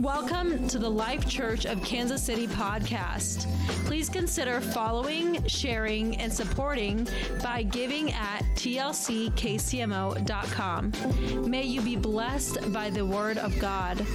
Welcome 0.00 0.66
to 0.68 0.78
the 0.78 0.88
Life 0.88 1.28
Church 1.28 1.66
of 1.66 1.82
Kansas 1.82 2.22
City 2.22 2.46
podcast. 2.46 3.46
Please 3.84 4.08
consider 4.08 4.62
following, 4.62 5.46
sharing, 5.46 6.16
and 6.16 6.32
supporting 6.32 7.06
by 7.42 7.64
giving 7.64 8.10
at 8.12 8.40
tlckcmo.com. 8.54 9.00
May 11.50 11.64
you 11.64 11.82
be 11.82 11.96
blessed 11.96 12.72
by 12.72 12.88
the 12.88 13.04
word 13.04 13.36
of 13.36 13.58
God. 13.58 14.06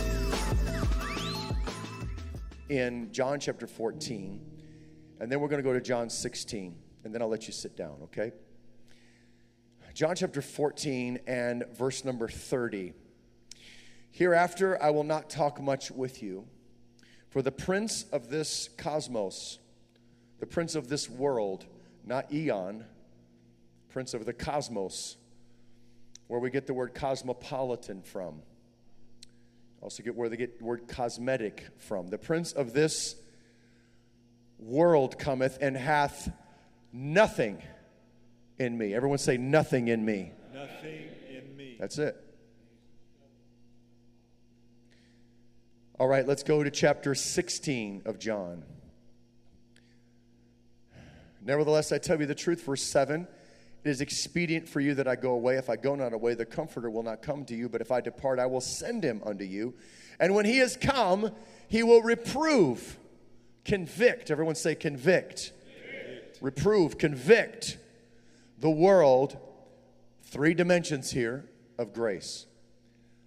In 2.70 3.12
John 3.12 3.40
chapter 3.40 3.68
14, 3.68 4.42
and 5.20 5.32
then 5.32 5.40
we're 5.40 5.50
going 5.50 5.62
to 5.62 5.70
go 5.70 5.74
to 5.74 5.82
John 5.82 6.10
16, 6.10 6.76
and 7.04 7.14
then 7.14 7.22
I'll 7.22 7.30
let 7.30 7.46
you 7.46 7.54
sit 7.54 7.78
down, 7.78 7.98
okay? 8.06 8.32
John 9.94 10.16
chapter 10.16 10.42
14 10.42 11.20
and 11.28 11.64
verse 11.78 12.04
number 12.04 12.28
30. 12.28 12.96
Hereafter 14.16 14.82
I 14.82 14.92
will 14.92 15.04
not 15.04 15.30
talk 15.30 15.62
much 15.62 15.92
with 15.92 16.24
you, 16.24 16.48
for 17.32 17.42
the 17.42 17.52
prince 17.52 18.06
of 18.14 18.30
this 18.30 18.70
cosmos, 18.78 19.60
the 20.40 20.46
prince 20.46 20.76
of 20.76 20.88
this 20.88 21.10
world, 21.10 21.66
not 22.06 22.32
eon, 22.32 22.86
prince 23.90 24.14
of 24.14 24.26
the 24.26 24.32
cosmos, 24.32 25.18
where 26.28 26.40
we 26.40 26.50
get 26.50 26.66
the 26.66 26.74
word 26.74 26.94
cosmopolitan 26.94 28.04
from. 28.04 28.42
Also 29.82 30.02
get 30.02 30.16
where 30.16 30.30
they 30.30 30.38
get 30.38 30.60
the 30.60 30.64
word 30.64 30.88
cosmetic 30.88 31.66
from. 31.80 32.08
The 32.08 32.18
prince 32.18 32.54
of 32.54 32.72
this 32.72 33.18
world 34.60 35.20
cometh 35.20 35.58
and 35.60 35.76
hath 35.76 36.32
nothing 36.94 37.62
in 38.58 38.78
me. 38.78 38.94
Everyone 38.94 39.18
say 39.18 39.36
nothing 39.36 39.90
in 39.90 40.06
me. 40.06 40.32
Nothing 40.54 41.10
in 41.30 41.58
me. 41.58 41.76
That's 41.78 41.98
it. 41.98 42.25
All 45.98 46.10
right, 46.10 46.28
let's 46.28 46.44
go 46.44 46.62
to 46.62 46.70
chapter 46.70 47.16
16 47.16 48.02
of 48.04 48.20
John. 48.20 48.64
Nevertheless, 51.42 51.94
I 51.94 52.00
tell 52.00 52.20
you 52.20 52.26
the 52.26 52.36
truth, 52.36 52.66
verse 52.66 52.82
7 52.84 53.26
It 53.86 53.90
is 53.90 54.02
expedient 54.02 54.68
for 54.68 54.82
you 54.82 54.94
that 54.96 55.08
I 55.08 55.16
go 55.16 55.32
away. 55.32 55.56
If 55.56 55.70
I 55.70 55.78
go 55.78 55.96
not 55.96 56.12
away, 56.12 56.34
the 56.34 56.46
Comforter 56.46 56.90
will 56.90 57.04
not 57.04 57.22
come 57.22 57.46
to 57.46 57.56
you, 57.56 57.70
but 57.70 57.80
if 57.80 57.94
I 57.94 58.02
depart, 58.02 58.40
I 58.40 58.46
will 58.46 58.60
send 58.60 59.06
him 59.06 59.22
unto 59.26 59.46
you. 59.46 59.74
And 60.20 60.36
when 60.36 60.44
he 60.44 60.60
is 60.60 60.76
come, 60.76 61.32
he 61.70 61.82
will 61.82 62.02
reprove, 62.02 62.98
convict. 63.64 64.30
Everyone 64.30 64.56
say, 64.56 64.76
convict. 64.76 65.54
convict. 65.82 66.40
Reprove, 66.42 66.98
convict 66.98 67.78
the 68.60 68.70
world. 68.70 69.38
Three 70.24 70.56
dimensions 70.56 71.12
here 71.12 71.46
of 71.78 71.94
grace 71.94 72.48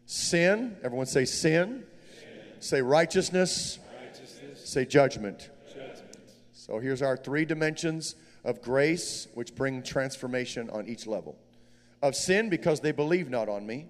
sin. 0.05 0.77
Everyone 0.83 1.07
say, 1.07 1.25
sin 1.25 1.85
Say 2.61 2.83
righteousness. 2.83 3.79
righteousness. 4.03 4.69
Say 4.69 4.85
judgment. 4.85 5.51
judgment. 5.69 6.17
So 6.53 6.79
here's 6.79 7.03
our 7.03 7.17
three 7.17 7.45
dimensions 7.45 8.17
of 8.45 8.61
grace, 8.63 9.29
which 9.35 9.55
bring 9.55 9.83
transformation 9.83 10.69
on 10.71 10.87
each 10.89 11.07
level. 11.07 11.39
Of 12.03 12.15
sin, 12.15 12.49
because 12.49 12.81
they 12.81 12.93
believe 12.93 13.31
not 13.31 13.49
on 13.49 13.67
me. 13.67 13.89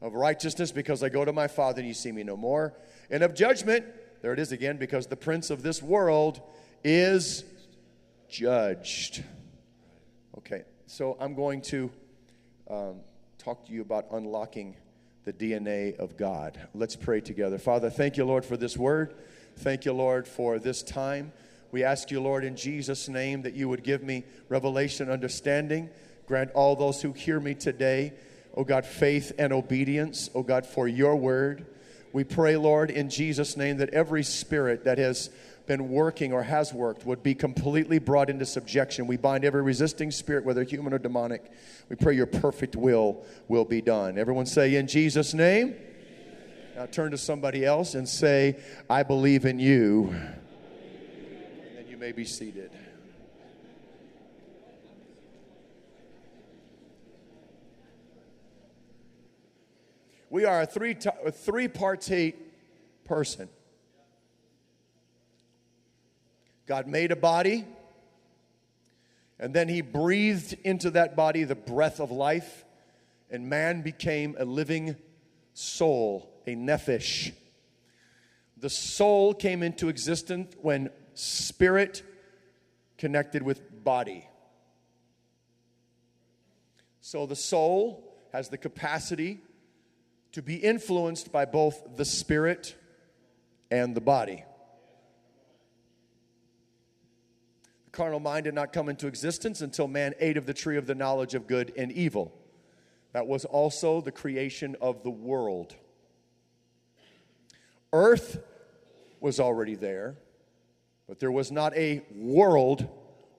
Of 0.00 0.14
righteousness, 0.14 0.72
because 0.72 1.02
I 1.02 1.08
go 1.08 1.24
to 1.24 1.32
my 1.32 1.48
Father 1.48 1.80
and 1.80 1.88
you 1.88 1.94
see 1.94 2.12
me 2.12 2.22
no 2.22 2.36
more. 2.36 2.74
And 3.10 3.22
of 3.22 3.34
judgment, 3.34 3.84
there 4.22 4.32
it 4.32 4.38
is 4.38 4.52
again, 4.52 4.76
because 4.76 5.06
the 5.06 5.16
prince 5.16 5.50
of 5.50 5.62
this 5.62 5.82
world 5.82 6.40
is 6.84 7.44
judged. 8.28 9.22
Okay, 10.38 10.64
so 10.86 11.16
I'm 11.20 11.34
going 11.34 11.62
to 11.62 11.90
um, 12.70 13.00
talk 13.38 13.66
to 13.66 13.72
you 13.72 13.82
about 13.82 14.06
unlocking 14.12 14.76
the 15.28 15.52
DNA 15.52 15.94
of 15.98 16.16
God. 16.16 16.58
Let's 16.74 16.96
pray 16.96 17.20
together. 17.20 17.58
Father, 17.58 17.90
thank 17.90 18.16
you, 18.16 18.24
Lord, 18.24 18.46
for 18.46 18.56
this 18.56 18.78
word. 18.78 19.14
Thank 19.58 19.84
you, 19.84 19.92
Lord, 19.92 20.26
for 20.26 20.58
this 20.58 20.82
time. 20.82 21.32
We 21.70 21.84
ask 21.84 22.10
you, 22.10 22.18
Lord, 22.18 22.44
in 22.44 22.56
Jesus' 22.56 23.10
name, 23.10 23.42
that 23.42 23.52
you 23.52 23.68
would 23.68 23.82
give 23.82 24.02
me 24.02 24.24
revelation, 24.48 25.10
understanding. 25.10 25.90
Grant 26.26 26.50
all 26.52 26.76
those 26.76 27.02
who 27.02 27.12
hear 27.12 27.40
me 27.40 27.54
today, 27.54 28.14
oh 28.56 28.64
God, 28.64 28.86
faith 28.86 29.32
and 29.38 29.52
obedience, 29.52 30.30
oh 30.34 30.42
God, 30.42 30.64
for 30.64 30.88
your 30.88 31.14
word. 31.14 31.66
We 32.14 32.24
pray, 32.24 32.56
Lord, 32.56 32.90
in 32.90 33.10
Jesus' 33.10 33.54
name, 33.54 33.76
that 33.78 33.90
every 33.90 34.22
spirit 34.22 34.84
that 34.84 34.96
has 34.96 35.28
been 35.68 35.90
working 35.90 36.32
or 36.32 36.42
has 36.42 36.72
worked 36.72 37.06
would 37.06 37.22
be 37.22 37.34
completely 37.34 37.98
brought 37.98 38.30
into 38.30 38.44
subjection. 38.44 39.06
We 39.06 39.18
bind 39.18 39.44
every 39.44 39.62
resisting 39.62 40.10
spirit, 40.10 40.44
whether 40.44 40.64
human 40.64 40.92
or 40.92 40.98
demonic. 40.98 41.52
We 41.88 41.96
pray 41.96 42.16
your 42.16 42.26
perfect 42.26 42.74
will 42.74 43.24
will 43.46 43.64
be 43.64 43.80
done. 43.80 44.18
Everyone 44.18 44.46
say, 44.46 44.74
In 44.74 44.88
Jesus' 44.88 45.34
name. 45.34 45.76
Now 46.74 46.86
turn 46.86 47.10
to 47.10 47.18
somebody 47.18 47.64
else 47.64 47.94
and 47.94 48.08
say, 48.08 48.58
I 48.88 49.02
believe 49.02 49.44
in 49.44 49.58
you. 49.58 50.14
And 51.76 51.88
you 51.88 51.96
may 51.96 52.12
be 52.12 52.24
seated. 52.24 52.70
We 60.30 60.44
are 60.44 60.62
a 60.62 60.66
three, 60.66 60.96
a 61.24 61.32
three 61.32 61.68
partite 61.68 62.36
person. 63.04 63.48
God 66.68 66.86
made 66.86 67.10
a 67.10 67.16
body, 67.16 67.64
and 69.38 69.54
then 69.54 69.68
He 69.68 69.80
breathed 69.80 70.54
into 70.64 70.90
that 70.90 71.16
body 71.16 71.44
the 71.44 71.54
breath 71.54 71.98
of 71.98 72.10
life, 72.10 72.66
and 73.30 73.48
man 73.48 73.80
became 73.80 74.36
a 74.38 74.44
living 74.44 74.94
soul, 75.54 76.30
a 76.46 76.54
nephesh. 76.54 77.32
The 78.58 78.68
soul 78.68 79.32
came 79.32 79.62
into 79.62 79.88
existence 79.88 80.54
when 80.60 80.90
spirit 81.14 82.02
connected 82.98 83.42
with 83.42 83.82
body. 83.82 84.28
So 87.00 87.24
the 87.24 87.36
soul 87.36 88.14
has 88.32 88.50
the 88.50 88.58
capacity 88.58 89.40
to 90.32 90.42
be 90.42 90.56
influenced 90.56 91.32
by 91.32 91.46
both 91.46 91.96
the 91.96 92.04
spirit 92.04 92.76
and 93.70 93.94
the 93.94 94.02
body. 94.02 94.44
Carnal 97.98 98.20
mind 98.20 98.44
did 98.44 98.54
not 98.54 98.72
come 98.72 98.88
into 98.88 99.08
existence 99.08 99.60
until 99.60 99.88
man 99.88 100.14
ate 100.20 100.36
of 100.36 100.46
the 100.46 100.54
tree 100.54 100.76
of 100.76 100.86
the 100.86 100.94
knowledge 100.94 101.34
of 101.34 101.48
good 101.48 101.72
and 101.76 101.90
evil. 101.90 102.32
That 103.12 103.26
was 103.26 103.44
also 103.44 104.00
the 104.00 104.12
creation 104.12 104.76
of 104.80 105.02
the 105.02 105.10
world. 105.10 105.74
Earth 107.92 108.38
was 109.18 109.40
already 109.40 109.74
there, 109.74 110.16
but 111.08 111.18
there 111.18 111.32
was 111.32 111.50
not 111.50 111.76
a 111.76 112.04
world 112.14 112.86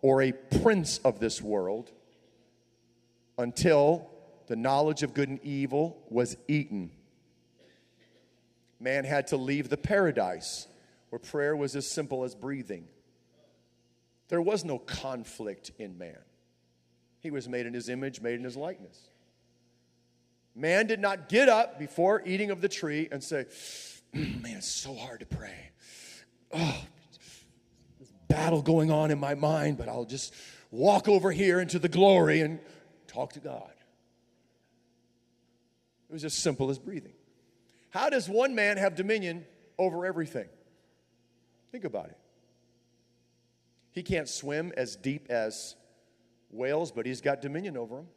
or 0.01 0.21
a 0.21 0.33
prince 0.33 0.97
of 1.05 1.21
this 1.21 1.41
world 1.41 1.93
until 3.37 4.09
the 4.47 4.57
knowledge 4.57 5.03
of 5.03 5.13
good 5.13 5.29
and 5.29 5.39
evil 5.41 6.03
was 6.09 6.35
eaten. 6.49 6.91
Man 8.77 9.05
had 9.05 9.27
to 9.27 9.37
leave 9.37 9.69
the 9.69 9.77
paradise 9.77 10.67
where 11.11 11.19
prayer 11.19 11.55
was 11.55 11.77
as 11.77 11.89
simple 11.89 12.25
as 12.25 12.35
breathing. 12.35 12.89
There 14.29 14.41
was 14.41 14.63
no 14.63 14.77
conflict 14.77 15.71
in 15.77 15.97
man. 15.97 16.17
He 17.19 17.31
was 17.31 17.49
made 17.49 17.65
in 17.65 17.73
his 17.73 17.89
image, 17.89 18.21
made 18.21 18.35
in 18.35 18.43
his 18.43 18.55
likeness. 18.55 19.09
Man 20.55 20.87
did 20.87 20.99
not 20.99 21.29
get 21.29 21.49
up 21.49 21.79
before 21.79 22.21
eating 22.25 22.51
of 22.51 22.61
the 22.61 22.69
tree 22.69 23.09
and 23.11 23.23
say, 23.23 23.45
Man, 24.13 24.57
it's 24.57 24.67
so 24.67 24.93
hard 24.93 25.19
to 25.19 25.25
pray. 25.25 25.71
Oh, 26.53 26.81
this 27.99 28.11
battle 28.27 28.61
going 28.61 28.91
on 28.91 29.11
in 29.11 29.19
my 29.19 29.35
mind, 29.35 29.77
but 29.77 29.89
I'll 29.89 30.05
just 30.05 30.33
walk 30.71 31.07
over 31.07 31.31
here 31.31 31.59
into 31.59 31.79
the 31.79 31.89
glory 31.89 32.41
and 32.41 32.59
talk 33.07 33.33
to 33.33 33.39
God. 33.39 33.71
It 36.09 36.13
was 36.13 36.23
as 36.23 36.33
simple 36.33 36.69
as 36.69 36.79
breathing. 36.79 37.13
How 37.89 38.09
does 38.09 38.29
one 38.29 38.55
man 38.55 38.77
have 38.77 38.95
dominion 38.95 39.45
over 39.77 40.05
everything? 40.05 40.47
Think 41.71 41.85
about 41.85 42.05
it. 42.07 42.17
He 43.91 44.03
can't 44.03 44.29
swim 44.29 44.71
as 44.77 44.95
deep 44.95 45.27
as 45.29 45.75
whales, 46.51 46.91
but 46.91 47.05
he's 47.05 47.21
got 47.21 47.41
dominion 47.41 47.77
over 47.77 47.97
them. 47.97 48.07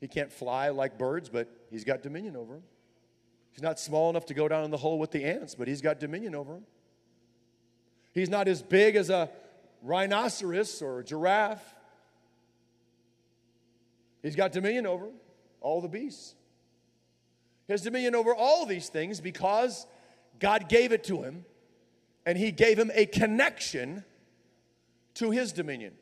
He 0.00 0.08
can't 0.08 0.32
fly 0.32 0.68
like 0.68 0.98
birds, 0.98 1.28
but 1.28 1.48
he's 1.70 1.84
got 1.84 2.02
dominion 2.02 2.36
over 2.36 2.54
them. 2.54 2.62
He's 3.52 3.62
not 3.62 3.80
small 3.80 4.10
enough 4.10 4.26
to 4.26 4.34
go 4.34 4.46
down 4.46 4.64
in 4.64 4.70
the 4.70 4.76
hole 4.76 4.98
with 4.98 5.10
the 5.10 5.24
ants, 5.24 5.54
but 5.54 5.66
he's 5.66 5.80
got 5.80 5.98
dominion 5.98 6.34
over 6.34 6.54
them. 6.54 6.66
He's 8.12 8.28
not 8.28 8.48
as 8.48 8.62
big 8.62 8.96
as 8.96 9.10
a 9.10 9.30
rhinoceros 9.82 10.80
or 10.82 11.00
a 11.00 11.04
giraffe. 11.04 11.74
He's 14.22 14.36
got 14.36 14.52
dominion 14.52 14.86
over 14.86 15.08
all 15.60 15.80
the 15.80 15.88
beasts. 15.88 16.34
He 17.66 17.72
has 17.72 17.82
dominion 17.82 18.14
over 18.14 18.34
all 18.34 18.64
these 18.66 18.88
things 18.88 19.20
because 19.20 19.86
God 20.38 20.68
gave 20.68 20.92
it 20.92 21.04
to 21.04 21.22
him, 21.22 21.44
and 22.24 22.38
he 22.38 22.50
gave 22.50 22.78
him 22.78 22.90
a 22.94 23.06
connection 23.06 24.04
to 25.18 25.30
his 25.30 25.52
dominion. 25.52 25.94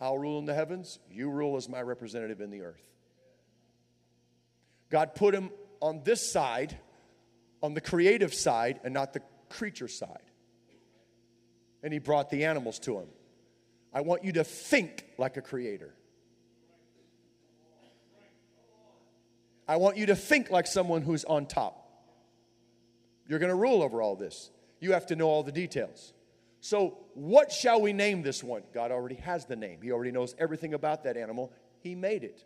I'll 0.00 0.18
rule 0.18 0.38
in 0.38 0.46
the 0.46 0.54
heavens, 0.54 0.98
you 1.10 1.28
rule 1.28 1.56
as 1.56 1.68
my 1.68 1.82
representative 1.82 2.40
in 2.40 2.50
the 2.50 2.62
earth. 2.62 2.88
God 4.90 5.14
put 5.14 5.34
him 5.34 5.50
on 5.80 6.02
this 6.04 6.32
side 6.32 6.78
on 7.62 7.74
the 7.74 7.80
creative 7.80 8.32
side 8.32 8.80
and 8.84 8.94
not 8.94 9.12
the 9.12 9.20
creature 9.48 9.88
side. 9.88 10.22
And 11.82 11.92
he 11.92 11.98
brought 11.98 12.30
the 12.30 12.44
animals 12.44 12.78
to 12.80 12.98
him. 12.98 13.08
I 13.92 14.00
want 14.02 14.24
you 14.24 14.32
to 14.32 14.44
think 14.44 15.04
like 15.18 15.36
a 15.36 15.42
creator. 15.42 15.94
I 19.66 19.76
want 19.76 19.96
you 19.96 20.06
to 20.06 20.16
think 20.16 20.50
like 20.50 20.66
someone 20.66 21.02
who's 21.02 21.24
on 21.24 21.46
top. 21.46 21.88
You're 23.28 23.38
going 23.38 23.50
to 23.50 23.56
rule 23.56 23.82
over 23.82 24.02
all 24.02 24.16
this. 24.16 24.50
You 24.80 24.92
have 24.92 25.06
to 25.06 25.16
know 25.16 25.28
all 25.28 25.42
the 25.42 25.52
details. 25.52 26.12
So, 26.60 26.98
what 27.14 27.50
shall 27.50 27.80
we 27.80 27.92
name 27.92 28.22
this 28.22 28.44
one? 28.44 28.62
God 28.74 28.90
already 28.90 29.14
has 29.16 29.46
the 29.46 29.56
name, 29.56 29.80
He 29.82 29.92
already 29.92 30.12
knows 30.12 30.34
everything 30.38 30.74
about 30.74 31.04
that 31.04 31.16
animal. 31.16 31.52
He 31.80 31.94
made 31.94 32.24
it. 32.24 32.44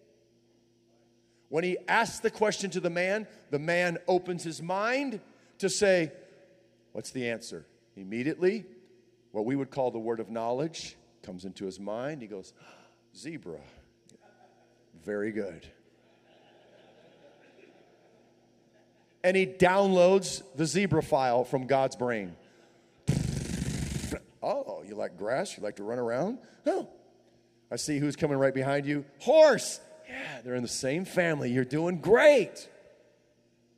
When 1.49 1.65
He 1.65 1.77
asks 1.89 2.21
the 2.21 2.31
question 2.31 2.71
to 2.71 2.81
the 2.81 2.91
man, 2.91 3.27
the 3.51 3.59
man 3.59 3.99
opens 4.07 4.45
his 4.45 4.63
mind 4.63 5.21
to 5.59 5.69
say, 5.69 6.13
What's 6.93 7.11
the 7.11 7.29
answer? 7.29 7.67
Immediately, 7.97 8.65
what 9.33 9.45
we 9.45 9.57
would 9.57 9.71
call 9.71 9.91
the 9.91 9.99
word 9.99 10.21
of 10.21 10.31
knowledge 10.31 10.97
comes 11.23 11.45
into 11.45 11.65
his 11.65 11.81
mind. 11.81 12.23
He 12.23 12.29
goes, 12.29 12.53
Zebra. 13.17 13.59
Very 15.05 15.33
good. 15.33 15.67
And 19.25 19.37
he 19.37 19.47
downloads 19.47 20.43
the 20.55 20.67
zebra 20.67 21.03
file 21.03 21.45
from 21.45 21.67
God's 21.67 21.97
brain. 21.97 22.37
Oh, 24.45 24.83
you 24.87 24.95
like 24.95 25.17
grass? 25.17 25.57
You 25.57 25.63
like 25.63 25.77
to 25.77 25.85
run 25.85 25.99
around? 25.99 26.39
No. 26.67 26.89
I 27.71 27.77
see 27.77 27.99
who's 27.99 28.15
coming 28.15 28.37
right 28.37 28.53
behind 28.53 28.87
you. 28.87 29.05
Horse. 29.21 29.81
Yeah, 30.09 30.41
they're 30.45 30.55
in 30.55 30.63
the 30.63 30.69
same 30.69 31.05
family. 31.05 31.51
You're 31.51 31.65
doing 31.65 31.99
great. 31.99 32.69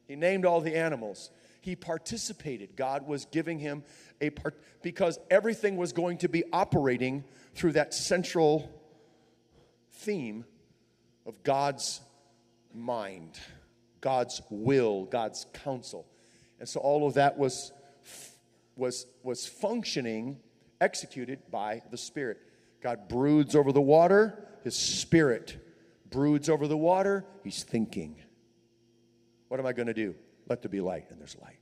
He 0.09 0.17
named 0.17 0.45
all 0.45 0.61
the 0.61 0.77
animals. 0.77 1.31
He 1.61 1.77
participated. 1.77 2.77
God 2.77 3.07
was 3.07 3.27
giving 3.27 3.59
him 3.59 3.85
a 4.21 4.31
part 4.31 4.61
because 4.83 5.19
everything 5.31 5.77
was 5.77 5.93
going 5.93 6.19
to 6.19 6.29
be 6.29 6.45
operating 6.53 7.25
through 7.55 7.73
that 7.73 7.95
central 7.95 8.71
theme 9.93 10.45
of 11.27 11.43
God's 11.43 12.01
mind, 12.75 13.39
God's 14.01 14.43
will, 14.51 15.05
God's 15.05 15.47
counsel. 15.65 16.07
And 16.61 16.69
so 16.69 16.81
all 16.81 17.07
of 17.07 17.15
that 17.15 17.39
was 17.39 17.73
was 18.77 19.07
was 19.23 19.47
functioning 19.47 20.39
executed 20.81 21.41
by 21.51 21.83
the 21.91 21.97
Spirit. 21.97 22.39
God 22.83 23.09
broods 23.09 23.55
over 23.55 23.73
the 23.73 23.81
water, 23.81 24.47
His 24.63 24.77
Spirit 24.77 25.59
broods 26.11 26.49
over 26.49 26.67
the 26.69 26.77
water, 26.77 27.25
He's 27.43 27.63
thinking. 27.63 28.17
What 29.49 29.61
am 29.61 29.67
I 29.67 29.73
going 29.73 29.87
to 29.87 29.95
do? 29.95 30.15
Let 30.49 30.63
there 30.63 30.71
be 30.71 30.81
light, 30.81 31.07
and 31.11 31.21
there's 31.21 31.37
light. 31.43 31.59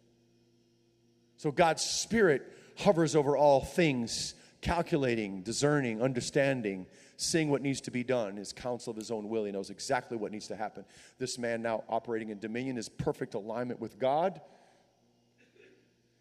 So 1.36 1.50
God's 1.50 1.82
Spirit 1.82 2.42
hovers 2.78 3.14
over 3.14 3.36
all 3.36 3.60
things, 3.60 4.34
calculating, 4.60 5.42
discerning, 5.42 6.02
understanding, 6.02 6.86
seeing 7.16 7.50
what 7.50 7.62
needs 7.62 7.80
to 7.82 7.90
be 7.90 8.02
done, 8.02 8.36
his 8.36 8.52
counsel 8.52 8.90
of 8.90 8.96
his 8.96 9.10
own 9.10 9.28
will. 9.28 9.44
He 9.44 9.52
knows 9.52 9.70
exactly 9.70 10.16
what 10.16 10.32
needs 10.32 10.48
to 10.48 10.56
happen. 10.56 10.84
This 11.18 11.38
man 11.38 11.62
now 11.62 11.84
operating 11.88 12.30
in 12.30 12.38
dominion 12.38 12.76
is 12.78 12.88
perfect 12.88 13.34
alignment 13.34 13.80
with 13.80 13.98
God. 13.98 14.40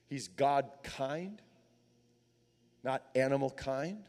He's 0.09 0.27
God 0.27 0.69
kind 0.83 1.41
not 2.83 3.03
animal 3.15 3.49
kind. 3.49 4.03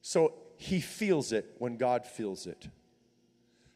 So 0.00 0.34
he 0.56 0.80
feels 0.80 1.32
it 1.32 1.54
when 1.58 1.76
God 1.76 2.06
feels 2.06 2.46
it. 2.46 2.68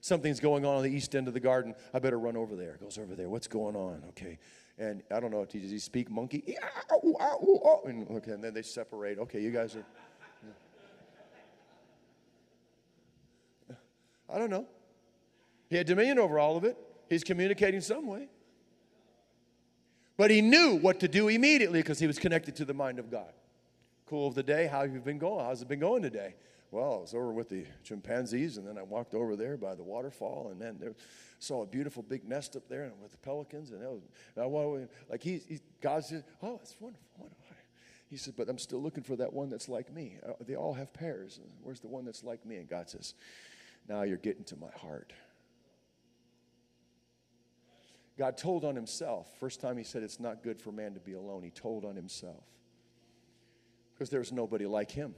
Something's 0.01 0.39
going 0.39 0.65
on 0.65 0.77
on 0.77 0.83
the 0.85 0.91
east 0.91 1.17
end 1.17 1.27
of 1.27 1.35
the 1.35 1.41
garden. 1.41 1.75
I 1.93 1.99
better 1.99 2.19
run 2.19 2.37
over 2.37 2.55
there. 2.55 2.77
Goes 2.81 2.97
over 2.97 3.15
there. 3.15 3.29
What's 3.29 3.49
going 3.49 3.75
on? 3.75 4.05
Okay. 4.11 4.39
And 4.79 5.03
I 5.11 5.19
don't 5.19 5.33
know. 5.33 5.45
Does 5.45 5.71
he 5.71 5.79
speak 5.81 6.11
monkey? 6.11 6.57
And, 7.19 8.07
okay. 8.11 8.33
And 8.33 8.45
then 8.45 8.55
they 8.55 8.63
separate. 8.63 9.19
Okay. 9.19 9.41
You 9.41 9.51
guys 9.51 9.75
are. 9.75 9.85
I 14.29 14.39
don't 14.39 14.51
know. 14.51 14.67
He 15.71 15.77
had 15.77 15.87
dominion 15.87 16.19
over 16.19 16.39
all 16.39 16.57
of 16.57 16.65
it. 16.65 16.77
He's 17.09 17.25
communicating 17.25 17.81
some 17.81 18.07
way. 18.07 18.29
But 20.17 20.31
he 20.31 20.41
knew 20.41 20.77
what 20.77 21.01
to 21.01 21.09
do 21.09 21.29
immediately 21.29 21.81
because 21.81 21.99
he 21.99 22.07
was 22.07 22.19
connected 22.19 22.57
to 22.57 22.65
the 22.65 22.75
mind 22.75 22.99
of 22.99 23.11
God. 23.11 23.33
Cool 24.07 24.29
of 24.29 24.35
the 24.35 24.43
day. 24.43 24.67
How 24.67 24.83
have 24.83 24.93
you 24.93 25.01
been 25.01 25.19
going? 25.19 25.45
How's 25.45 25.63
it 25.63 25.69
been 25.69 25.81
going 25.81 26.03
today? 26.03 26.35
Well, 26.71 26.95
I 26.95 27.01
was 27.01 27.15
over 27.15 27.33
with 27.33 27.49
the 27.49 27.65
chimpanzees, 27.85 28.57
and 28.57 28.67
then 28.67 28.77
I 28.77 28.83
walked 28.83 29.15
over 29.15 29.37
there 29.37 29.57
by 29.57 29.75
the 29.75 29.83
waterfall, 29.83 30.49
and 30.51 30.61
then 30.61 30.77
there, 30.81 30.95
saw 31.39 31.63
a 31.63 31.67
beautiful 31.67 32.03
big 32.03 32.29
nest 32.29 32.57
up 32.57 32.69
there 32.69 32.91
with 33.01 33.13
the 33.13 33.19
pelicans, 33.19 33.71
and 33.71 33.81
that 33.81 33.91
was, 33.91 34.03
I, 34.89 35.11
like 35.11 35.23
he, 35.23 35.41
he, 35.49 35.61
God 35.81 36.05
said, 36.05 36.25
"Oh, 36.43 36.59
it's 36.63 36.77
wonderful, 36.81 37.09
wonderful." 37.19 37.47
He 38.09 38.17
said, 38.17 38.35
"But 38.37 38.49
I'm 38.49 38.59
still 38.59 38.83
looking 38.83 39.03
for 39.03 39.17
that 39.17 39.33
one 39.33 39.49
that's 39.49 39.69
like 39.69 39.93
me. 39.93 40.19
Uh, 40.27 40.33
they 40.41 40.55
all 40.55 40.75
have 40.75 40.93
pairs. 40.93 41.41
Where's 41.63 41.81
the 41.81 41.89
one 41.89 42.05
that's 42.05 42.25
like 42.25 42.45
me?" 42.45 42.57
And 42.57 42.69
God 42.69 42.89
says, 42.89 43.15
"Now 43.89 44.03
you're 44.03 44.17
getting 44.17 44.45
to 44.45 44.57
my 44.57 44.71
heart." 44.77 45.13
God 48.19 48.37
told 48.37 48.65
on 48.65 48.75
himself. 48.75 49.29
First 49.39 49.61
time 49.61 49.77
he 49.77 49.85
said 49.85 50.03
it's 50.03 50.21
not 50.21 50.43
good 50.43 50.61
for 50.61 50.73
man 50.73 50.95
to 50.95 51.01
be 51.01 51.13
alone, 51.13 51.43
he 51.43 51.51
told 51.51 51.85
on 51.85 51.97
himself. 51.97 52.45
Because 53.95 54.11
there's 54.11 54.33
nobody 54.33 54.67
like 54.67 54.91
him. 54.91 55.15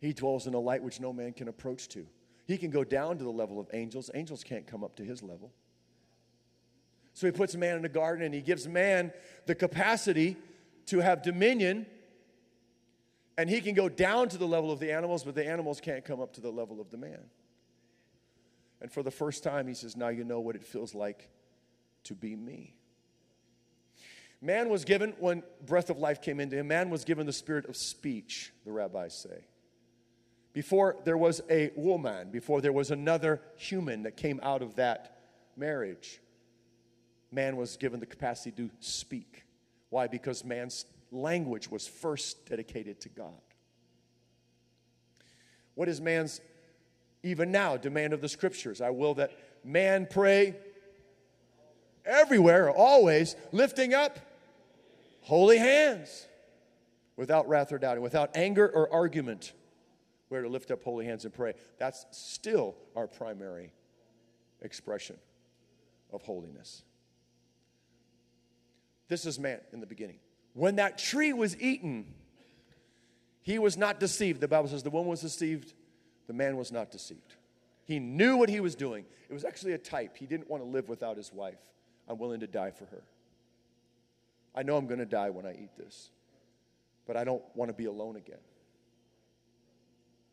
He 0.00 0.12
dwells 0.12 0.46
in 0.46 0.54
a 0.54 0.58
light 0.58 0.82
which 0.82 1.00
no 1.00 1.12
man 1.12 1.32
can 1.32 1.48
approach 1.48 1.88
to. 1.90 2.06
He 2.46 2.58
can 2.58 2.70
go 2.70 2.84
down 2.84 3.18
to 3.18 3.24
the 3.24 3.30
level 3.30 3.58
of 3.58 3.68
angels. 3.72 4.10
Angels 4.14 4.44
can't 4.44 4.66
come 4.66 4.84
up 4.84 4.96
to 4.96 5.04
his 5.04 5.22
level. 5.22 5.52
So 7.12 7.26
he 7.26 7.32
puts 7.32 7.56
man 7.56 7.78
in 7.78 7.84
a 7.84 7.88
garden 7.88 8.24
and 8.24 8.34
he 8.34 8.40
gives 8.40 8.68
man 8.68 9.12
the 9.46 9.54
capacity 9.54 10.36
to 10.86 11.00
have 11.00 11.22
dominion. 11.22 11.86
And 13.38 13.50
he 13.50 13.60
can 13.60 13.74
go 13.74 13.88
down 13.88 14.28
to 14.28 14.38
the 14.38 14.46
level 14.46 14.70
of 14.70 14.80
the 14.80 14.92
animals, 14.92 15.24
but 15.24 15.34
the 15.34 15.46
animals 15.46 15.80
can't 15.80 16.04
come 16.04 16.20
up 16.20 16.32
to 16.34 16.40
the 16.40 16.50
level 16.50 16.80
of 16.80 16.90
the 16.90 16.98
man. 16.98 17.20
And 18.86 18.92
for 18.92 19.02
the 19.02 19.10
first 19.10 19.42
time, 19.42 19.66
he 19.66 19.74
says, 19.74 19.96
Now 19.96 20.10
you 20.10 20.22
know 20.22 20.38
what 20.38 20.54
it 20.54 20.62
feels 20.62 20.94
like 20.94 21.28
to 22.04 22.14
be 22.14 22.36
me. 22.36 22.76
Man 24.40 24.68
was 24.68 24.84
given, 24.84 25.12
when 25.18 25.42
breath 25.66 25.90
of 25.90 25.98
life 25.98 26.22
came 26.22 26.38
into 26.38 26.56
him, 26.56 26.68
man 26.68 26.88
was 26.88 27.04
given 27.04 27.26
the 27.26 27.32
spirit 27.32 27.68
of 27.68 27.76
speech, 27.76 28.52
the 28.64 28.70
rabbis 28.70 29.12
say. 29.12 29.48
Before 30.52 30.94
there 31.02 31.18
was 31.18 31.42
a 31.50 31.72
woman, 31.74 32.30
before 32.30 32.60
there 32.60 32.72
was 32.72 32.92
another 32.92 33.42
human 33.56 34.04
that 34.04 34.16
came 34.16 34.38
out 34.40 34.62
of 34.62 34.76
that 34.76 35.18
marriage, 35.56 36.20
man 37.32 37.56
was 37.56 37.76
given 37.76 37.98
the 37.98 38.06
capacity 38.06 38.52
to 38.52 38.70
speak. 38.78 39.46
Why? 39.90 40.06
Because 40.06 40.44
man's 40.44 40.84
language 41.10 41.68
was 41.68 41.88
first 41.88 42.46
dedicated 42.46 43.00
to 43.00 43.08
God. 43.08 43.32
What 45.74 45.88
is 45.88 46.00
man's 46.00 46.40
even 47.26 47.50
now, 47.50 47.76
demand 47.76 48.12
of 48.12 48.20
the 48.20 48.28
scriptures. 48.28 48.80
I 48.80 48.90
will 48.90 49.14
that 49.14 49.32
man 49.64 50.06
pray 50.08 50.54
everywhere, 52.04 52.70
always, 52.70 53.34
lifting 53.52 53.92
up 53.92 54.18
holy 55.22 55.58
hands 55.58 56.28
without 57.16 57.48
wrath 57.48 57.72
or 57.72 57.78
doubting, 57.78 58.02
without 58.02 58.36
anger 58.36 58.68
or 58.68 58.92
argument. 58.92 59.52
We're 60.30 60.42
to 60.42 60.48
lift 60.48 60.70
up 60.70 60.82
holy 60.82 61.04
hands 61.04 61.24
and 61.24 61.34
pray. 61.34 61.54
That's 61.78 62.06
still 62.12 62.76
our 62.94 63.08
primary 63.08 63.72
expression 64.62 65.16
of 66.12 66.22
holiness. 66.22 66.82
This 69.08 69.26
is 69.26 69.38
man 69.38 69.60
in 69.72 69.80
the 69.80 69.86
beginning. 69.86 70.18
When 70.52 70.76
that 70.76 70.98
tree 70.98 71.32
was 71.32 71.60
eaten, 71.60 72.14
he 73.42 73.58
was 73.58 73.76
not 73.76 74.00
deceived. 74.00 74.40
The 74.40 74.48
Bible 74.48 74.68
says 74.68 74.82
the 74.82 74.90
woman 74.90 75.10
was 75.10 75.20
deceived 75.20 75.74
the 76.26 76.32
man 76.32 76.56
was 76.56 76.72
not 76.72 76.90
deceived. 76.90 77.36
He 77.84 77.98
knew 77.98 78.36
what 78.36 78.48
he 78.48 78.60
was 78.60 78.74
doing. 78.74 79.04
It 79.28 79.32
was 79.32 79.44
actually 79.44 79.72
a 79.72 79.78
type. 79.78 80.16
He 80.16 80.26
didn't 80.26 80.50
want 80.50 80.62
to 80.62 80.68
live 80.68 80.88
without 80.88 81.16
his 81.16 81.32
wife. 81.32 81.58
I'm 82.08 82.18
willing 82.18 82.40
to 82.40 82.46
die 82.46 82.70
for 82.70 82.86
her. 82.86 83.02
I 84.54 84.62
know 84.62 84.76
I'm 84.76 84.86
going 84.86 85.00
to 85.00 85.06
die 85.06 85.30
when 85.30 85.44
I 85.44 85.52
eat 85.52 85.76
this, 85.76 86.10
but 87.06 87.16
I 87.16 87.24
don't 87.24 87.42
want 87.54 87.68
to 87.68 87.74
be 87.74 87.84
alone 87.84 88.16
again. 88.16 88.38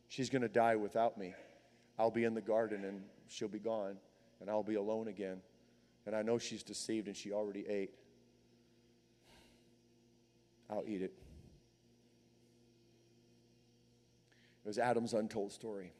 She's 0.08 0.30
going 0.30 0.44
to 0.44 0.48
die 0.48 0.76
without 0.76 1.18
me. 1.18 1.34
I'll 2.00 2.12
be 2.12 2.24
in 2.24 2.34
the 2.34 2.42
garden 2.42 2.86
and 2.86 3.02
she'll 3.28 3.48
be 3.48 3.60
gone, 3.60 3.98
and 4.40 4.50
I'll 4.50 4.64
be 4.64 4.76
alone 4.76 5.08
again. 5.08 5.42
And 6.06 6.16
I 6.16 6.22
know 6.22 6.38
she's 6.38 6.64
deceived 6.64 7.08
and 7.08 7.16
she 7.16 7.32
already 7.32 7.66
ate. 7.68 7.92
I'll 10.70 10.84
eat 10.88 11.02
it. 11.02 11.14
It 14.64 14.68
was 14.68 14.78
Adam's 14.78 15.14
untold 15.14 15.52
story. 15.52 15.92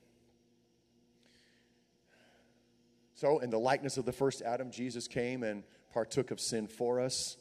So, 3.16 3.40
in 3.40 3.50
the 3.50 3.60
likeness 3.60 3.98
of 3.98 4.06
the 4.06 4.12
first 4.12 4.42
Adam, 4.42 4.72
Jesus 4.72 5.08
came 5.08 5.44
and 5.44 5.64
partook 5.94 6.32
of 6.32 6.40
sin 6.40 6.68
for 6.68 7.00
us. 7.00 7.38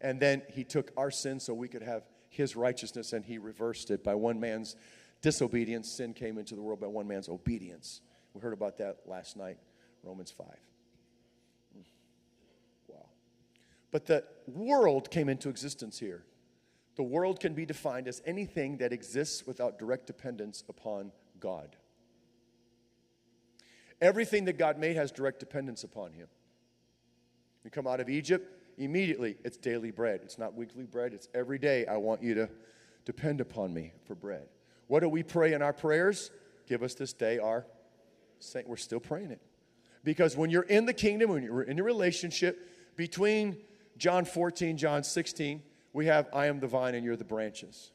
And 0.00 0.20
then 0.20 0.42
he 0.50 0.64
took 0.64 0.92
our 0.96 1.10
sin 1.10 1.40
so 1.40 1.54
we 1.54 1.68
could 1.68 1.82
have 1.82 2.02
his 2.28 2.56
righteousness 2.56 3.12
and 3.12 3.24
he 3.24 3.38
reversed 3.38 3.90
it. 3.90 4.04
By 4.04 4.14
one 4.14 4.38
man's 4.40 4.76
disobedience, 5.22 5.94
sin 5.96 6.12
came 6.12 6.38
into 6.38 6.54
the 6.54 6.62
world. 6.62 6.80
By 6.80 6.86
one 6.86 7.08
man's 7.08 7.28
obedience. 7.28 8.00
We 8.34 8.40
heard 8.40 8.52
about 8.52 8.78
that 8.78 8.98
last 9.06 9.36
night, 9.36 9.58
Romans 10.02 10.30
5. 10.30 10.46
Mm. 10.46 11.84
Wow. 12.88 13.06
But 13.90 14.06
the 14.06 14.24
world 14.46 15.10
came 15.10 15.28
into 15.28 15.48
existence 15.48 15.98
here. 15.98 16.24
The 16.96 17.02
world 17.02 17.40
can 17.40 17.54
be 17.54 17.66
defined 17.66 18.06
as 18.06 18.22
anything 18.24 18.78
that 18.78 18.92
exists 18.92 19.46
without 19.46 19.78
direct 19.78 20.06
dependence 20.06 20.62
upon 20.68 21.12
God. 21.40 21.76
Everything 24.00 24.44
that 24.44 24.58
God 24.58 24.78
made 24.78 24.96
has 24.96 25.10
direct 25.10 25.40
dependence 25.40 25.82
upon 25.82 26.12
Him. 26.12 26.28
You 27.64 27.70
come 27.70 27.86
out 27.86 28.00
of 28.00 28.08
Egypt, 28.08 28.48
immediately 28.78 29.36
it's 29.44 29.56
daily 29.56 29.90
bread. 29.90 30.20
It's 30.22 30.38
not 30.38 30.54
weekly 30.54 30.84
bread, 30.84 31.14
it's 31.14 31.28
every 31.34 31.58
day. 31.58 31.86
I 31.86 31.96
want 31.96 32.22
you 32.22 32.34
to 32.34 32.50
depend 33.04 33.40
upon 33.40 33.72
me 33.72 33.92
for 34.06 34.14
bread. 34.14 34.46
What 34.86 35.00
do 35.00 35.08
we 35.08 35.22
pray 35.22 35.52
in 35.52 35.62
our 35.62 35.72
prayers? 35.72 36.30
Give 36.66 36.82
us 36.82 36.94
this 36.94 37.12
day 37.12 37.38
our 37.38 37.66
saint. 38.38 38.68
We're 38.68 38.76
still 38.76 39.00
praying 39.00 39.30
it. 39.30 39.40
Because 40.02 40.36
when 40.36 40.50
you're 40.50 40.62
in 40.62 40.84
the 40.84 40.92
kingdom, 40.92 41.30
when 41.30 41.42
you're 41.42 41.62
in 41.62 41.78
a 41.78 41.82
relationship 41.82 42.68
between 42.96 43.56
John 43.96 44.24
14, 44.24 44.76
John 44.76 45.02
16, 45.02 45.62
we 45.94 46.06
have 46.06 46.28
I 46.34 46.46
am 46.46 46.60
the 46.60 46.66
vine 46.66 46.94
and 46.94 47.02
you're 47.04 47.16
the 47.16 47.24
branches. 47.24 47.92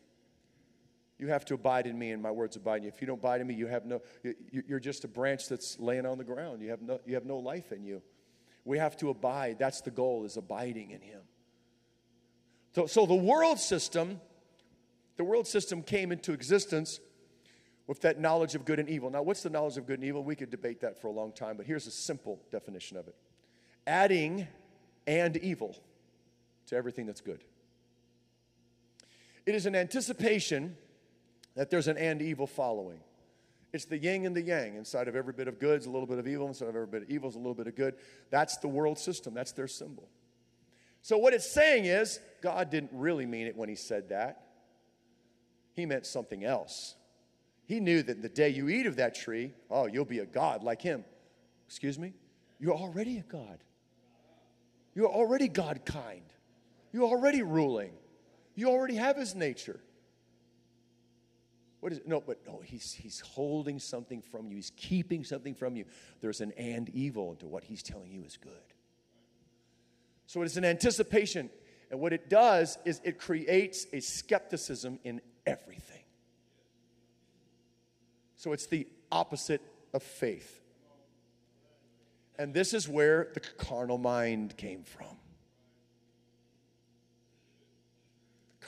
You 1.20 1.28
have 1.28 1.44
to 1.46 1.54
abide 1.54 1.86
in 1.86 2.00
me 2.00 2.12
and 2.12 2.24
my 2.24 2.32
words 2.32 2.56
abide 2.56 2.78
in 2.78 2.84
you. 2.84 2.90
If 2.90 3.02
you 3.02 3.08
don't 3.08 3.20
abide 3.20 3.42
in 3.42 3.48
me, 3.48 3.54
you 3.54 3.68
have 3.68 3.86
no, 3.86 4.02
you're 4.52 4.80
just 4.80 5.04
a 5.04 5.08
branch 5.10 5.50
that's 5.50 5.78
laying 5.78 6.06
on 6.06 6.18
the 6.18 6.24
ground. 6.24 6.62
You 6.62 6.70
have 6.70 6.82
no, 6.82 7.00
you 7.06 7.16
have 7.16 7.26
no 7.26 7.38
life 7.38 7.74
in 7.74 7.84
you. 7.84 8.02
We 8.64 8.78
have 8.78 8.96
to 8.98 9.10
abide. 9.10 9.58
That's 9.60 9.82
the 9.82 9.92
goal, 9.92 10.24
is 10.24 10.38
abiding 10.38 10.92
in 10.92 11.02
him. 11.02 11.20
So, 12.74 12.88
so 12.88 13.06
the 13.06 13.16
world 13.16 13.60
system, 13.60 14.22
the 15.18 15.26
world 15.26 15.46
system 15.46 15.84
came 15.84 16.14
into 16.14 16.32
existence 16.32 17.02
with 17.86 18.00
that 18.02 18.20
knowledge 18.20 18.56
of 18.56 18.64
good 18.64 18.80
and 18.80 18.88
evil. 18.88 19.10
Now, 19.10 19.24
what's 19.24 19.44
the 19.44 19.50
knowledge 19.50 19.76
of 19.76 19.88
good 19.88 20.00
and 20.00 20.08
evil? 20.08 20.24
We 20.24 20.36
could 20.36 20.52
debate 20.52 20.82
that 20.82 21.02
for 21.02 21.08
a 21.08 21.12
long 21.12 21.34
time, 21.34 21.58
but 21.58 21.66
here's 21.66 21.88
a 21.88 21.92
simple 21.92 22.40
definition 22.50 22.96
of 22.96 23.10
it 23.10 23.16
adding 23.86 24.48
and 25.06 25.36
evil 25.36 25.76
to 26.68 26.76
everything 26.78 27.08
that's 27.08 27.22
good. 27.22 27.44
It 29.50 29.56
is 29.56 29.66
an 29.66 29.76
anticipation 29.76 30.78
that 31.56 31.72
there's 31.72 31.88
an 31.88 31.98
and 31.98 32.22
evil 32.22 32.46
following. 32.46 33.00
It's 33.74 33.86
the 33.86 33.98
yin 33.98 34.28
and 34.28 34.36
the 34.36 34.44
yang. 34.44 34.76
Inside 34.76 35.08
of 35.08 35.16
every 35.16 35.34
bit 35.34 35.48
of 35.48 35.58
good 35.58 35.80
is 35.80 35.88
a 35.88 35.90
little 35.90 36.06
bit 36.06 36.20
of 36.20 36.28
evil. 36.28 36.48
Inside 36.48 36.68
of 36.68 36.76
every 36.76 36.86
bit 36.86 37.02
of 37.02 37.10
evil 37.10 37.30
is 37.30 37.34
a 37.34 37.40
little 37.40 37.56
bit 37.56 37.66
of 37.66 37.76
good. 37.76 37.96
That's 38.30 38.58
the 38.58 38.68
world 38.68 39.00
system. 39.00 39.34
That's 39.34 39.52
their 39.54 39.68
symbol. 39.68 40.08
So, 41.02 41.18
what 41.18 41.34
it's 41.34 41.52
saying 41.52 41.86
is, 41.86 42.20
God 42.44 42.70
didn't 42.70 42.92
really 42.94 43.26
mean 43.26 43.48
it 43.48 43.58
when 43.58 43.70
He 43.70 43.76
said 43.76 44.10
that. 44.10 44.50
He 45.74 45.88
meant 45.88 46.06
something 46.06 46.44
else. 46.44 46.94
He 47.66 47.80
knew 47.80 48.04
that 48.04 48.22
the 48.22 48.30
day 48.30 48.50
you 48.50 48.70
eat 48.70 48.86
of 48.86 48.98
that 48.98 49.16
tree, 49.16 49.54
oh, 49.72 49.88
you'll 49.88 50.06
be 50.06 50.20
a 50.20 50.28
God 50.28 50.62
like 50.62 50.84
Him. 50.84 51.04
Excuse 51.66 51.98
me? 51.98 52.14
You're 52.60 52.76
already 52.76 53.18
a 53.18 53.24
God. 53.24 53.58
You're 54.94 55.10
already 55.10 55.48
God 55.48 55.86
kind. 55.86 56.22
You're 56.94 57.06
already 57.06 57.42
ruling. 57.42 57.94
You 58.60 58.70
already 58.70 58.96
have 58.96 59.16
His 59.16 59.36
nature. 59.36 59.80
What 61.80 61.94
is 61.94 62.00
it? 62.00 62.08
No, 62.08 62.20
but 62.20 62.40
no, 62.46 62.62
he's, 62.64 62.92
he's 62.92 63.22
holding 63.22 63.80
something 63.80 64.22
from 64.22 64.48
you. 64.50 64.56
He's 64.56 64.72
keeping 64.76 65.24
something 65.24 65.56
from 65.56 65.76
you. 65.76 65.86
There's 66.20 66.42
an 66.42 66.52
and 66.58 66.90
evil 66.90 67.32
into 67.32 67.48
what 67.48 67.64
he's 67.64 67.82
telling 67.82 68.12
you 68.12 68.24
is 68.24 68.38
good. 68.38 68.52
So 70.28 70.42
it's 70.42 70.58
an 70.58 70.66
anticipation. 70.66 71.50
And 71.90 72.00
what 72.00 72.12
it 72.12 72.30
does 72.30 72.78
is 72.86 73.00
it 73.04 73.18
creates 73.18 73.88
a 73.94 74.02
skepticism 74.02 75.00
in 75.04 75.22
everything. 75.46 76.04
So 78.36 78.52
it's 78.52 78.68
the 78.68 78.88
opposite 79.12 79.62
of 79.94 80.04
faith. 80.04 80.62
And 82.38 82.54
this 82.54 82.74
is 82.74 82.88
where 82.88 83.30
the 83.34 83.40
carnal 83.40 83.98
mind 83.98 84.56
came 84.56 84.84
from. 84.84 85.18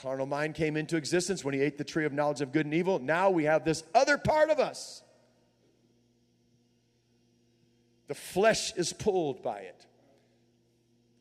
Carnal 0.02 0.26
mind 0.26 0.56
came 0.56 0.76
into 0.76 0.96
existence 0.96 1.44
when 1.44 1.54
he 1.54 1.60
ate 1.60 1.78
the 1.78 1.84
tree 1.84 2.04
of 2.04 2.12
knowledge 2.12 2.40
of 2.40 2.50
good 2.50 2.66
and 2.66 2.74
evil. 2.74 2.98
Now 2.98 3.30
we 3.30 3.44
have 3.44 3.64
this 3.64 3.84
other 3.94 4.18
part 4.18 4.50
of 4.50 4.58
us. 4.58 5.00
The 8.08 8.14
flesh 8.16 8.74
is 8.74 8.92
pulled 8.92 9.44
by 9.44 9.60
it. 9.60 9.86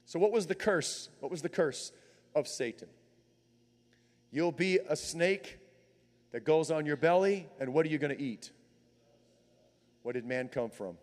So, 0.05 0.19
what 0.19 0.31
was 0.31 0.47
the 0.47 0.55
curse? 0.55 1.09
What 1.19 1.31
was 1.31 1.43
the 1.43 1.47
curse 1.47 1.91
of 2.33 2.47
Satan? 2.47 2.87
You'll 4.31 4.51
be 4.51 4.79
a 4.89 4.95
snake 4.95 5.59
that 6.31 6.43
goes 6.43 6.71
on 6.71 6.87
your 6.87 6.97
belly, 6.97 7.47
and 7.59 7.73
what 7.73 7.85
are 7.85 7.89
you 7.89 7.99
going 7.99 8.15
to 8.15 8.21
eat? 8.21 8.49
What 10.01 10.13
did 10.13 10.25
man 10.25 10.47
come 10.47 10.71
from? 10.71 10.97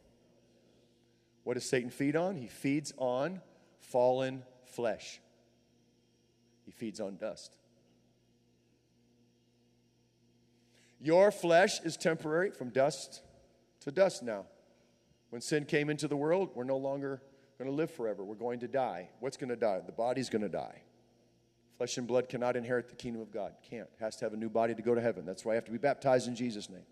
What 1.45 1.55
does 1.55 1.65
Satan 1.65 1.91
feed 1.91 2.17
on? 2.17 2.37
He 2.37 2.49
feeds 2.49 2.93
on 2.97 3.41
fallen 3.79 4.43
flesh, 4.65 5.21
he 6.65 6.73
feeds 6.73 6.99
on 7.01 7.17
dust. 7.17 7.55
Your 11.01 11.31
flesh 11.31 11.81
is 11.81 11.97
temporary 11.97 12.51
from 12.51 12.71
dust 12.71 13.23
to 13.81 13.91
dust 13.91 14.23
now. 14.23 14.47
When 15.31 15.41
sin 15.41 15.65
came 15.65 15.91
into 15.91 16.09
the 16.09 16.17
world, 16.17 16.51
we're 16.55 16.65
no 16.65 16.77
longer 16.77 17.23
going 17.59 17.71
to 17.71 17.75
live 17.75 17.91
forever. 17.91 18.25
We're 18.25 18.35
going 18.35 18.61
to 18.61 18.69
die. 18.69 19.09
What's 19.21 19.37
going 19.37 19.51
to 19.51 19.57
die? 19.57 19.81
The 19.85 19.93
body's 19.93 20.31
going 20.31 20.43
to 20.43 20.49
die. 20.49 20.83
Flesh 21.77 21.97
and 21.97 22.09
blood 22.09 22.29
cannot 22.29 22.57
inherit 22.57 22.89
the 22.89 22.97
kingdom 22.97 23.23
of 23.23 23.31
God. 23.31 23.53
Can't. 23.69 23.89
Has 24.01 24.17
to 24.17 24.25
have 24.25 24.33
a 24.33 24.37
new 24.37 24.49
body 24.49 24.75
to 24.75 24.83
go 24.83 24.95
to 24.95 25.01
heaven. 25.01 25.25
That's 25.25 25.45
why 25.45 25.53
you 25.53 25.57
have 25.57 25.65
to 25.67 25.71
be 25.71 25.79
baptized 25.79 26.27
in 26.27 26.35
Jesus' 26.35 26.69
name. 26.69 26.87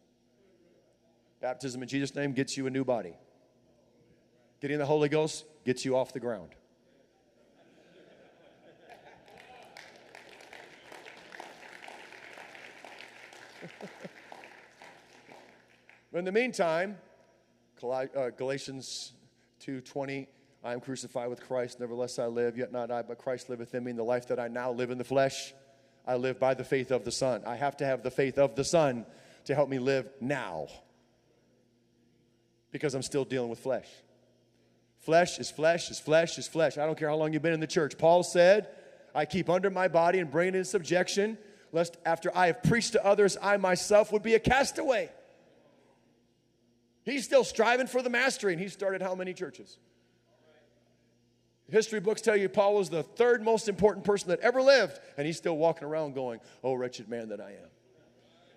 Baptism 1.40 1.82
in 1.82 1.88
Jesus' 1.88 2.14
name 2.14 2.32
gets 2.32 2.56
you 2.56 2.66
a 2.66 2.70
new 2.70 2.84
body. 2.84 3.14
Getting 4.60 4.78
the 4.78 4.86
Holy 4.86 5.08
Ghost 5.08 5.44
gets 5.64 5.84
you 5.84 5.96
off 5.96 6.12
the 6.12 6.20
ground. 6.20 6.50
But 16.16 16.20
in 16.20 16.24
the 16.24 16.32
meantime, 16.32 16.96
uh, 17.82 18.30
Galatians 18.38 19.12
2:20, 19.60 20.26
I 20.64 20.72
am 20.72 20.80
crucified 20.80 21.28
with 21.28 21.42
Christ, 21.42 21.78
nevertheless 21.78 22.18
I 22.18 22.24
live, 22.24 22.56
yet 22.56 22.72
not 22.72 22.90
I, 22.90 23.02
but 23.02 23.18
Christ 23.18 23.50
liveth 23.50 23.74
in 23.74 23.84
me. 23.84 23.90
In 23.90 23.98
the 23.98 24.02
life 24.02 24.26
that 24.28 24.40
I 24.40 24.48
now 24.48 24.72
live 24.72 24.90
in 24.90 24.96
the 24.96 25.04
flesh, 25.04 25.52
I 26.06 26.16
live 26.16 26.40
by 26.40 26.54
the 26.54 26.64
faith 26.64 26.90
of 26.90 27.04
the 27.04 27.10
Son. 27.10 27.42
I 27.44 27.56
have 27.56 27.76
to 27.76 27.84
have 27.84 28.02
the 28.02 28.10
faith 28.10 28.38
of 28.38 28.54
the 28.54 28.64
Son 28.64 29.04
to 29.44 29.54
help 29.54 29.68
me 29.68 29.78
live 29.78 30.08
now 30.18 30.68
because 32.70 32.94
I'm 32.94 33.02
still 33.02 33.26
dealing 33.26 33.50
with 33.50 33.58
flesh. 33.58 33.88
Flesh 35.00 35.38
is 35.38 35.50
flesh 35.50 35.90
is 35.90 36.00
flesh 36.00 36.38
is 36.38 36.48
flesh. 36.48 36.78
I 36.78 36.86
don't 36.86 36.98
care 36.98 37.10
how 37.10 37.16
long 37.16 37.34
you've 37.34 37.42
been 37.42 37.52
in 37.52 37.60
the 37.60 37.66
church. 37.66 37.98
Paul 37.98 38.22
said, 38.22 38.70
I 39.14 39.26
keep 39.26 39.50
under 39.50 39.68
my 39.68 39.88
body 39.88 40.20
and 40.20 40.30
bring 40.30 40.48
it 40.48 40.54
in 40.54 40.64
subjection 40.64 41.36
lest 41.72 41.98
after 42.06 42.34
I 42.34 42.46
have 42.46 42.62
preached 42.62 42.92
to 42.92 43.04
others, 43.04 43.36
I 43.42 43.58
myself 43.58 44.12
would 44.12 44.22
be 44.22 44.32
a 44.32 44.40
castaway. 44.40 45.10
He's 47.06 47.24
still 47.24 47.44
striving 47.44 47.86
for 47.86 48.02
the 48.02 48.10
mastery, 48.10 48.52
and 48.52 48.60
he 48.60 48.68
started 48.68 49.00
how 49.00 49.14
many 49.14 49.32
churches? 49.32 49.78
History 51.70 52.00
books 52.00 52.20
tell 52.20 52.36
you 52.36 52.48
Paul 52.48 52.74
was 52.74 52.90
the 52.90 53.04
third 53.04 53.42
most 53.42 53.68
important 53.68 54.04
person 54.04 54.28
that 54.28 54.40
ever 54.40 54.60
lived, 54.60 54.98
and 55.16 55.24
he's 55.24 55.36
still 55.36 55.56
walking 55.56 55.86
around 55.86 56.14
going, 56.14 56.40
Oh, 56.64 56.74
wretched 56.74 57.08
man 57.08 57.28
that 57.28 57.40
I 57.40 57.50
am. 57.50 57.70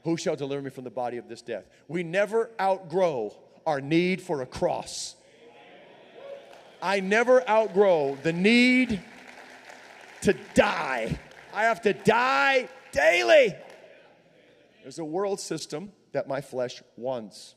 Who 0.03 0.17
shall 0.17 0.35
deliver 0.35 0.63
me 0.63 0.71
from 0.71 0.83
the 0.83 0.89
body 0.89 1.17
of 1.17 1.29
this 1.29 1.43
death? 1.43 1.69
We 1.87 2.01
never 2.01 2.49
outgrow 2.59 3.35
our 3.67 3.81
need 3.81 4.19
for 4.21 4.41
a 4.41 4.45
cross. 4.47 5.15
I 6.81 7.01
never 7.01 7.47
outgrow 7.47 8.17
the 8.23 8.33
need 8.33 8.99
to 10.21 10.33
die. 10.55 11.19
I 11.53 11.63
have 11.63 11.81
to 11.81 11.93
die 11.93 12.67
daily. 12.91 13.53
There's 14.81 14.97
a 14.97 15.05
world 15.05 15.39
system 15.39 15.91
that 16.13 16.27
my 16.27 16.41
flesh 16.41 16.81
wants. 16.95 17.55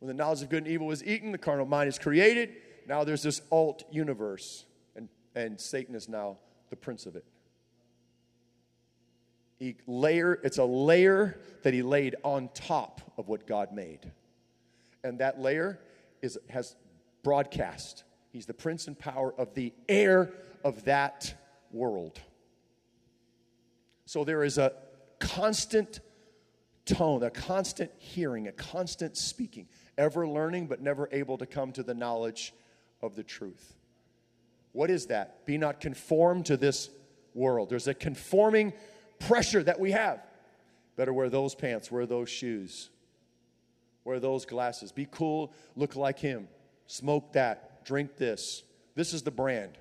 When 0.00 0.08
the 0.08 0.14
knowledge 0.14 0.42
of 0.42 0.48
good 0.48 0.64
and 0.64 0.72
evil 0.72 0.86
was 0.86 1.04
eaten, 1.04 1.30
the 1.30 1.38
carnal 1.38 1.66
mind 1.66 1.88
is 1.88 1.98
created. 1.98 2.56
Now 2.88 3.04
there's 3.04 3.22
this 3.22 3.40
alt 3.50 3.84
universe, 3.92 4.64
and, 4.96 5.08
and 5.34 5.60
Satan 5.60 5.94
is 5.94 6.08
now 6.08 6.38
the 6.70 6.76
prince 6.76 7.06
of 7.06 7.16
it. 7.16 7.24
He 9.58 9.76
layer, 9.86 10.40
it's 10.42 10.56
a 10.56 10.64
layer 10.64 11.38
that 11.62 11.74
he 11.74 11.82
laid 11.82 12.16
on 12.24 12.48
top 12.54 13.12
of 13.18 13.28
what 13.28 13.46
God 13.46 13.72
made. 13.72 14.10
And 15.04 15.18
that 15.18 15.38
layer 15.38 15.78
is, 16.22 16.38
has 16.48 16.76
broadcast. 17.22 18.04
He's 18.32 18.46
the 18.46 18.54
prince 18.54 18.86
and 18.86 18.98
power 18.98 19.34
of 19.36 19.54
the 19.54 19.74
air 19.86 20.32
of 20.64 20.84
that 20.84 21.34
world. 21.72 22.20
So 24.06 24.24
there 24.24 24.42
is 24.42 24.56
a 24.56 24.72
constant 25.18 26.00
tone, 26.86 27.22
a 27.22 27.30
constant 27.30 27.92
hearing, 27.98 28.48
a 28.48 28.52
constant 28.52 29.16
speaking, 29.16 29.68
ever 30.00 30.26
learning 30.26 30.66
but 30.66 30.80
never 30.80 31.08
able 31.12 31.38
to 31.38 31.46
come 31.46 31.70
to 31.72 31.82
the 31.82 31.94
knowledge 31.94 32.54
of 33.02 33.14
the 33.14 33.22
truth. 33.22 33.74
What 34.72 34.90
is 34.90 35.06
that? 35.06 35.44
Be 35.46 35.58
not 35.58 35.80
conformed 35.80 36.46
to 36.46 36.56
this 36.56 36.88
world. 37.34 37.68
There's 37.68 37.86
a 37.86 37.94
conforming 37.94 38.72
pressure 39.18 39.62
that 39.62 39.78
we 39.78 39.92
have. 39.92 40.24
Better 40.96 41.12
wear 41.12 41.28
those 41.28 41.54
pants, 41.54 41.90
wear 41.90 42.06
those 42.06 42.28
shoes, 42.28 42.90
wear 44.04 44.18
those 44.18 44.46
glasses. 44.46 44.90
Be 44.90 45.06
cool, 45.10 45.52
look 45.76 45.96
like 45.96 46.18
him. 46.18 46.48
Smoke 46.86 47.32
that, 47.34 47.84
drink 47.84 48.16
this. 48.16 48.62
This 48.94 49.12
is 49.12 49.22
the 49.22 49.30
brand. 49.30 49.78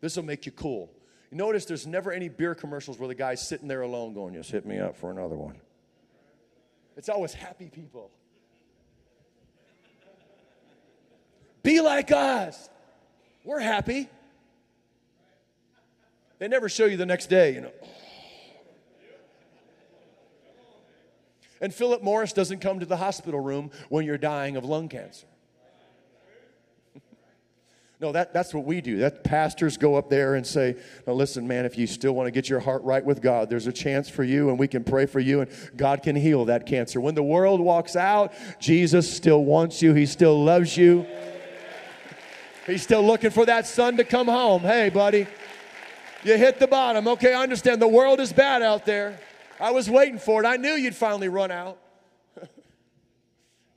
This 0.00 0.16
will 0.16 0.24
make 0.24 0.46
you 0.46 0.52
cool. 0.52 0.90
You 1.30 1.38
notice 1.38 1.64
there's 1.64 1.86
never 1.86 2.12
any 2.12 2.28
beer 2.28 2.54
commercials 2.54 2.98
where 2.98 3.08
the 3.08 3.14
guy's 3.14 3.46
sitting 3.46 3.68
there 3.68 3.82
alone 3.82 4.14
going, 4.14 4.34
Just 4.34 4.50
hit 4.50 4.64
me 4.64 4.78
up 4.78 4.96
for 4.96 5.10
another 5.10 5.36
one. 5.36 5.56
It's 6.96 7.08
always 7.08 7.34
happy 7.34 7.66
people. 7.66 8.10
Be 11.66 11.80
like 11.80 12.12
us. 12.12 12.70
We're 13.42 13.58
happy. 13.58 14.08
They 16.38 16.46
never 16.46 16.68
show 16.68 16.84
you 16.84 16.96
the 16.96 17.06
next 17.06 17.26
day, 17.26 17.54
you 17.54 17.62
know. 17.62 17.72
And 21.60 21.74
Philip 21.74 22.04
Morris 22.04 22.32
doesn't 22.32 22.60
come 22.60 22.78
to 22.78 22.86
the 22.86 22.98
hospital 22.98 23.40
room 23.40 23.72
when 23.88 24.04
you're 24.04 24.16
dying 24.16 24.56
of 24.56 24.64
lung 24.64 24.88
cancer. 24.88 25.26
no, 28.00 28.12
that, 28.12 28.32
that's 28.32 28.54
what 28.54 28.64
we 28.64 28.80
do. 28.80 28.98
That 28.98 29.24
pastors 29.24 29.76
go 29.76 29.96
up 29.96 30.08
there 30.08 30.36
and 30.36 30.46
say, 30.46 30.76
"Now 31.04 31.14
listen, 31.14 31.48
man, 31.48 31.64
if 31.64 31.76
you 31.76 31.88
still 31.88 32.12
want 32.12 32.28
to 32.28 32.30
get 32.30 32.48
your 32.48 32.60
heart 32.60 32.84
right 32.84 33.04
with 33.04 33.20
God, 33.20 33.50
there's 33.50 33.66
a 33.66 33.72
chance 33.72 34.08
for 34.08 34.22
you, 34.22 34.50
and 34.50 34.58
we 34.60 34.68
can 34.68 34.84
pray 34.84 35.06
for 35.06 35.18
you, 35.18 35.40
and 35.40 35.50
God 35.76 36.04
can 36.04 36.14
heal 36.14 36.44
that 36.44 36.64
cancer." 36.64 37.00
When 37.00 37.16
the 37.16 37.24
world 37.24 37.60
walks 37.60 37.96
out, 37.96 38.34
Jesus 38.60 39.12
still 39.12 39.44
wants 39.44 39.82
you. 39.82 39.94
He 39.94 40.06
still 40.06 40.44
loves 40.44 40.76
you. 40.76 41.04
He's 42.66 42.82
still 42.82 43.04
looking 43.04 43.30
for 43.30 43.46
that 43.46 43.66
son 43.66 43.96
to 43.96 44.04
come 44.04 44.26
home. 44.26 44.62
Hey, 44.62 44.88
buddy, 44.88 45.26
you 46.24 46.36
hit 46.36 46.58
the 46.58 46.66
bottom. 46.66 47.06
Okay, 47.08 47.32
I 47.32 47.42
understand 47.42 47.80
the 47.80 47.88
world 47.88 48.20
is 48.20 48.32
bad 48.32 48.62
out 48.62 48.84
there. 48.84 49.18
I 49.60 49.70
was 49.70 49.88
waiting 49.88 50.18
for 50.18 50.42
it. 50.42 50.46
I 50.46 50.56
knew 50.56 50.72
you'd 50.72 50.94
finally 50.94 51.28
run 51.28 51.50
out. 51.50 51.78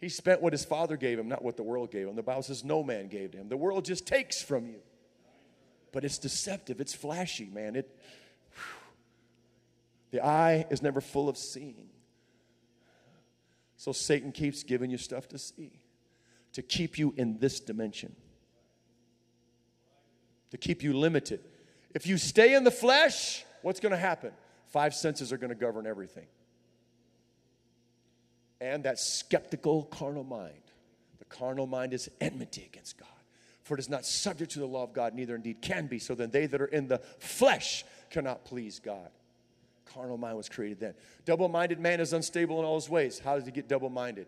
he 0.02 0.10
spent 0.10 0.42
what 0.42 0.54
his 0.54 0.66
father 0.66 0.98
gave 0.98 1.20
him, 1.20 1.30
not 1.30 1.44
what 1.44 1.56
the 1.56 1.64
world 1.64 1.92
gave 1.92 2.08
him. 2.08 2.16
The 2.16 2.24
Bible 2.24 2.44
says 2.44 2.64
no 2.64 2.84
man 2.84 3.08
gave 3.08 3.32
to 3.32 3.38
him. 3.38 3.48
The 3.48 3.58
world 3.58 3.86
just 3.86 4.08
takes 4.08 4.42
from 4.42 4.68
you. 4.68 4.80
But 5.92 6.04
it's 6.04 6.18
deceptive, 6.18 6.82
it's 6.82 6.94
flashy, 6.94 7.50
man. 7.52 7.76
It 7.76 7.96
the 10.12 10.26
eye 10.26 10.66
is 10.70 10.82
never 10.82 11.02
full 11.02 11.30
of 11.30 11.38
seeing. 11.38 11.90
So 13.78 13.92
Satan 13.92 14.32
keeps 14.32 14.64
giving 14.64 14.90
you 14.90 14.98
stuff 14.98 15.28
to 15.30 15.38
see 15.38 15.80
to 16.54 16.62
keep 16.64 16.98
you 16.98 17.14
in 17.16 17.38
this 17.38 17.60
dimension, 17.60 18.16
to 20.52 20.58
keep 20.58 20.84
you 20.84 20.98
limited. 20.98 21.42
If 21.94 22.06
you 22.06 22.18
stay 22.18 22.54
in 22.54 22.64
the 22.64 22.72
flesh, 22.72 23.44
what's 23.62 23.80
going 23.80 23.92
to 23.92 23.98
happen? 23.98 24.32
Five 24.68 24.94
senses 24.94 25.34
are 25.34 25.38
going 25.38 25.50
to 25.50 25.56
govern 25.56 25.88
everything. 25.88 26.28
And 28.62 28.84
that 28.84 29.00
skeptical 29.00 29.84
carnal 29.84 30.24
mind. 30.24 30.54
The 31.20 31.26
carnal 31.26 31.68
mind 31.68 31.94
is 31.94 32.10
enmity 32.20 32.68
against 32.72 32.98
God. 32.98 33.08
For 33.64 33.76
it 33.76 33.80
is 33.80 33.90
not 33.90 34.06
subject 34.06 34.52
to 34.54 34.60
the 34.60 34.66
law 34.66 34.84
of 34.84 34.94
God, 34.94 35.14
neither 35.14 35.36
indeed 35.36 35.62
can 35.62 35.88
be. 35.88 36.00
So 36.00 36.16
then 36.16 36.32
they 36.32 36.46
that 36.48 36.60
are 36.60 36.66
in 36.66 36.88
the 36.88 37.00
flesh 37.20 37.86
cannot 38.10 38.44
please 38.44 38.80
God. 38.80 39.10
Carnal 39.86 40.18
mind 40.18 40.38
was 40.38 40.50
created 40.50 40.80
then. 40.80 40.94
Double 41.26 41.48
minded 41.48 41.80
man 41.80 42.00
is 42.00 42.14
unstable 42.14 42.60
in 42.60 42.66
all 42.66 42.76
his 42.76 42.90
ways. 42.90 43.20
How 43.20 43.36
does 43.36 43.46
he 43.46 43.52
get 43.52 43.68
double 43.68 43.90
minded? 43.90 44.28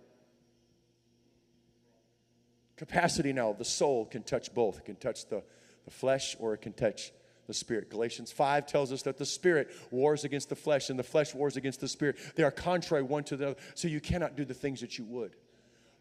Capacity 2.77 3.31
now, 3.31 3.53
the 3.53 3.65
soul 3.65 4.05
can 4.05 4.23
touch 4.23 4.53
both. 4.53 4.79
It 4.79 4.85
can 4.85 4.95
touch 4.95 5.27
the, 5.27 5.43
the 5.85 5.91
flesh 5.91 6.35
or 6.39 6.53
it 6.53 6.61
can 6.61 6.73
touch 6.73 7.11
the 7.47 7.53
spirit. 7.53 7.89
Galatians 7.89 8.31
5 8.31 8.65
tells 8.65 8.91
us 8.91 9.01
that 9.03 9.17
the 9.17 9.25
spirit 9.25 9.71
wars 9.91 10.23
against 10.23 10.49
the 10.49 10.55
flesh 10.55 10.89
and 10.89 10.97
the 10.97 11.03
flesh 11.03 11.33
wars 11.33 11.57
against 11.57 11.81
the 11.81 11.87
spirit. 11.87 12.17
They 12.35 12.43
are 12.43 12.51
contrary 12.51 13.03
one 13.03 13.23
to 13.25 13.35
the 13.35 13.49
other, 13.49 13.59
so 13.75 13.87
you 13.87 13.99
cannot 13.99 14.35
do 14.35 14.45
the 14.45 14.53
things 14.53 14.81
that 14.81 14.97
you 14.97 15.03
would. 15.05 15.35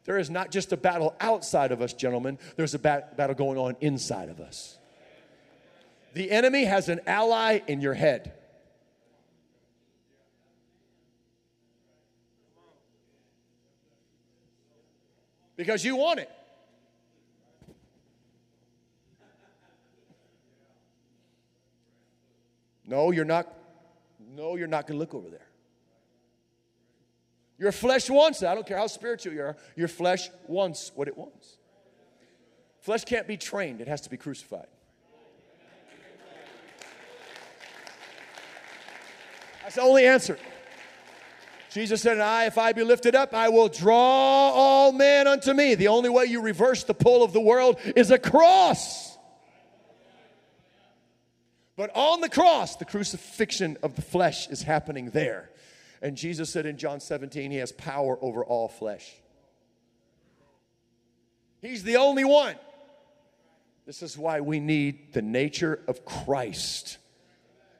There 0.04 0.18
is 0.18 0.30
not 0.30 0.50
just 0.50 0.72
a 0.72 0.76
battle 0.76 1.14
outside 1.20 1.72
of 1.72 1.82
us, 1.82 1.92
gentlemen, 1.92 2.38
there's 2.56 2.75
a 2.75 2.78
bat- 2.78 3.16
battle 3.16 3.34
going 3.34 3.58
on 3.58 3.76
inside 3.80 4.28
of 4.28 4.40
us. 4.40 4.78
The 6.14 6.30
enemy 6.30 6.64
has 6.64 6.88
an 6.88 7.00
ally 7.06 7.60
in 7.66 7.80
your 7.80 7.94
head. 7.94 8.33
Because 15.57 15.85
you 15.85 15.96
want 15.96 16.20
it. 16.20 16.31
No, 22.90 23.12
you're 23.12 23.24
not. 23.24 23.46
No, 24.35 24.57
you're 24.57 24.66
not 24.66 24.87
going 24.87 24.98
to 24.98 24.98
look 24.98 25.14
over 25.14 25.31
there. 25.31 25.46
Your 27.57 27.72
flesh 27.72 28.11
wants 28.11 28.42
it. 28.42 28.48
I 28.48 28.55
don't 28.55 28.66
care 28.66 28.76
how 28.76 28.88
spiritual 28.88 29.33
you 29.33 29.42
are. 29.42 29.57
Your 29.76 29.87
flesh 29.88 30.29
wants 30.48 30.90
what 30.94 31.07
it 31.07 31.16
wants. 31.16 31.57
Flesh 32.81 33.05
can't 33.05 33.29
be 33.29 33.37
trained, 33.37 33.81
it 33.81 33.88
has 33.88 34.00
to 34.03 34.11
be 34.11 34.16
crucified. 34.16 34.66
That's 39.62 39.76
the 39.76 39.83
only 39.83 40.07
answer. 40.07 40.38
Jesus 41.70 42.03
said, 42.03 42.14
And 42.14 42.22
I, 42.22 42.46
if 42.46 42.59
I 42.59 42.72
be 42.72 42.83
lifted 42.83 43.14
up, 43.14 43.35
I 43.35 43.50
will 43.50 43.68
draw 43.68 43.94
all 43.96 44.90
men 44.90 45.29
unto 45.29 45.53
me. 45.53 45.76
The 45.76 45.88
only 45.88 46.09
way 46.09 46.24
you 46.24 46.40
reverse 46.40 46.83
the 46.83 46.94
pull 46.94 47.22
of 47.22 47.33
the 47.33 47.40
world 47.40 47.79
is 47.94 48.11
a 48.11 48.18
cross. 48.18 49.10
But 51.81 51.97
on 51.97 52.21
the 52.21 52.29
cross, 52.29 52.77
the 52.77 52.85
crucifixion 52.85 53.79
of 53.83 53.97
the 53.97 54.03
flesh 54.03 54.51
is 54.51 54.62
happening 54.62 55.12
there. 55.12 55.49
And 56.03 56.14
Jesus 56.14 56.51
said 56.51 56.66
in 56.66 56.77
John 56.77 57.01
17, 57.01 57.51
He 57.51 57.57
has 57.57 57.73
power 57.73 58.19
over 58.21 58.45
all 58.45 58.69
flesh. 58.69 59.11
He's 61.62 61.83
the 61.83 61.97
only 61.97 62.23
one. 62.23 62.57
This 63.87 64.03
is 64.03 64.19
why 64.19 64.43
we 64.43 64.61
need 64.61 65.14
the 65.14 65.23
nature 65.23 65.81
of 65.88 66.05
Christ. 66.05 66.99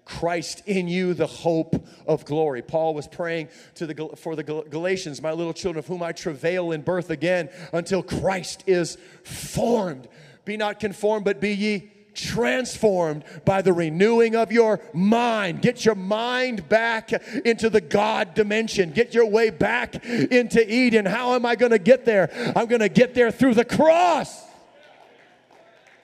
Christ 0.07 0.63
in 0.65 0.89
you, 0.89 1.13
the 1.13 1.27
hope 1.27 1.87
of 2.07 2.25
glory. 2.25 2.63
Paul 2.63 2.95
was 2.95 3.07
praying 3.07 3.51
to 3.75 3.87
the, 3.87 4.17
for 4.17 4.35
the 4.35 4.43
Galatians, 4.43 5.21
my 5.21 5.33
little 5.33 5.53
children, 5.53 5.79
of 5.81 5.87
whom 5.87 6.03
I 6.03 6.13
travail 6.13 6.73
in 6.73 6.81
birth 6.81 7.11
again 7.11 7.51
until 7.71 8.03
Christ 8.03 8.65
is 8.67 8.97
formed. 9.25 10.09
Be 10.47 10.57
not 10.57 10.81
conformed, 10.81 11.27
but 11.27 11.39
be 11.39 11.53
ye 11.53 11.91
transformed 12.15 13.25
by 13.45 13.63
the 13.63 13.73
renewing 13.73 14.37
of 14.37 14.53
your 14.53 14.81
mind. 14.93 15.63
Get 15.63 15.85
your 15.85 15.95
mind 15.95 16.69
back 16.69 17.13
into 17.45 17.71
the 17.71 17.81
God 17.81 18.35
dimension. 18.35 18.91
Get 18.91 19.15
your 19.15 19.27
way 19.27 19.51
back 19.51 20.05
into 20.05 20.73
Eden. 20.73 21.07
How 21.07 21.35
am 21.35 21.47
I 21.47 21.57
going 21.57 21.73
to 21.73 21.79
get 21.79 22.05
there? 22.05 22.31
I'm 22.57 22.67
going 22.67 22.81
to 22.81 22.89
get 22.89 23.15
there 23.15 23.31
through 23.31 23.55
the 23.55 23.65
cross. 23.65 24.45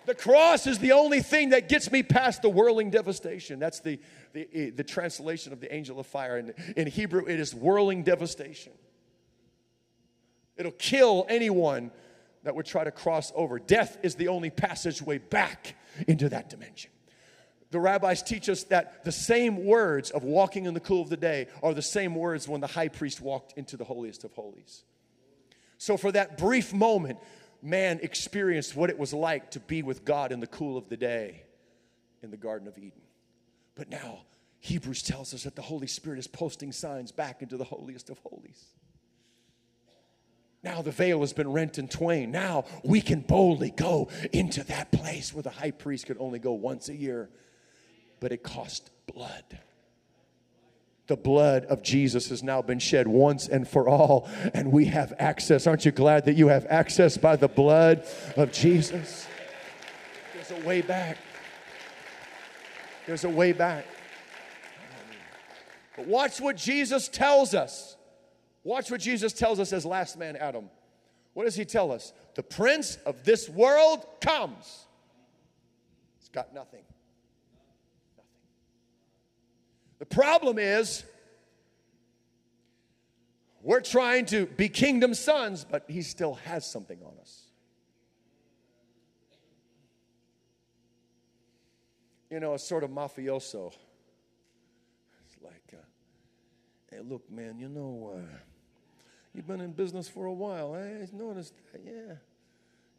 The 0.07 0.15
cross 0.15 0.69
is 0.69 0.79
the 0.79 0.93
only 0.93 1.21
thing 1.21 1.51
that 1.51 1.69
gets 1.69 1.91
me 1.91 2.05
past 2.05 2.41
the 2.41 2.49
whirling 2.49 2.91
devastation. 2.91 3.59
That's 3.59 3.81
the, 3.81 3.99
the, 4.33 4.49
eh, 4.55 4.71
the 4.75 4.85
translation 4.85 5.53
of 5.53 5.61
the 5.61 5.75
angel 5.75 5.99
of 5.99 6.07
fire. 6.07 6.39
In, 6.39 6.55
in 6.77 6.87
Hebrew, 6.87 7.27
it 7.27 7.41
is 7.41 7.53
whirling 7.53 8.05
devastation. 8.05 8.73
It'll 10.57 10.73
kill 10.73 11.27
anyone 11.29 11.91
that 12.47 12.55
would 12.55 12.65
try 12.65 12.85
to 12.85 12.93
cross 12.93 13.33
over. 13.35 13.59
Death 13.59 13.99
is 14.05 14.15
the 14.15 14.29
only 14.29 14.51
passageway 14.51 15.19
back 15.19 15.75
into 16.07 16.29
that 16.29 16.49
dimension. 16.49 16.93
The 17.73 17.81
rabbis 17.81 18.23
teach 18.23 18.49
us 18.49 18.63
that 18.65 19.05
the 19.05 19.11
same 19.11 19.65
words 19.65 20.11
of 20.13 20.23
walking 20.23 20.67
in 20.67 20.73
the 20.73 20.79
cool 20.79 21.03
of 21.03 21.09
the 21.09 21.17
day 21.17 21.49
are 21.61 21.75
the 21.75 21.83
same 21.83 22.15
words 22.15 22.47
when 22.47 22.61
the 22.61 22.69
high 22.69 22.87
priest 22.87 23.21
walked 23.21 23.55
into 23.59 23.77
the 23.77 23.83
holiest 23.83 24.23
of 24.23 24.33
holies. 24.33 24.85
So, 25.77 25.97
for 25.97 26.13
that 26.13 26.39
brief 26.39 26.73
moment, 26.73 27.19
man 27.63 27.99
experienced 28.01 28.77
what 28.77 28.91
it 28.91 28.99
was 28.99 29.13
like 29.13 29.51
to 29.51 29.61
be 29.61 29.83
with 29.83 30.05
God 30.05 30.31
in 30.31 30.39
the 30.39 30.47
cool 30.47 30.79
of 30.79 30.89
the 30.89 30.97
day 30.97 31.43
in 32.23 32.31
the 32.31 32.37
Garden 32.37 32.69
of 32.69 32.79
Eden. 32.79 33.03
But 33.75 33.91
now, 33.91 34.21
Hebrews 34.61 35.03
tells 35.03 35.35
us 35.35 35.43
that 35.43 35.57
the 35.57 35.63
Holy 35.63 35.89
Spirit 35.89 36.21
is 36.21 36.29
posting 36.29 36.71
signs 36.71 37.11
back 37.11 37.43
into 37.43 37.57
the 37.57 37.65
holiest 37.65 38.09
of 38.09 38.21
holies. 38.21 38.67
Now 40.67 40.83
the 40.83 40.91
veil 40.91 41.21
has 41.21 41.33
been 41.33 41.53
rent 41.53 41.79
in 41.79 41.87
twain. 41.87 42.33
Now 42.33 42.65
we 42.83 43.01
can 43.01 43.21
boldly 43.21 43.71
go 43.71 44.09
into 44.33 44.65
that 44.65 44.91
place 44.91 45.33
where 45.33 45.45
the 45.45 45.51
high 45.51 45.71
priest 45.71 46.07
could 46.07 46.17
only 46.19 46.41
go 46.41 46.55
once 46.55 46.89
a 46.89 46.95
year, 46.95 47.31
but 48.19 48.33
it 48.33 48.43
cost 48.43 48.91
blood. 49.07 49.45
The 51.07 51.17
blood 51.17 51.67
of 51.67 51.85
Jesus 51.85 52.31
has 52.31 52.43
now 52.43 52.63
been 52.63 52.81
shed 52.81 53.07
once 53.07 53.47
and 53.47 53.69
for 53.69 53.89
all, 53.89 54.29
and 54.55 54.73
we 54.73 54.87
have 54.87 55.15
access. 55.21 55.69
Aren't 55.69 55.85
you 55.85 55.93
glad 55.93 56.25
that 56.25 56.35
you 56.35 56.49
have 56.49 56.67
access 56.69 57.17
by 57.17 57.37
the 57.37 57.47
blood 57.47 58.05
of 58.37 58.51
Jesus? 58.51 59.29
There's 60.35 60.51
a 60.51 60.67
way 60.67 60.83
back. 60.83 61.17
There's 63.07 63.23
a 63.23 63.31
way 63.31 63.53
back. 63.53 63.87
But 65.97 66.09
watch 66.09 66.41
what 66.41 66.57
Jesus 66.57 67.07
tells 67.07 67.55
us. 67.55 67.97
Watch 68.67 68.91
what 68.91 69.01
Jesus 69.01 69.33
tells 69.33 69.61
us 69.61 69.73
as 69.73 69.87
last 69.87 70.19
man 70.19 70.35
Adam. 70.35 70.69
What 71.35 71.45
does 71.45 71.55
he 71.55 71.65
tell 71.65 71.93
us? 71.93 72.13
The 72.35 72.43
prince 72.43 72.97
of 73.07 73.23
this 73.23 73.49
world 73.49 74.05
comes. 74.21 74.87
He's 76.19 76.31
got 76.31 76.53
nothing. 76.53 76.83
Nothing. 78.17 78.31
The 80.01 80.07
problem 80.07 80.59
is, 80.59 81.05
we're 83.63 83.81
trying 83.81 84.27
to 84.27 84.47
be 84.47 84.69
kingdom 84.69 85.15
sons, 85.15 85.65
but 85.65 85.85
he 85.87 86.03
still 86.03 86.35
has 86.35 86.69
something 86.69 86.99
on 87.05 87.13
us. 87.21 87.43
you 92.29 92.41
know, 92.41 92.55
a 92.55 92.59
sort 92.59 92.83
of 92.83 92.91
mafioso. 92.91 93.73
It's 95.25 95.41
like, 95.41 95.73
uh, 95.73 95.77
hey, 96.91 96.99
look, 97.01 97.31
man, 97.31 97.61
you 97.61 97.69
know, 97.69 98.17
uh, 98.17 98.37
you've 99.37 99.47
been 99.47 99.61
in 99.61 99.73
business 99.73 100.09
for 100.09 100.27
a 100.27 100.33
while. 100.33 100.75
I 100.75 101.07
noticed 101.13 101.55
that, 101.73 101.83
yeah. 101.85 102.15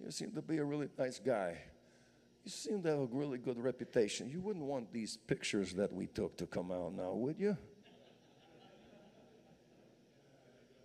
You 0.03 0.11
seem 0.11 0.31
to 0.31 0.41
be 0.41 0.57
a 0.57 0.63
really 0.63 0.87
nice 0.97 1.19
guy. 1.19 1.57
You 2.45 2.51
seem 2.51 2.83
to 2.83 2.89
have 2.89 2.99
a 2.99 3.05
really 3.05 3.39
good 3.39 3.57
reputation. 3.57 4.29
You 4.29 4.39
wouldn't 4.39 4.63
want 4.63 4.93
these 4.93 5.17
pictures 5.17 5.73
that 5.73 5.91
we 5.91 6.05
took 6.07 6.37
to 6.37 6.45
come 6.45 6.71
out 6.71 6.93
now, 6.93 7.13
would 7.13 7.39
you? 7.39 7.57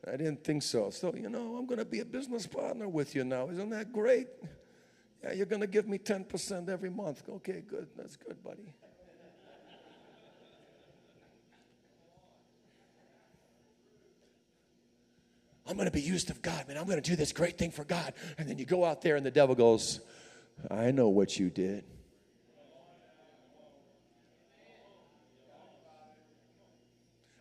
I 0.06 0.16
didn't 0.16 0.42
think 0.42 0.62
so. 0.62 0.90
So, 0.90 1.14
you 1.14 1.28
know, 1.28 1.56
I'm 1.56 1.66
going 1.66 1.78
to 1.78 1.84
be 1.84 2.00
a 2.00 2.04
business 2.04 2.46
partner 2.46 2.88
with 2.88 3.14
you 3.14 3.22
now. 3.22 3.48
Isn't 3.50 3.70
that 3.70 3.92
great? 3.92 4.26
Yeah, 5.22 5.34
you're 5.34 5.46
going 5.46 5.60
to 5.60 5.68
give 5.68 5.86
me 5.86 5.98
10% 5.98 6.68
every 6.68 6.90
month. 6.90 7.22
Okay, 7.28 7.62
good. 7.68 7.86
That's 7.96 8.16
good, 8.16 8.42
buddy. 8.42 8.74
I'm 15.72 15.78
going 15.78 15.88
to 15.88 15.90
be 15.90 16.02
used 16.02 16.28
of 16.28 16.42
God, 16.42 16.68
man. 16.68 16.76
I'm 16.76 16.84
going 16.84 17.00
to 17.00 17.10
do 17.10 17.16
this 17.16 17.32
great 17.32 17.56
thing 17.56 17.70
for 17.70 17.82
God. 17.82 18.12
And 18.36 18.46
then 18.46 18.58
you 18.58 18.66
go 18.66 18.84
out 18.84 19.00
there 19.00 19.16
and 19.16 19.24
the 19.24 19.30
devil 19.30 19.54
goes, 19.54 20.00
I 20.70 20.90
know 20.90 21.08
what 21.08 21.38
you 21.38 21.48
did. 21.48 21.84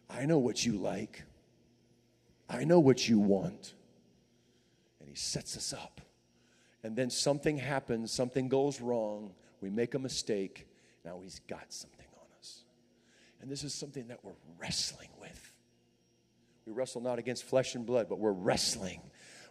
I 0.10 0.24
know 0.24 0.38
what 0.38 0.65
you 0.65 0.78
like. 0.78 1.24
I 2.50 2.63
know 2.63 2.80
what 2.80 3.10
you 3.10 3.20
want. 3.20 3.74
And 5.02 5.10
he 5.10 5.15
sets 5.15 5.58
us 5.58 5.74
up. 5.74 6.00
And 6.84 6.96
then 6.96 7.10
something 7.10 7.58
happens, 7.58 8.13
something 8.13 8.48
goes 8.48 8.80
wrong, 8.80 9.34
we 9.60 9.70
make 9.70 9.94
a 9.94 10.00
mistake. 10.00 10.70
Now 11.04 11.20
he's 11.22 11.39
got 11.50 11.65
something 11.74 12.08
on 12.15 12.28
us. 12.39 12.62
And 13.41 13.52
this 13.52 13.65
is 13.65 13.74
something 13.74 14.08
that 14.08 14.24
we're 14.24 14.32
wrestling 14.58 15.10
with. 15.20 15.51
We 16.65 16.74
wrestle 16.74 17.02
not 17.02 17.19
against 17.19 17.43
flesh 17.43 17.76
and 17.76 17.86
blood, 17.86 18.08
but 18.10 18.19
we're 18.19 18.32
wrestling 18.32 19.02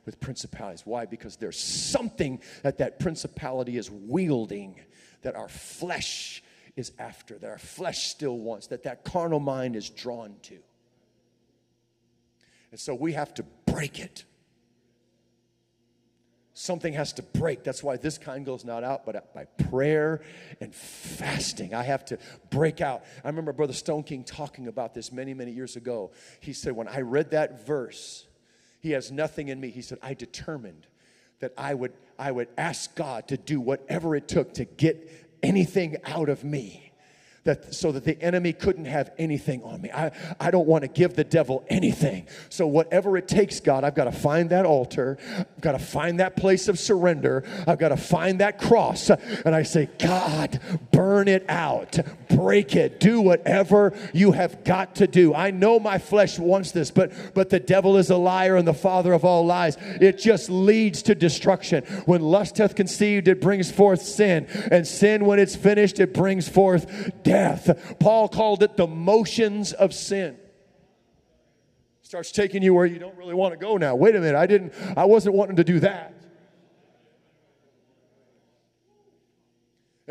with 0.06 0.20
principalities. 0.20 0.82
Why? 0.86 1.06
Because 1.06 1.36
there's 1.36 1.58
something 1.58 2.40
that 2.62 2.78
that 2.78 2.98
principality 2.98 3.76
is 3.76 3.90
wielding 3.90 4.80
that 5.22 5.34
our 5.34 5.48
flesh 5.48 6.42
is 6.76 6.92
after, 6.98 7.36
that 7.38 7.50
our 7.50 7.58
flesh 7.58 8.08
still 8.08 8.38
wants, 8.38 8.68
that 8.68 8.84
that 8.84 9.04
carnal 9.04 9.40
mind 9.40 9.76
is 9.76 9.90
drawn 9.90 10.34
to. 10.42 10.58
And 12.70 12.80
so 12.80 12.94
we 12.94 13.12
have 13.12 13.34
to 13.34 13.42
break 13.66 13.98
it. 13.98 14.24
Something 16.60 16.92
has 16.92 17.14
to 17.14 17.22
break. 17.22 17.64
That's 17.64 17.82
why 17.82 17.96
this 17.96 18.18
kind 18.18 18.44
goes 18.44 18.66
not 18.66 18.84
out, 18.84 19.06
but 19.06 19.32
by 19.32 19.46
prayer 19.70 20.20
and 20.60 20.74
fasting. 20.74 21.72
I 21.72 21.84
have 21.84 22.04
to 22.04 22.18
break 22.50 22.82
out. 22.82 23.02
I 23.24 23.28
remember 23.28 23.54
Brother 23.54 23.72
Stoneking 23.72 24.26
talking 24.26 24.68
about 24.68 24.92
this 24.92 25.10
many, 25.10 25.32
many 25.32 25.52
years 25.52 25.76
ago. 25.76 26.10
He 26.38 26.52
said, 26.52 26.76
When 26.76 26.86
I 26.86 27.00
read 27.00 27.30
that 27.30 27.66
verse, 27.66 28.26
he 28.78 28.90
has 28.90 29.10
nothing 29.10 29.48
in 29.48 29.58
me. 29.58 29.70
He 29.70 29.80
said, 29.80 30.00
I 30.02 30.12
determined 30.12 30.86
that 31.38 31.54
I 31.56 31.72
would, 31.72 31.94
I 32.18 32.30
would 32.30 32.48
ask 32.58 32.94
God 32.94 33.28
to 33.28 33.38
do 33.38 33.58
whatever 33.58 34.14
it 34.14 34.28
took 34.28 34.52
to 34.54 34.66
get 34.66 35.38
anything 35.42 35.96
out 36.04 36.28
of 36.28 36.44
me 36.44 36.89
that 37.44 37.74
so 37.74 37.90
that 37.92 38.04
the 38.04 38.20
enemy 38.22 38.52
couldn't 38.52 38.84
have 38.84 39.12
anything 39.16 39.62
on 39.62 39.80
me. 39.80 39.90
I, 39.90 40.10
I 40.38 40.50
don't 40.50 40.66
want 40.66 40.82
to 40.82 40.88
give 40.88 41.14
the 41.14 41.24
devil 41.24 41.64
anything. 41.68 42.26
So 42.50 42.66
whatever 42.66 43.16
it 43.16 43.28
takes, 43.28 43.60
God, 43.60 43.82
I've 43.82 43.94
got 43.94 44.04
to 44.04 44.12
find 44.12 44.50
that 44.50 44.66
altar. 44.66 45.16
I've 45.38 45.60
got 45.60 45.72
to 45.72 45.78
find 45.78 46.20
that 46.20 46.36
place 46.36 46.68
of 46.68 46.78
surrender. 46.78 47.44
I've 47.66 47.78
got 47.78 47.88
to 47.88 47.96
find 47.96 48.40
that 48.40 48.58
cross. 48.58 49.08
And 49.08 49.54
I 49.54 49.62
say, 49.62 49.88
God, 49.98 50.60
burn 50.92 51.28
it 51.28 51.46
out. 51.48 51.98
Break 52.28 52.76
it. 52.76 53.00
Do 53.00 53.22
whatever 53.22 53.94
you 54.12 54.32
have 54.32 54.62
got 54.62 54.96
to 54.96 55.06
do. 55.06 55.34
I 55.34 55.50
know 55.50 55.80
my 55.80 55.96
flesh 55.98 56.38
wants 56.38 56.72
this, 56.72 56.90
but 56.90 57.12
but 57.34 57.48
the 57.48 57.60
devil 57.60 57.96
is 57.96 58.10
a 58.10 58.16
liar 58.16 58.56
and 58.56 58.68
the 58.68 58.74
father 58.74 59.14
of 59.14 59.24
all 59.24 59.46
lies. 59.46 59.78
It 59.80 60.18
just 60.18 60.50
leads 60.50 61.02
to 61.04 61.14
destruction. 61.14 61.84
When 62.04 62.20
lust 62.20 62.58
hath 62.58 62.74
conceived, 62.74 63.28
it 63.28 63.40
brings 63.40 63.70
forth 63.70 64.02
sin. 64.02 64.46
And 64.70 64.86
sin, 64.86 65.24
when 65.24 65.38
it's 65.38 65.56
finished, 65.56 66.00
it 66.00 66.12
brings 66.12 66.46
forth 66.48 66.86
death. 67.22 67.29
Paul 67.98 68.28
called 68.28 68.62
it 68.62 68.76
the 68.76 68.86
motions 68.86 69.72
of 69.72 69.94
sin. 69.94 70.36
Starts 72.02 72.32
taking 72.32 72.62
you 72.62 72.74
where 72.74 72.86
you 72.86 72.98
don't 72.98 73.16
really 73.16 73.34
want 73.34 73.52
to 73.52 73.56
go 73.56 73.76
now. 73.76 73.94
Wait 73.94 74.16
a 74.16 74.20
minute, 74.20 74.36
I 74.36 74.46
didn't, 74.46 74.72
I 74.96 75.04
wasn't 75.04 75.36
wanting 75.36 75.56
to 75.56 75.64
do 75.64 75.80
that. 75.80 76.14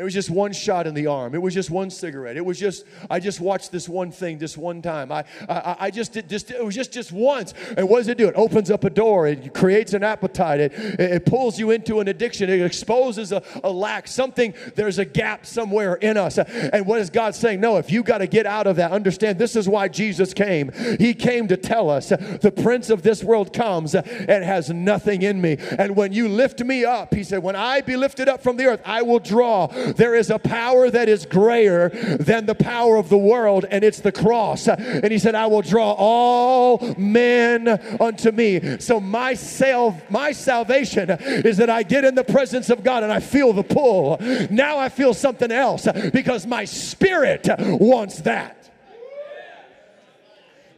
It 0.00 0.02
was 0.02 0.14
just 0.14 0.30
one 0.30 0.54
shot 0.54 0.86
in 0.86 0.94
the 0.94 1.08
arm. 1.08 1.34
It 1.34 1.42
was 1.42 1.52
just 1.52 1.68
one 1.68 1.90
cigarette. 1.90 2.38
It 2.38 2.44
was 2.44 2.58
just, 2.58 2.86
I 3.10 3.20
just 3.20 3.38
watched 3.38 3.70
this 3.70 3.86
one 3.86 4.10
thing 4.10 4.38
this 4.38 4.56
one 4.56 4.80
time. 4.80 5.12
I, 5.12 5.24
I, 5.46 5.76
I 5.78 5.90
just 5.90 6.14
did 6.14 6.26
just, 6.26 6.50
it 6.50 6.64
was 6.64 6.74
just, 6.74 6.90
just 6.90 7.12
once. 7.12 7.52
And 7.76 7.86
what 7.86 7.98
does 7.98 8.08
it 8.08 8.16
do? 8.16 8.26
It 8.26 8.34
opens 8.34 8.70
up 8.70 8.84
a 8.84 8.88
door. 8.88 9.26
It 9.26 9.52
creates 9.52 9.92
an 9.92 10.02
appetite. 10.02 10.58
It, 10.58 10.72
it 10.98 11.26
pulls 11.26 11.58
you 11.58 11.70
into 11.70 12.00
an 12.00 12.08
addiction. 12.08 12.48
It 12.48 12.62
exposes 12.62 13.30
a, 13.30 13.42
a 13.62 13.70
lack. 13.70 14.08
Something, 14.08 14.54
there's 14.74 14.98
a 14.98 15.04
gap 15.04 15.44
somewhere 15.44 15.96
in 15.96 16.16
us. 16.16 16.38
And 16.38 16.86
what 16.86 16.98
is 16.98 17.10
God 17.10 17.34
saying? 17.34 17.60
No, 17.60 17.76
if 17.76 17.90
you 17.90 18.02
got 18.02 18.18
to 18.18 18.26
get 18.26 18.46
out 18.46 18.66
of 18.66 18.76
that, 18.76 18.92
understand 18.92 19.38
this 19.38 19.54
is 19.54 19.68
why 19.68 19.88
Jesus 19.88 20.32
came. 20.32 20.72
He 20.98 21.12
came 21.12 21.46
to 21.48 21.58
tell 21.58 21.90
us 21.90 22.08
the 22.08 22.54
prince 22.62 22.88
of 22.88 23.02
this 23.02 23.22
world 23.22 23.52
comes 23.52 23.94
and 23.94 24.44
has 24.44 24.70
nothing 24.70 25.20
in 25.20 25.42
me. 25.42 25.58
And 25.78 25.94
when 25.94 26.14
you 26.14 26.26
lift 26.26 26.64
me 26.64 26.86
up, 26.86 27.12
he 27.12 27.22
said, 27.22 27.42
when 27.42 27.54
I 27.54 27.82
be 27.82 27.96
lifted 27.96 28.30
up 28.30 28.42
from 28.42 28.56
the 28.56 28.64
earth, 28.64 28.80
I 28.86 29.02
will 29.02 29.18
draw 29.18 29.68
there 29.96 30.14
is 30.14 30.30
a 30.30 30.38
power 30.38 30.90
that 30.90 31.08
is 31.08 31.26
greater 31.26 31.88
than 31.88 32.46
the 32.46 32.54
power 32.54 32.96
of 32.96 33.08
the 33.08 33.18
world, 33.18 33.64
and 33.70 33.84
it's 33.84 34.00
the 34.00 34.12
cross. 34.12 34.68
And 34.68 35.10
he 35.10 35.18
said, 35.18 35.34
I 35.34 35.46
will 35.46 35.62
draw 35.62 35.92
all 35.92 36.94
men 36.96 37.68
unto 38.00 38.30
me. 38.30 38.78
So 38.78 39.00
my 39.00 39.34
self, 39.34 40.10
my 40.10 40.32
salvation 40.32 41.10
is 41.10 41.56
that 41.58 41.70
I 41.70 41.82
get 41.82 42.04
in 42.04 42.14
the 42.14 42.24
presence 42.24 42.70
of 42.70 42.82
God 42.82 43.02
and 43.02 43.12
I 43.12 43.20
feel 43.20 43.52
the 43.52 43.62
pull. 43.62 44.18
Now 44.50 44.78
I 44.78 44.88
feel 44.88 45.14
something 45.14 45.50
else 45.50 45.86
because 46.12 46.46
my 46.46 46.64
spirit 46.64 47.48
wants 47.58 48.20
that. 48.20 48.69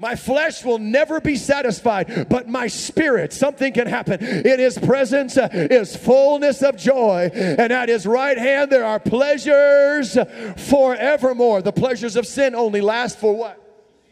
My 0.03 0.17
flesh 0.17 0.65
will 0.65 0.81
never 0.81 1.21
be 1.21 1.37
satisfied, 1.37 2.27
but 2.29 2.49
my 2.49 2.67
spirit, 2.67 3.33
something 3.33 3.73
can 3.73 3.87
happen. 3.87 4.21
In 4.21 4.59
his 4.59 4.77
presence 4.77 5.37
uh, 5.37 5.49
is 5.53 5.95
fullness 5.95 6.61
of 6.61 6.77
joy, 6.77 7.31
and 7.33 7.73
at 7.73 7.89
his 7.89 8.05
right 8.05 8.37
hand 8.37 8.73
there 8.73 8.85
are 8.85 8.99
pleasures 8.99 10.19
forevermore. 10.57 11.63
The 11.63 11.71
pleasures 11.71 12.17
of 12.17 12.27
sin 12.27 12.57
only 12.57 12.81
last 12.81 13.21
for 13.21 13.33
what? 13.37 13.61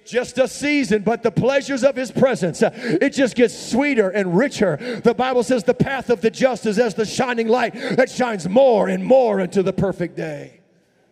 just 0.07 0.39
a 0.39 0.49
season, 0.49 1.03
but 1.03 1.23
the 1.23 1.31
pleasures 1.31 1.85
of 1.85 1.95
his 1.95 2.11
presence, 2.11 2.65
uh, 2.65 2.71
it 2.75 3.11
just 3.11 3.37
gets 3.37 3.57
sweeter 3.57 4.11
and 4.11 4.37
richer. 4.37 5.01
The 5.05 5.15
Bible 5.15 5.45
says 5.45 5.63
the 5.63 5.75
path 5.75 6.11
of 6.11 6.21
the 6.21 6.31
just 6.31 6.67
is 6.67 6.81
as 6.81 6.95
the 6.95 7.05
shining 7.05 7.47
light 7.47 7.75
that 7.75 8.11
shines 8.11 8.49
more 8.49 8.89
and 8.89 9.05
more 9.05 9.39
into 9.39 9.63
the 9.63 9.73
perfect 9.73 10.17
day. 10.17 10.61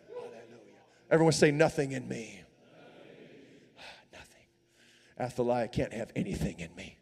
Hallelujah. 0.09 0.33
Everyone 1.09 1.31
say, 1.31 1.51
Nothing 1.51 1.93
in 1.93 2.09
me. 2.09 2.38
Athaliah 5.19 5.67
can't 5.67 5.93
have 5.93 6.11
anything 6.15 6.59
in 6.59 6.73
me. 6.75 6.97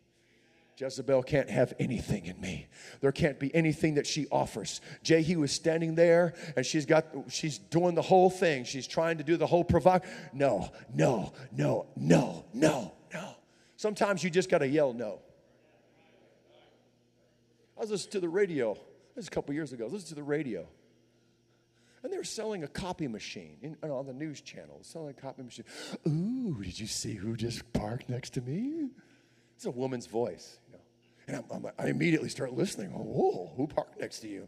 Jezebel 0.78 1.24
can't 1.24 1.50
have 1.50 1.74
anything 1.80 2.28
in 2.28 2.40
me. 2.40 2.68
There 3.02 3.12
can't 3.12 3.40
be 3.40 3.54
anything 3.56 3.96
that 3.96 4.06
she 4.06 4.28
offers. 4.32 4.80
Jehu 5.02 5.42
is 5.44 5.52
standing 5.52 5.96
there 5.96 6.36
and 6.56 6.64
she's 6.66 6.86
got 6.86 7.08
she's 7.30 7.58
doing 7.58 7.96
the 7.96 8.02
whole 8.02 8.30
thing. 8.30 8.64
She's 8.64 8.86
trying 8.86 9.18
to 9.18 9.24
do 9.24 9.38
the 9.38 9.48
whole 9.48 9.64
provoke. 9.64 10.06
No, 10.34 10.72
no, 10.94 11.34
no, 11.52 11.88
no, 11.96 12.46
no, 12.54 12.94
no. 13.12 13.36
Sometimes 13.76 14.24
you 14.24 14.30
just 14.30 14.52
gotta 14.52 14.68
yell 14.68 14.94
no. 14.94 15.20
I 17.76 17.82
was 17.82 17.92
listening 17.92 18.12
to 18.12 18.20
the 18.20 18.30
radio. 18.30 18.76
This 19.16 19.26
is 19.26 19.28
a 19.30 19.32
couple 19.32 19.56
years 19.56 19.74
ago. 19.74 19.88
Listen 19.88 20.10
to 20.10 20.16
the 20.16 20.24
radio. 20.24 20.68
And 22.04 22.14
they 22.14 22.18
were 22.18 22.24
selling 22.24 22.64
a 22.64 22.68
copy 22.68 23.08
machine 23.08 23.58
in, 23.62 23.90
on 23.90 24.06
the 24.06 24.14
news 24.14 24.42
channel, 24.42 24.80
selling 24.82 25.10
a 25.10 25.22
copy 25.22 25.44
machine. 25.44 25.66
Ooh, 26.08 26.64
did 26.64 26.80
you 26.80 26.88
see 26.88 27.16
who 27.16 27.36
just 27.36 27.72
parked 27.74 28.10
next 28.10 28.32
to 28.32 28.42
me? 28.42 28.90
It's 29.56 29.66
a 29.66 29.72
woman's 29.72 30.06
voice, 30.06 30.60
you 30.68 30.74
know. 30.74 30.80
And 31.28 31.38
I'm, 31.38 31.66
I'm, 31.66 31.72
i 31.78 31.88
immediately 31.88 32.30
start 32.30 32.54
listening. 32.54 32.94
Oh, 32.96 33.02
whoa, 33.02 33.52
who 33.58 33.68
parked 33.68 34.00
next 34.00 34.20
to 34.20 34.28
you? 34.28 34.48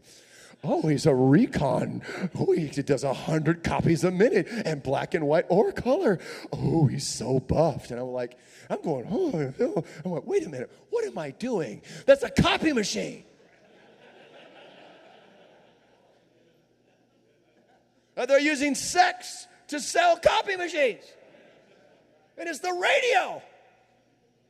Oh, 0.62 0.86
he's 0.86 1.06
a 1.06 1.14
recon. 1.14 2.02
Oh, 2.38 2.52
he 2.52 2.68
does 2.68 3.02
a 3.02 3.12
hundred 3.12 3.64
copies 3.64 4.04
a 4.04 4.10
minute 4.10 4.46
and 4.48 4.82
black 4.82 5.14
and 5.14 5.26
white 5.26 5.46
or 5.48 5.72
color. 5.72 6.18
Oh, 6.52 6.86
he's 6.86 7.06
so 7.06 7.40
buffed. 7.40 7.90
And 7.90 8.00
I'm 8.00 8.08
like, 8.08 8.38
I'm 8.68 8.80
going, 8.82 9.06
oh, 9.10 9.52
oh. 9.60 9.84
I'm 10.04 10.10
like, 10.12 10.26
wait 10.26 10.46
a 10.46 10.48
minute, 10.48 10.70
what 10.90 11.04
am 11.04 11.18
I 11.18 11.30
doing? 11.30 11.82
That's 12.06 12.22
a 12.22 12.30
copy 12.30 12.72
machine. 12.72 13.24
Uh, 18.20 18.26
they're 18.26 18.38
using 18.38 18.74
sex 18.74 19.46
to 19.66 19.80
sell 19.80 20.18
copy 20.18 20.54
machines. 20.54 21.04
And 22.36 22.46
it's 22.50 22.58
the 22.58 22.70
radio. 22.70 23.40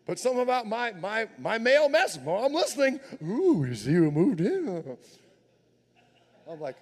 But 0.07 0.19
something 0.19 0.43
about 0.43 0.67
my 0.67 0.91
my 0.91 1.29
my 1.39 1.59
male 1.59 1.89
message. 1.89 2.23
Well, 2.25 2.45
I'm 2.45 2.53
listening. 2.53 2.99
Ooh, 3.23 3.65
you 3.65 3.77
see 3.77 3.93
who 3.93 4.11
moved 4.11 4.41
in? 4.41 4.97
I'm 6.51 6.59
like, 6.59 6.75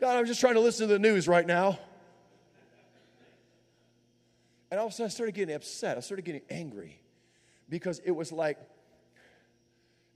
God, 0.00 0.18
I'm 0.18 0.26
just 0.26 0.40
trying 0.40 0.54
to 0.54 0.60
listen 0.60 0.86
to 0.86 0.92
the 0.92 1.00
news 1.00 1.26
right 1.26 1.46
now. 1.46 1.80
And 4.70 4.78
all 4.78 4.86
of 4.86 4.92
a 4.92 4.94
sudden, 4.94 5.06
I 5.06 5.08
started 5.08 5.34
getting 5.34 5.56
upset. 5.56 5.96
I 5.96 6.00
started 6.00 6.24
getting 6.24 6.42
angry 6.48 7.00
because 7.68 8.00
it 8.04 8.12
was 8.12 8.30
like, 8.30 8.56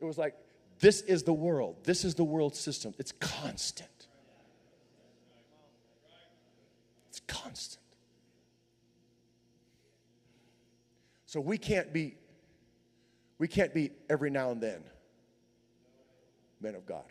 it 0.01 0.05
was 0.05 0.17
like, 0.17 0.37
this 0.79 1.01
is 1.01 1.25
the 1.25 1.33
world. 1.33 1.79
This 1.83 2.05
is 2.05 2.15
the 2.15 2.23
world 2.23 2.55
system. 2.55 2.95
It's 2.99 3.11
constant. 3.11 3.89
It's 7.14 7.14
constant. 7.27 7.83
So 11.27 11.41
we 11.41 11.59
can't 11.59 11.93
be, 11.93 12.17
we 13.39 13.49
can't 13.49 13.75
be 13.75 13.91
every 14.09 14.31
now 14.31 14.51
and 14.51 14.61
then 14.61 14.83
men 16.61 16.75
of 16.75 16.87
God. 16.87 17.05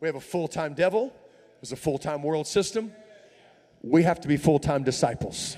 We 0.00 0.08
have 0.08 0.16
a 0.16 0.20
full 0.20 0.48
time 0.48 0.74
devil, 0.74 1.14
there's 1.60 1.72
a 1.72 1.76
full 1.76 1.98
time 1.98 2.22
world 2.22 2.46
system. 2.46 2.92
We 3.82 4.02
have 4.02 4.20
to 4.20 4.28
be 4.28 4.36
full 4.36 4.58
time 4.58 4.82
disciples. 4.82 5.56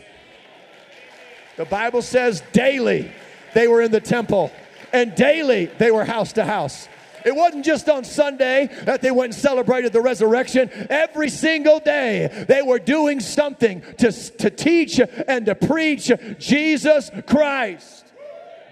The 1.57 1.65
Bible 1.65 2.03
says 2.03 2.43
daily 2.53 3.11
they 3.55 3.69
were 3.69 3.81
in 3.81 3.91
the 3.91 4.01
temple, 4.01 4.53
and 4.93 5.15
daily 5.15 5.67
they 5.67 5.91
were 5.91 6.05
house 6.05 6.35
to 6.35 6.45
house. 6.45 6.89
It 7.25 7.35
wasn't 7.35 7.65
just 7.65 7.89
on 7.89 8.05
Sunday 8.05 8.69
that 8.83 9.01
they 9.01 9.11
went 9.11 9.33
and 9.33 9.43
celebrated 9.43 9.93
the 9.93 10.01
resurrection. 10.03 10.71
Every 10.91 11.31
single 11.31 11.81
day 11.81 12.45
they 12.49 12.61
were 12.61 12.79
doing 12.79 13.21
something 13.21 13.83
to, 13.99 14.13
to 14.13 14.51
teach 14.51 15.01
and 15.27 15.47
to 15.47 15.55
preach 15.55 16.13
Jesus 16.39 17.11
Christ. 17.27 18.05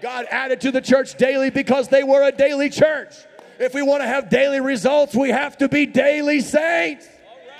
God 0.01 0.27
added 0.29 0.61
to 0.61 0.71
the 0.71 0.81
church 0.81 1.15
daily 1.15 1.49
because 1.49 1.87
they 1.87 2.03
were 2.03 2.27
a 2.27 2.31
daily 2.31 2.69
church. 2.69 3.13
If 3.59 3.73
we 3.73 3.81
want 3.81 4.03
to 4.03 4.07
have 4.07 4.29
daily 4.29 4.59
results, 4.59 5.15
we 5.15 5.29
have 5.29 5.57
to 5.57 5.69
be 5.69 5.85
daily 5.85 6.41
saints. 6.41 7.07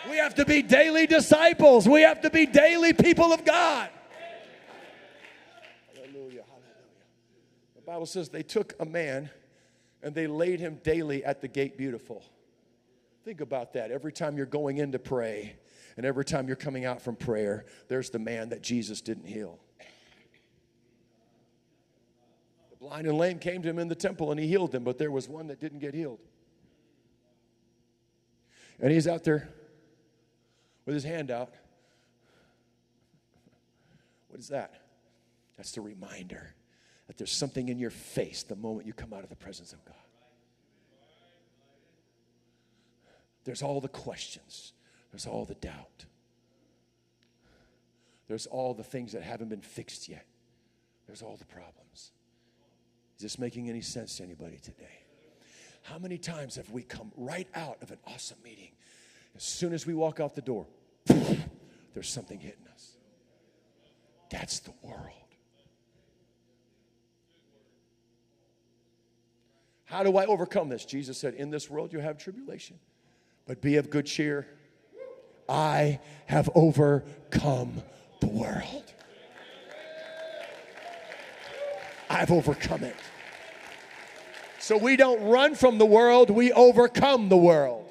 We 0.09 0.17
have 0.17 0.35
to 0.35 0.45
be 0.45 0.61
daily 0.61 1.07
disciples. 1.07 1.87
We 1.87 2.01
have 2.01 2.21
to 2.21 2.29
be 2.29 2.45
daily 2.45 2.93
people 2.93 3.31
of 3.31 3.45
God. 3.45 3.89
Hallelujah. 5.95 6.13
Hallelujah. 6.13 6.43
The 7.75 7.81
Bible 7.81 8.05
says 8.05 8.29
they 8.29 8.43
took 8.43 8.75
a 8.79 8.85
man 8.85 9.29
and 10.03 10.13
they 10.13 10.27
laid 10.27 10.59
him 10.59 10.79
daily 10.83 11.23
at 11.23 11.41
the 11.41 11.47
gate 11.47 11.77
beautiful. 11.77 12.23
Think 13.23 13.39
about 13.39 13.73
that. 13.73 13.89
Every 13.89 14.11
time 14.11 14.35
you're 14.35 14.45
going 14.45 14.77
in 14.77 14.91
to 14.91 14.99
pray 14.99 15.55
and 15.95 16.05
every 16.05 16.25
time 16.25 16.47
you're 16.47 16.57
coming 16.57 16.83
out 16.83 17.01
from 17.01 17.15
prayer, 17.15 17.65
there's 17.87 18.09
the 18.09 18.19
man 18.19 18.49
that 18.49 18.61
Jesus 18.61 18.99
didn't 18.99 19.25
heal. 19.25 19.59
The 22.71 22.75
blind 22.75 23.07
and 23.07 23.17
lame 23.17 23.39
came 23.39 23.61
to 23.61 23.69
him 23.69 23.79
in 23.79 23.87
the 23.87 23.95
temple 23.95 24.29
and 24.31 24.39
he 24.39 24.45
healed 24.45 24.73
them, 24.73 24.83
but 24.83 24.97
there 24.97 25.11
was 25.11 25.29
one 25.29 25.47
that 25.47 25.61
didn't 25.61 25.79
get 25.79 25.93
healed. 25.93 26.19
And 28.81 28.91
he's 28.91 29.07
out 29.07 29.23
there 29.23 29.49
with 30.85 30.95
his 30.95 31.05
hand 31.05 31.31
out. 31.31 31.53
What 34.27 34.41
is 34.41 34.49
that? 34.49 34.81
That's 35.55 35.71
the 35.71 35.81
reminder 35.81 36.53
there's 37.17 37.31
something 37.31 37.69
in 37.69 37.79
your 37.79 37.89
face 37.89 38.43
the 38.43 38.55
moment 38.55 38.87
you 38.87 38.93
come 38.93 39.13
out 39.13 39.23
of 39.23 39.29
the 39.29 39.35
presence 39.35 39.73
of 39.73 39.83
God. 39.85 39.95
There's 43.45 43.61
all 43.61 43.81
the 43.81 43.89
questions, 43.89 44.73
there's 45.11 45.25
all 45.25 45.45
the 45.45 45.55
doubt, 45.55 46.05
there's 48.27 48.45
all 48.45 48.73
the 48.73 48.83
things 48.83 49.11
that 49.11 49.21
haven't 49.21 49.49
been 49.49 49.61
fixed 49.61 50.07
yet, 50.07 50.25
there's 51.07 51.21
all 51.21 51.35
the 51.35 51.45
problems. 51.45 52.11
Is 53.17 53.21
this 53.21 53.37
making 53.37 53.69
any 53.69 53.81
sense 53.81 54.17
to 54.17 54.23
anybody 54.23 54.57
today? 54.57 55.03
How 55.83 55.99
many 55.99 56.17
times 56.17 56.55
have 56.55 56.69
we 56.71 56.81
come 56.81 57.11
right 57.17 57.47
out 57.53 57.77
of 57.81 57.91
an 57.91 57.97
awesome 58.07 58.37
meeting? 58.43 58.71
As 59.35 59.43
soon 59.43 59.73
as 59.73 59.85
we 59.85 59.93
walk 59.93 60.19
out 60.19 60.35
the 60.35 60.41
door, 60.41 60.65
there's 61.05 62.09
something 62.09 62.39
hitting 62.39 62.65
us. 62.73 62.93
That's 64.29 64.59
the 64.59 64.71
world. 64.81 65.22
How 69.93 70.01
do 70.01 70.17
I 70.17 70.25
overcome 70.25 70.69
this? 70.69 70.85
Jesus 70.85 71.19
said, 71.19 71.35
In 71.35 71.51
this 71.51 71.69
world 71.69 71.93
you 71.93 71.99
have 71.99 72.17
tribulation, 72.17 72.79
but 73.45 73.61
be 73.61 73.75
of 73.75 73.91
good 73.91 74.07
cheer. 74.07 74.47
I 75.47 75.99
have 76.25 76.49
overcome 76.55 77.75
the 78.19 78.25
world. 78.25 78.91
I've 82.09 82.31
overcome 82.31 82.83
it. 82.83 82.95
So 84.57 84.77
we 84.77 84.95
don't 84.95 85.21
run 85.29 85.53
from 85.53 85.77
the 85.77 85.85
world, 85.85 86.31
we 86.31 86.51
overcome 86.51 87.29
the 87.29 87.37
world. 87.37 87.87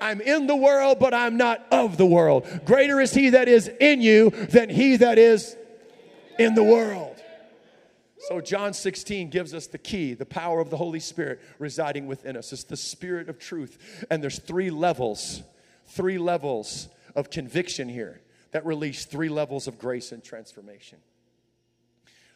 I'm 0.00 0.22
in 0.22 0.46
the 0.46 0.56
world, 0.56 0.98
but 0.98 1.12
I'm 1.12 1.36
not 1.36 1.66
of 1.70 1.98
the 1.98 2.06
world. 2.06 2.48
Greater 2.64 3.02
is 3.02 3.12
he 3.12 3.28
that 3.30 3.48
is 3.48 3.68
in 3.68 4.00
you 4.00 4.30
than 4.30 4.70
he 4.70 4.96
that 4.96 5.18
is 5.18 5.58
in 6.38 6.54
the 6.54 6.64
world. 6.64 7.20
So, 8.28 8.40
John 8.40 8.72
16 8.72 9.28
gives 9.28 9.52
us 9.52 9.66
the 9.66 9.78
key, 9.78 10.14
the 10.14 10.24
power 10.24 10.60
of 10.60 10.70
the 10.70 10.78
Holy 10.78 11.00
Spirit 11.00 11.42
residing 11.58 12.06
within 12.06 12.36
us. 12.36 12.52
It's 12.52 12.64
the 12.64 12.76
Spirit 12.76 13.28
of 13.28 13.38
truth. 13.38 14.06
And 14.10 14.22
there's 14.22 14.38
three 14.38 14.70
levels, 14.70 15.42
three 15.88 16.16
levels 16.16 16.88
of 17.14 17.28
conviction 17.28 17.88
here 17.88 18.22
that 18.52 18.64
release 18.64 19.04
three 19.04 19.28
levels 19.28 19.66
of 19.66 19.78
grace 19.78 20.10
and 20.10 20.24
transformation. 20.24 20.98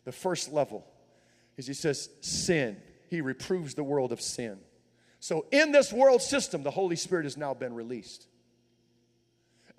The 0.04 0.12
first 0.12 0.52
level 0.52 0.84
is 1.56 1.66
he 1.66 1.74
says, 1.74 2.10
sin. 2.20 2.76
He 3.08 3.20
reproves 3.20 3.74
the 3.74 3.84
world 3.84 4.12
of 4.12 4.20
sin. 4.20 4.58
So, 5.20 5.46
in 5.50 5.72
this 5.72 5.92
world 5.92 6.22
system, 6.22 6.62
the 6.62 6.70
Holy 6.70 6.96
Spirit 6.96 7.24
has 7.24 7.36
now 7.36 7.54
been 7.54 7.74
released. 7.74 8.26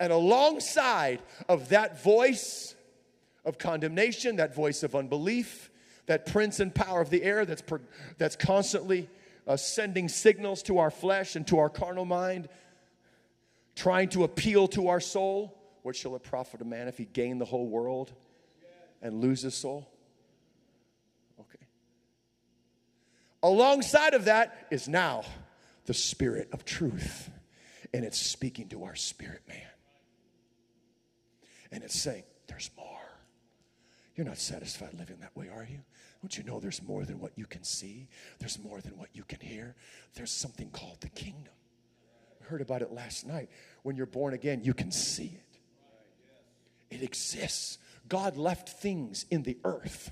And 0.00 0.12
alongside 0.12 1.20
of 1.48 1.68
that 1.68 2.02
voice 2.02 2.74
of 3.44 3.58
condemnation, 3.58 4.36
that 4.36 4.54
voice 4.54 4.82
of 4.82 4.94
unbelief, 4.94 5.69
that 6.10 6.26
prince 6.26 6.58
and 6.58 6.74
power 6.74 7.00
of 7.00 7.08
the 7.08 7.22
air 7.22 7.44
that's, 7.44 7.62
per, 7.62 7.80
that's 8.18 8.34
constantly 8.34 9.08
uh, 9.46 9.56
sending 9.56 10.08
signals 10.08 10.60
to 10.64 10.78
our 10.78 10.90
flesh 10.90 11.36
and 11.36 11.46
to 11.46 11.60
our 11.60 11.68
carnal 11.68 12.04
mind, 12.04 12.48
trying 13.76 14.08
to 14.08 14.24
appeal 14.24 14.66
to 14.66 14.88
our 14.88 14.98
soul. 14.98 15.56
What 15.82 15.94
shall 15.94 16.16
it 16.16 16.24
profit 16.24 16.62
a 16.62 16.64
man 16.64 16.88
if 16.88 16.98
he 16.98 17.04
gain 17.04 17.38
the 17.38 17.44
whole 17.44 17.68
world 17.68 18.12
and 19.00 19.20
lose 19.20 19.42
his 19.42 19.54
soul? 19.54 19.88
Okay. 21.38 21.64
Alongside 23.44 24.14
of 24.14 24.24
that 24.24 24.66
is 24.72 24.88
now 24.88 25.22
the 25.86 25.94
spirit 25.94 26.48
of 26.52 26.64
truth, 26.64 27.30
and 27.94 28.04
it's 28.04 28.18
speaking 28.18 28.68
to 28.70 28.82
our 28.82 28.96
spirit 28.96 29.42
man. 29.46 29.62
And 31.70 31.84
it's 31.84 32.00
saying, 32.00 32.24
There's 32.48 32.68
more. 32.76 32.98
You're 34.16 34.26
not 34.26 34.38
satisfied 34.38 34.94
living 34.98 35.18
that 35.20 35.36
way, 35.36 35.48
are 35.48 35.68
you? 35.70 35.78
Don't 36.22 36.36
you 36.36 36.44
know 36.44 36.60
there's 36.60 36.82
more 36.82 37.04
than 37.04 37.18
what 37.18 37.32
you 37.36 37.46
can 37.46 37.64
see? 37.64 38.08
There's 38.38 38.58
more 38.58 38.80
than 38.80 38.98
what 38.98 39.08
you 39.14 39.24
can 39.24 39.40
hear. 39.40 39.74
There's 40.14 40.32
something 40.32 40.70
called 40.70 41.00
the 41.00 41.08
kingdom. 41.08 41.54
We 42.40 42.46
heard 42.46 42.60
about 42.60 42.82
it 42.82 42.92
last 42.92 43.26
night. 43.26 43.48
When 43.82 43.96
you're 43.96 44.06
born 44.06 44.34
again, 44.34 44.60
you 44.62 44.74
can 44.74 44.92
see 44.92 45.38
it. 45.38 46.94
It 46.94 47.02
exists. 47.02 47.78
God 48.08 48.36
left 48.36 48.68
things 48.68 49.24
in 49.30 49.44
the 49.44 49.56
earth. 49.64 50.10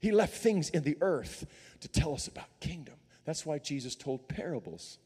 He 0.00 0.10
left 0.12 0.36
things 0.36 0.68
in 0.68 0.82
the 0.82 0.98
earth 1.00 1.46
to 1.80 1.88
tell 1.88 2.12
us 2.12 2.28
about 2.28 2.60
kingdom. 2.60 2.96
That's 3.24 3.46
why 3.46 3.58
Jesus 3.58 3.94
told 3.94 4.28
parables. 4.28 4.98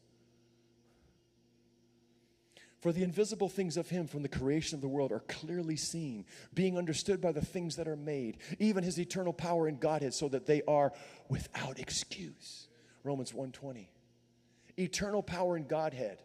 For 2.79 2.93
the 2.93 3.03
invisible 3.03 3.49
things 3.49 3.75
of 3.75 3.89
him 3.89 4.07
from 4.07 4.21
the 4.21 4.29
creation 4.29 4.75
of 4.75 4.81
the 4.81 4.87
world 4.87 5.11
are 5.11 5.19
clearly 5.21 5.75
seen, 5.75 6.25
being 6.53 6.77
understood 6.77 7.19
by 7.19 7.33
the 7.33 7.43
things 7.43 7.75
that 7.75 7.89
are 7.89 7.97
made, 7.97 8.37
even 8.57 8.83
his 8.83 8.97
eternal 8.97 9.33
power 9.33 9.67
and 9.67 9.79
Godhead, 9.79 10.13
so 10.13 10.29
that 10.29 10.45
they 10.45 10.61
are 10.67 10.93
without 11.27 11.79
excuse. 11.79 12.69
Romans 13.03 13.33
1:20. 13.33 13.89
Eternal 14.77 15.21
power 15.21 15.57
and 15.57 15.67
Godhead 15.67 16.23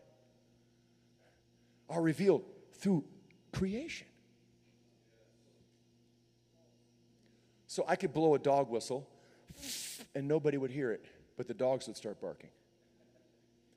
are 1.89 2.01
revealed 2.01 2.45
through 2.75 3.05
creation. 3.53 4.07
So 7.67 7.85
I 7.89 7.97
could 7.97 8.13
blow 8.13 8.37
a 8.37 8.39
dog 8.39 8.71
whistle 8.71 9.11
and 10.15 10.29
nobody 10.29 10.57
would 10.57 10.71
hear 10.71 10.93
it, 10.93 11.05
but 11.37 11.49
the 11.49 11.55
dogs 11.55 11.89
would 11.89 11.97
start 11.97 12.21
barking. 12.21 12.51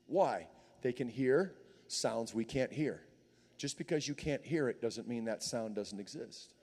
Why? 0.06 0.46
They 0.82 0.92
can 0.92 1.08
hear 1.08 1.54
sounds 1.88 2.34
we 2.34 2.44
can't 2.44 2.72
hear. 2.72 3.02
Just 3.56 3.76
because 3.76 4.06
you 4.06 4.14
can't 4.14 4.44
hear 4.44 4.68
it 4.68 4.80
doesn't 4.80 5.08
mean 5.08 5.24
that 5.24 5.42
sound 5.42 5.74
doesn't 5.74 5.98
exist. 5.98 6.54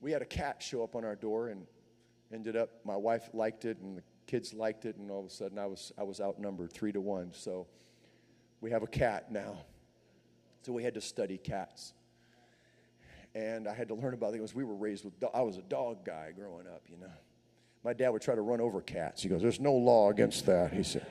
We 0.00 0.12
had 0.12 0.20
a 0.20 0.26
cat 0.26 0.62
show 0.62 0.84
up 0.84 0.96
on 0.96 1.04
our 1.04 1.16
door 1.16 1.48
and 1.48 1.66
ended 2.30 2.56
up 2.56 2.68
my 2.84 2.96
wife 2.96 3.30
liked 3.32 3.64
it 3.64 3.78
and 3.78 3.96
the 3.96 4.02
kids 4.26 4.52
liked 4.52 4.84
it 4.84 4.96
and 4.96 5.10
all 5.10 5.20
of 5.20 5.26
a 5.26 5.30
sudden 5.30 5.58
I 5.58 5.64
was 5.64 5.92
I 5.96 6.02
was 6.02 6.20
outnumbered 6.20 6.72
3 6.72 6.92
to 6.92 7.00
1. 7.00 7.30
So 7.32 7.66
we 8.60 8.70
have 8.70 8.82
a 8.82 8.86
cat 8.86 9.32
now. 9.32 9.58
So 10.62 10.72
we 10.72 10.82
had 10.82 10.94
to 10.94 11.00
study 11.00 11.38
cats. 11.38 11.94
And 13.34 13.66
I 13.66 13.74
had 13.74 13.88
to 13.88 13.94
learn 13.94 14.14
about 14.14 14.32
things. 14.32 14.54
We 14.54 14.64
were 14.64 14.74
raised 14.74 15.04
with 15.04 15.14
I 15.32 15.40
was 15.40 15.56
a 15.56 15.62
dog 15.62 16.04
guy 16.04 16.32
growing 16.36 16.66
up, 16.66 16.82
you 16.88 16.98
know. 16.98 17.06
My 17.84 17.92
dad 17.92 18.08
would 18.08 18.22
try 18.22 18.34
to 18.34 18.40
run 18.40 18.62
over 18.62 18.80
cats. 18.80 19.22
He 19.22 19.28
goes, 19.28 19.42
There's 19.42 19.60
no 19.60 19.74
law 19.74 20.10
against 20.10 20.46
that, 20.46 20.72
he 20.72 20.82
said. 20.82 21.06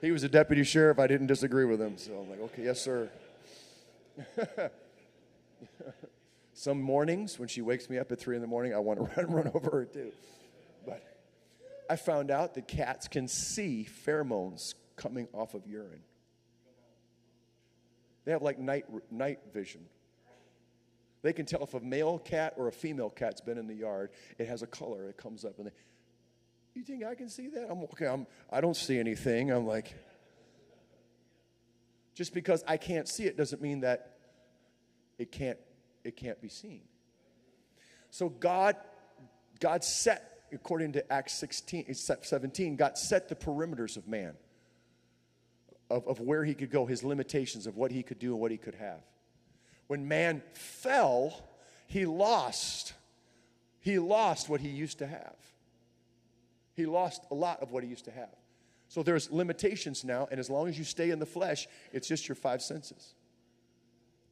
he 0.00 0.10
was 0.10 0.22
a 0.22 0.28
deputy 0.28 0.64
sheriff. 0.64 0.98
I 0.98 1.06
didn't 1.06 1.26
disagree 1.26 1.66
with 1.66 1.80
him. 1.80 1.98
So 1.98 2.12
I'm 2.14 2.30
like, 2.30 2.40
Okay, 2.40 2.64
yes, 2.64 2.80
sir. 2.80 3.10
Some 6.54 6.80
mornings 6.80 7.38
when 7.38 7.48
she 7.48 7.60
wakes 7.60 7.90
me 7.90 7.98
up 7.98 8.10
at 8.10 8.18
three 8.18 8.34
in 8.34 8.40
the 8.40 8.48
morning, 8.48 8.74
I 8.74 8.78
want 8.78 8.98
to 8.98 9.04
run, 9.22 9.30
run 9.30 9.50
over 9.54 9.70
her 9.70 9.84
too. 9.84 10.12
But 10.86 11.04
I 11.90 11.96
found 11.96 12.30
out 12.30 12.54
that 12.54 12.66
cats 12.66 13.06
can 13.06 13.28
see 13.28 13.86
pheromones 14.06 14.74
coming 14.96 15.28
off 15.34 15.52
of 15.52 15.66
urine. 15.66 16.00
They 18.24 18.32
have 18.32 18.42
like 18.42 18.58
night, 18.58 18.86
night 19.10 19.40
vision. 19.52 19.82
They 21.22 21.32
can 21.32 21.46
tell 21.46 21.62
if 21.64 21.74
a 21.74 21.80
male 21.80 22.18
cat 22.18 22.54
or 22.56 22.68
a 22.68 22.72
female 22.72 23.10
cat's 23.10 23.40
been 23.40 23.58
in 23.58 23.66
the 23.66 23.74
yard. 23.74 24.10
It 24.38 24.46
has 24.48 24.62
a 24.62 24.66
color. 24.66 25.08
It 25.08 25.16
comes 25.16 25.44
up, 25.44 25.58
and 25.58 25.66
they, 25.66 25.72
you 26.74 26.82
think 26.82 27.04
I 27.04 27.14
can 27.14 27.28
see 27.28 27.48
that? 27.48 27.68
I'm 27.70 27.82
okay. 27.84 28.06
I'm. 28.06 28.26
I 28.50 28.60
don't 28.60 28.76
see 28.76 28.98
anything. 28.98 29.50
I'm 29.50 29.66
like, 29.66 29.94
just 32.14 32.32
because 32.32 32.62
I 32.68 32.76
can't 32.76 33.08
see 33.08 33.24
it 33.24 33.36
doesn't 33.36 33.60
mean 33.60 33.80
that 33.80 34.16
it 35.18 35.32
can't. 35.32 35.58
It 36.04 36.16
can't 36.16 36.40
be 36.40 36.48
seen. 36.48 36.82
So 38.10 38.28
God, 38.28 38.76
God 39.60 39.82
set 39.84 40.38
according 40.52 40.92
to 40.92 41.12
Acts 41.12 41.34
16, 41.34 41.94
17, 41.94 42.76
God 42.76 42.96
set 42.96 43.28
the 43.28 43.34
perimeters 43.34 43.96
of 43.96 44.08
man, 44.08 44.34
of, 45.90 46.06
of 46.06 46.20
where 46.20 46.44
he 46.44 46.54
could 46.54 46.70
go, 46.70 46.86
his 46.86 47.02
limitations 47.02 47.66
of 47.66 47.76
what 47.76 47.90
he 47.90 48.02
could 48.02 48.18
do 48.18 48.32
and 48.32 48.40
what 48.40 48.50
he 48.50 48.56
could 48.56 48.74
have. 48.74 49.00
When 49.88 50.06
man 50.06 50.42
fell, 50.54 51.44
he 51.86 52.06
lost. 52.06 52.92
He 53.80 53.98
lost 53.98 54.48
what 54.48 54.60
he 54.60 54.68
used 54.68 54.98
to 54.98 55.06
have. 55.06 55.36
He 56.74 56.86
lost 56.86 57.24
a 57.30 57.34
lot 57.34 57.60
of 57.60 57.72
what 57.72 57.82
he 57.82 57.90
used 57.90 58.04
to 58.04 58.12
have. 58.12 58.34
So 58.88 59.02
there's 59.02 59.30
limitations 59.30 60.04
now, 60.04 60.28
and 60.30 60.38
as 60.38 60.48
long 60.48 60.68
as 60.68 60.78
you 60.78 60.84
stay 60.84 61.10
in 61.10 61.18
the 61.18 61.26
flesh, 61.26 61.66
it's 61.92 62.06
just 62.06 62.28
your 62.28 62.36
five 62.36 62.62
senses. 62.62 63.14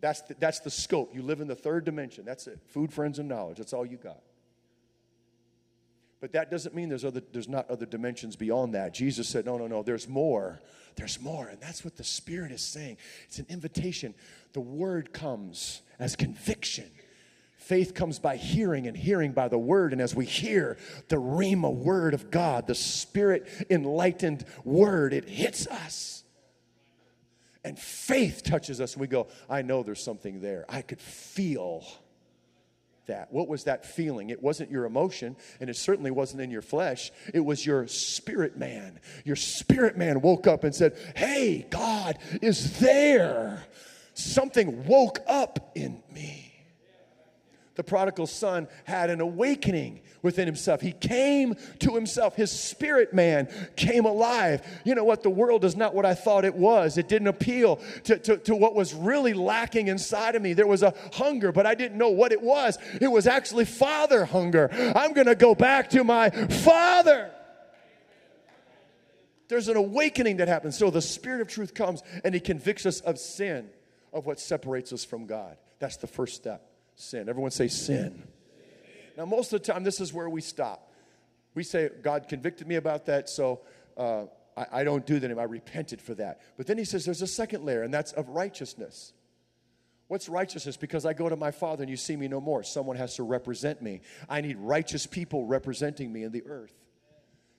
That's 0.01 0.23
the, 0.23 0.37
that's 0.39 0.61
the 0.61 0.71
scope. 0.71 1.15
You 1.15 1.23
live 1.23 1.41
in 1.41 1.49
the 1.49 1.55
third 1.55 1.85
dimension. 1.85 2.25
That's 2.25 2.47
it. 2.47 2.61
Food, 2.67 2.93
friends, 2.93 3.19
and 3.19 3.29
knowledge. 3.29 3.59
That's 3.59 3.73
all 3.73 3.85
you 3.85 3.97
got. 3.97 4.21
But 6.21 6.33
that 6.33 6.51
doesn't 6.51 6.75
mean 6.75 6.89
there's, 6.89 7.05
other, 7.05 7.23
there's 7.33 7.49
not 7.49 7.71
other 7.71 7.87
dimensions 7.87 8.37
beyond 8.37 8.75
that. 8.75 8.95
Jesus 8.95 9.29
said, 9.29 9.45
no, 9.45 9.59
no, 9.59 9.67
no, 9.67 9.83
there's 9.83 10.09
more. 10.09 10.61
There's 10.97 11.21
more. 11.21 11.49
And 11.49 11.61
that's 11.61 11.85
what 11.85 11.97
the 11.97 12.05
Spirit 12.05 12.53
is 12.53 12.63
saying. 12.63 12.97
It's 13.27 13.39
an 13.39 13.47
invitation. 13.51 14.15
The 14.55 14.61
Word 14.61 15.13
comes 15.13 15.83
as 15.99 16.17
conviction. 16.17 16.91
Faith 17.59 17.95
comes 17.95 18.19
by 18.19 18.37
hearing, 18.37 18.87
and 18.87 18.97
hearing 18.97 19.33
by 19.33 19.49
the 19.49 19.59
Word. 19.59 19.93
And 19.93 20.01
as 20.01 20.15
we 20.15 20.25
hear 20.25 20.79
the 21.09 21.17
Rhema 21.17 21.75
Word 21.75 22.15
of 22.15 22.31
God, 22.31 22.67
the 22.67 22.75
Spirit 22.75 23.47
enlightened 23.69 24.45
Word, 24.65 25.13
it 25.13 25.29
hits 25.29 25.67
us. 25.67 26.23
And 27.63 27.79
faith 27.79 28.43
touches 28.45 28.81
us, 28.81 28.95
and 28.95 29.01
we 29.01 29.09
go, 29.09 29.27
I 29.51 29.63
know 29.63 29.83
there's 29.83 30.03
something 30.03 30.41
there. 30.41 30.65
I 30.69 30.81
could 30.81 31.01
feel 31.01 31.85
that? 33.07 33.33
What 33.33 33.49
was 33.49 33.65
that 33.65 33.85
feeling? 33.85 34.31
It 34.31 34.43
wasn't 34.43 34.71
your 34.71 34.85
emotion, 34.85 35.37
and 35.61 35.71
it 35.71 35.77
certainly 35.77 36.11
wasn't 36.11 36.43
in 36.43 36.51
your 36.51 36.63
flesh. 36.63 37.11
It 37.33 37.41
was 37.41 37.65
your 37.65 37.87
spirit 37.87 38.57
man. 38.57 39.01
Your 39.25 39.37
spirit 39.37 39.97
man 39.97 40.21
woke 40.21 40.47
up 40.47 40.65
and 40.65 40.75
said, 40.75 40.97
Hey, 41.17 41.67
God 41.71 42.19
is 42.43 42.79
there. 42.79 43.65
Something 44.15 44.87
woke 44.87 45.21
up 45.27 45.73
in 45.75 46.03
me 46.13 46.46
the 47.77 47.85
prodigal 47.85 48.27
son 48.27 48.69
had 48.85 49.11
an 49.11 49.21
awakening 49.21 50.01
within 50.23 50.47
himself. 50.47 50.81
He 50.81 50.93
came 50.93 51.55
to 51.81 51.95
himself. 51.95 52.35
His 52.35 52.51
spirit 52.51 53.13
man 53.13 53.49
came 53.77 54.07
alive. 54.07 54.67
You 54.85 54.95
know 54.95 55.05
what? 55.05 55.23
The 55.23 55.31
world 55.31 55.65
is 55.65 55.77
not 55.77 55.95
what 55.95 56.07
I 56.07 56.15
thought 56.15 56.45
it 56.45 56.55
was. 56.55 56.99
It 56.99 57.07
didn't 57.07 57.29
appeal 57.29 57.77
to, 58.05 58.19
to, 58.19 58.39
to 58.39 58.57
what 58.57 58.75
was 58.75 58.95
really 58.95 59.35
lacking 59.35 59.89
inside 59.89 60.35
of 60.35 60.43
me. 60.43 60.55
There 60.55 60.67
was 60.67 60.83
a 60.83 60.95
hunger, 61.13 61.53
but 61.53 61.67
I 61.67 61.75
didn't 61.75 61.99
know 61.99 62.11
what 62.11 62.33
it 62.33 62.43
was. 62.43 62.79
It 63.01 63.09
was 63.09 63.27
actually 63.27 63.67
father 63.67 64.25
hunger. 64.25 64.71
I'm 64.97 65.13
going 65.13 65.27
to 65.27 65.37
go 65.37 65.55
back 65.55 65.91
to 65.91 66.03
my 66.03 66.31
father. 66.31 67.31
There's 69.49 69.69
an 69.69 69.77
awakening 69.77 70.39
that 70.39 70.49
happens. 70.49 70.77
So 70.77 70.91
the 70.91 71.03
Spirit 71.03 71.43
of 71.43 71.49
truth 71.49 71.75
comes 71.75 72.03
and 72.25 72.35
He 72.35 72.41
convicts 72.41 72.87
us 72.87 73.01
of 73.01 73.19
sin, 73.19 73.69
of 74.13 74.27
what 74.27 74.41
separates 74.41 74.93
us 74.93 75.05
from 75.05 75.27
God. 75.27 75.57
That's 75.79 75.99
the 75.99 76.07
first 76.07 76.35
step 76.35 76.66
sin. 76.97 77.29
Everyone 77.29 77.51
say 77.51 77.69
sin. 77.69 78.27
Now, 79.17 79.25
most 79.25 79.53
of 79.53 79.63
the 79.63 79.73
time, 79.73 79.85
this 79.85 80.01
is 80.01 80.13
where 80.13 80.29
we 80.29 80.41
stop. 80.41 80.93
We 81.55 81.63
say, 81.63 81.89
God 82.03 82.29
convicted 82.29 82.67
me 82.67 82.75
about 82.75 83.07
that, 83.07 83.31
so 83.31 83.61
uh, 83.97 84.25
I, 84.57 84.67
I 84.73 84.85
don't 84.85 85.07
do 85.07 85.19
that 85.19 85.25
anymore. 85.25 85.45
I 85.45 85.47
repented 85.47 86.03
for 86.03 86.15
that. 86.15 86.41
But 86.57 86.67
then 86.67 86.77
he 86.77 86.85
says 86.85 87.05
there's 87.05 87.23
a 87.23 87.27
second 87.27 87.65
layer, 87.65 87.83
and 87.83 87.95
that's 87.95 88.13
of 88.13 88.29
righteousness. 88.29 89.13
What's 90.09 90.29
righteousness? 90.29 90.77
Because 90.77 91.05
I 91.05 91.15
go 91.15 91.29
to 91.29 91.37
my 91.37 91.51
Father 91.51 91.83
and 91.83 91.91
you 91.91 91.97
see 91.97 92.17
me 92.17 92.29
no 92.29 92.41
more. 92.41 92.63
Someone 92.63 92.97
has 92.97 93.17
to 93.17 93.25
represent 93.25 93.83
me. 93.83 94.03
I 94.29 94.41
need 94.41 94.57
righteous 94.59 95.07
people 95.07 95.47
representing 95.47 96.13
me 96.13 96.23
in 96.23 96.31
the 96.31 96.45
earth. 96.47 96.75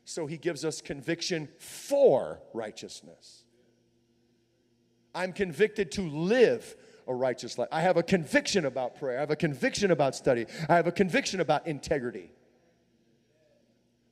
So 0.06 0.28
he 0.28 0.38
gives 0.38 0.64
us 0.64 0.80
conviction 0.80 1.50
for 1.60 2.40
righteousness. 2.54 3.44
I'm 5.14 5.34
convicted 5.34 5.92
to 5.94 6.04
live 6.04 6.78
a 7.08 7.14
righteous 7.14 7.58
life. 7.58 7.70
I 7.72 7.82
have 7.82 7.98
a 7.98 8.04
conviction 8.04 8.66
about 8.66 9.00
prayer. 9.00 9.18
I 9.18 9.22
have 9.22 9.32
a 9.32 9.36
conviction 9.36 9.92
about 9.92 10.16
study. 10.16 10.46
I 10.70 10.76
have 10.76 10.88
a 10.88 10.92
conviction 10.92 11.40
about 11.40 11.68
integrity. 11.68 12.32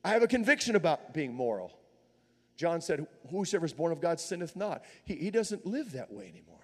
I 0.04 0.10
have 0.10 0.24
a 0.24 0.28
conviction 0.28 0.76
about 0.76 1.14
being 1.14 1.34
moral. 1.34 1.72
John 2.58 2.82
said, 2.82 3.06
Whosoever 3.32 3.66
is 3.66 3.74
born 3.74 3.92
of 3.92 4.02
God 4.02 4.20
sinneth 4.20 4.56
not. 4.56 4.84
He, 5.04 5.16
he 5.16 5.32
doesn't 5.32 5.66
live 5.66 5.94
that 5.94 6.12
way 6.12 6.28
anymore. 6.30 6.56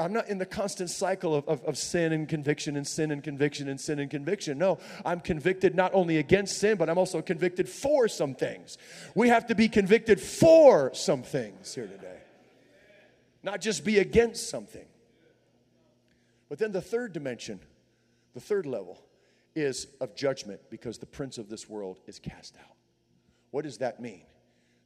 I'm 0.00 0.12
not 0.12 0.28
in 0.28 0.38
the 0.38 0.46
constant 0.46 0.90
cycle 0.90 1.34
of, 1.34 1.46
of, 1.46 1.62
of, 1.64 1.76
sin 1.76 2.12
and 2.12 2.26
conviction 2.28 2.76
and 2.76 2.86
sin 2.86 3.10
and 3.10 3.22
conviction 3.22 3.68
and 3.68 3.78
sin 3.78 3.98
and 3.98 4.10
conviction. 4.10 4.56
No, 4.56 4.78
I'm 5.04 5.20
convicted 5.20 5.74
not 5.74 5.92
only 5.92 6.16
against 6.16 6.58
sin, 6.58 6.78
but 6.78 6.88
I'm 6.88 6.96
also 6.96 7.20
convicted 7.20 7.68
for 7.68 8.08
some 8.08 8.34
things. 8.34 8.78
We 9.14 9.28
have 9.28 9.46
to 9.48 9.54
be 9.54 9.68
convicted 9.68 10.20
for 10.20 10.94
some 10.94 11.22
things 11.22 11.74
here 11.74 11.86
today, 11.86 12.18
not 13.42 13.60
just 13.60 13.84
be 13.84 13.98
against 13.98 14.48
something. 14.48 14.86
But 16.50 16.58
then 16.58 16.72
the 16.72 16.82
third 16.82 17.14
dimension, 17.14 17.60
the 18.34 18.40
third 18.40 18.66
level, 18.66 19.02
is 19.54 19.86
of 20.00 20.14
judgment 20.14 20.60
because 20.68 20.98
the 20.98 21.06
prince 21.06 21.38
of 21.38 21.48
this 21.48 21.68
world 21.68 22.00
is 22.06 22.18
cast 22.18 22.56
out. 22.56 22.76
What 23.52 23.64
does 23.64 23.78
that 23.78 24.00
mean? 24.00 24.24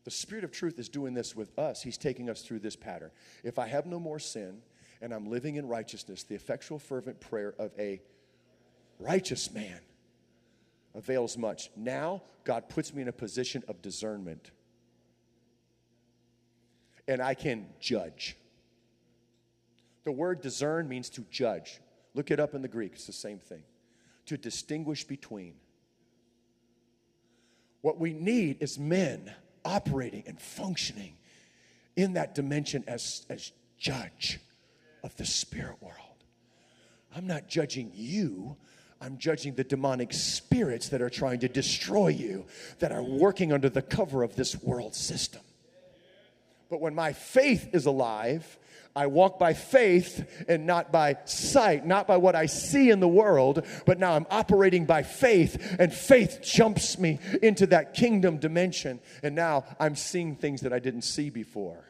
The 0.05 0.11
Spirit 0.11 0.45
of 0.45 0.53
truth 0.53 0.79
is 0.79 0.89
doing 0.91 1.15
this 1.15 1.35
with 1.35 1.59
us. 1.59 1.83
He's 1.83 1.97
taking 1.99 2.29
us 2.29 2.43
through 2.43 2.61
this 2.61 2.77
pattern. 2.77 3.11
If 3.43 3.59
I 3.59 3.67
have 3.67 3.87
no 3.87 3.99
more 3.99 4.19
sin 4.19 4.61
and 5.01 5.13
I'm 5.13 5.27
living 5.27 5.57
in 5.57 5.67
righteousness, 5.67 6.23
the 6.23 6.35
effectual, 6.35 6.79
fervent 6.79 7.21
prayer 7.21 7.55
of 7.59 7.73
a 7.79 8.01
righteous 8.99 9.51
man 9.51 9.81
avails 10.95 11.39
much. 11.39 11.71
Now, 11.77 12.23
God 12.45 12.69
puts 12.69 12.93
me 12.93 13.03
in 13.03 13.09
a 13.09 13.13
position 13.13 13.65
of 13.69 13.81
discernment. 13.81 14.51
And 17.09 17.23
I 17.23 17.33
can 17.33 17.67
judge. 17.81 18.37
The 20.05 20.13
word 20.13 20.41
discern 20.41 20.89
means 20.89 21.09
to 21.11 21.23
judge. 21.31 21.81
Look 22.15 22.31
it 22.31 22.39
up 22.39 22.55
in 22.55 22.63
the 22.63 22.69
Greek, 22.69 22.93
it's 22.95 23.07
the 23.07 23.13
same 23.13 23.39
thing. 23.39 23.63
To 24.27 24.37
distinguish 24.37 25.05
between. 25.05 25.55
What 27.81 27.99
we 27.99 28.13
need 28.13 28.59
is 28.61 28.79
men 28.79 29.33
operating 29.65 30.25
and 30.27 30.41
functioning 30.41 31.17
in 31.97 32.15
that 32.15 32.35
dimension 32.35 32.85
as, 32.87 33.27
as 33.29 33.53
judge 33.79 34.41
of 35.03 35.15
the 35.17 35.27
spirit 35.27 35.77
world. 35.83 35.99
I'm 37.15 37.27
not 37.27 37.49
judging 37.49 37.91
you. 37.95 38.57
I'm 39.01 39.19
judging 39.19 39.55
the 39.55 39.65
demonic 39.65 40.13
spirits 40.13 40.89
that 40.89 41.03
are 41.03 41.11
trying 41.11 41.41
to 41.41 41.49
destroy 41.49 42.09
you, 42.09 42.47
that 42.79 42.91
are 42.91 43.03
working 43.03 43.53
under 43.53 43.69
the 43.69 43.83
cover 43.83 44.23
of 44.23 44.35
this 44.35 44.57
world 44.63 44.95
system. 44.95 45.43
But 46.71 46.81
when 46.81 46.95
my 46.95 47.13
faith 47.13 47.69
is 47.75 47.85
alive, 47.87 48.59
I 48.97 49.09
walk 49.09 49.41
by 49.41 49.55
faith 49.55 50.45
and 50.49 50.67
not 50.67 50.93
by 50.93 51.19
sight, 51.25 51.85
not 51.85 52.07
by 52.07 52.17
what 52.17 52.37
I 52.37 52.47
see 52.47 52.91
in 52.91 53.01
the 53.01 53.09
world, 53.09 53.67
but 53.87 53.99
now 53.99 54.15
I'm 54.15 54.27
operating 54.31 54.85
by 54.85 55.03
faith, 55.03 55.77
and 55.81 55.93
faith 55.93 56.41
jumps 56.43 56.97
me 56.99 57.19
into 57.43 57.67
that 57.69 57.95
kingdom 57.95 58.39
dimension. 58.39 59.01
And 59.23 59.35
now 59.35 59.65
I'm 59.81 59.97
seeing 59.97 60.37
things 60.37 60.61
that 60.61 60.73
I 60.73 60.79
didn't 60.79 61.03
see 61.03 61.29
before. 61.29 61.85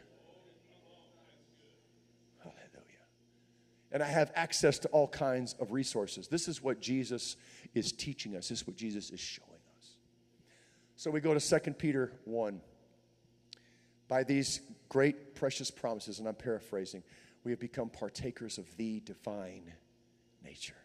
Hallelujah. 2.39 3.05
And 3.93 4.03
I 4.03 4.09
have 4.09 4.33
access 4.35 4.79
to 4.81 4.89
all 4.89 5.09
kinds 5.09 5.55
of 5.61 5.73
resources. 5.73 6.29
This 6.29 6.49
is 6.49 6.63
what 6.63 6.81
Jesus 6.81 7.37
is 7.75 7.93
teaching 7.93 8.35
us, 8.35 8.49
this 8.49 8.61
is 8.63 8.67
what 8.67 8.77
Jesus 8.77 9.11
is 9.11 9.21
showing 9.21 9.51
us. 9.79 9.91
So 10.97 11.11
we 11.11 11.21
go 11.21 11.35
to 11.35 11.61
2 11.61 11.73
Peter 11.73 12.13
1 12.25 12.63
by 14.09 14.25
these 14.25 14.61
great, 14.95 15.35
precious 15.35 15.73
promises, 15.73 16.21
and 16.21 16.29
I'm 16.29 16.37
paraphrasing, 16.37 17.03
we 17.43 17.51
have 17.51 17.59
become 17.59 17.89
partakers 17.89 18.59
of 18.59 18.77
the 18.77 19.01
divine 19.01 19.73
nature. 20.45 20.77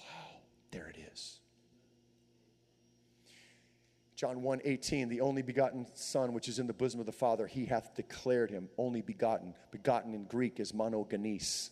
Wow, 0.00 0.40
there 0.70 0.86
it 0.86 0.96
is. 1.12 1.40
John 4.16 4.40
1 4.40 4.62
18, 4.64 5.10
the 5.10 5.20
only 5.20 5.42
begotten 5.42 5.86
Son 5.92 6.32
which 6.32 6.48
is 6.48 6.58
in 6.58 6.66
the 6.66 6.72
bosom 6.72 7.00
of 7.00 7.06
the 7.06 7.12
Father, 7.12 7.46
he 7.46 7.66
hath 7.66 7.94
declared 7.94 8.50
him, 8.50 8.70
only 8.78 9.02
begotten. 9.02 9.52
Begotten 9.72 10.14
in 10.14 10.24
Greek 10.24 10.58
is 10.58 10.72
monogenes. 10.72 11.68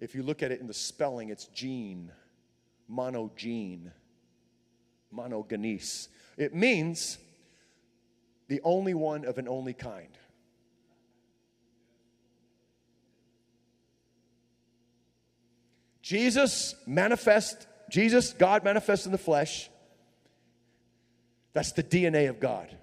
If 0.00 0.14
you 0.14 0.22
look 0.22 0.42
at 0.42 0.50
it 0.50 0.60
in 0.60 0.66
the 0.66 0.72
spelling, 0.72 1.28
it's 1.28 1.44
gene, 1.48 2.10
monogene, 2.90 3.92
monogenes. 5.14 6.08
It 6.38 6.54
means 6.54 7.18
the 8.46 8.62
only 8.64 8.94
one 8.94 9.26
of 9.26 9.36
an 9.36 9.46
only 9.46 9.74
kind. 9.74 10.16
Jesus 16.08 16.74
manifest, 16.86 17.66
Jesus, 17.90 18.32
God 18.32 18.64
manifest 18.64 19.04
in 19.04 19.12
the 19.12 19.18
flesh. 19.18 19.68
That's 21.52 21.72
the 21.72 21.82
DNA 21.82 22.30
of 22.30 22.40
God. 22.40 22.74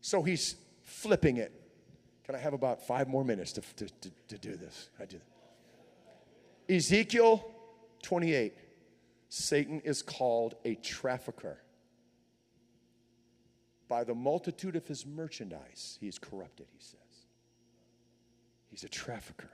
So 0.00 0.22
he's 0.22 0.56
flipping 0.84 1.36
it. 1.36 1.52
Can 2.24 2.34
I 2.34 2.38
have 2.38 2.54
about 2.54 2.86
five 2.86 3.06
more 3.06 3.22
minutes 3.22 3.52
to, 3.52 3.60
to, 3.60 3.86
to, 3.88 4.10
to 4.28 4.38
do 4.38 4.56
this? 4.56 4.88
I 4.98 5.04
do. 5.04 5.20
Ezekiel 6.74 7.44
28. 8.02 8.54
Satan 9.28 9.82
is 9.84 10.00
called 10.00 10.54
a 10.64 10.76
trafficker. 10.76 11.61
By 13.92 14.04
the 14.04 14.14
multitude 14.14 14.74
of 14.74 14.86
his 14.86 15.04
merchandise, 15.04 15.98
he 16.00 16.08
is 16.08 16.18
corrupted, 16.18 16.64
he 16.72 16.78
says. 16.80 17.26
He's 18.70 18.84
a 18.84 18.88
trafficker. 18.88 19.50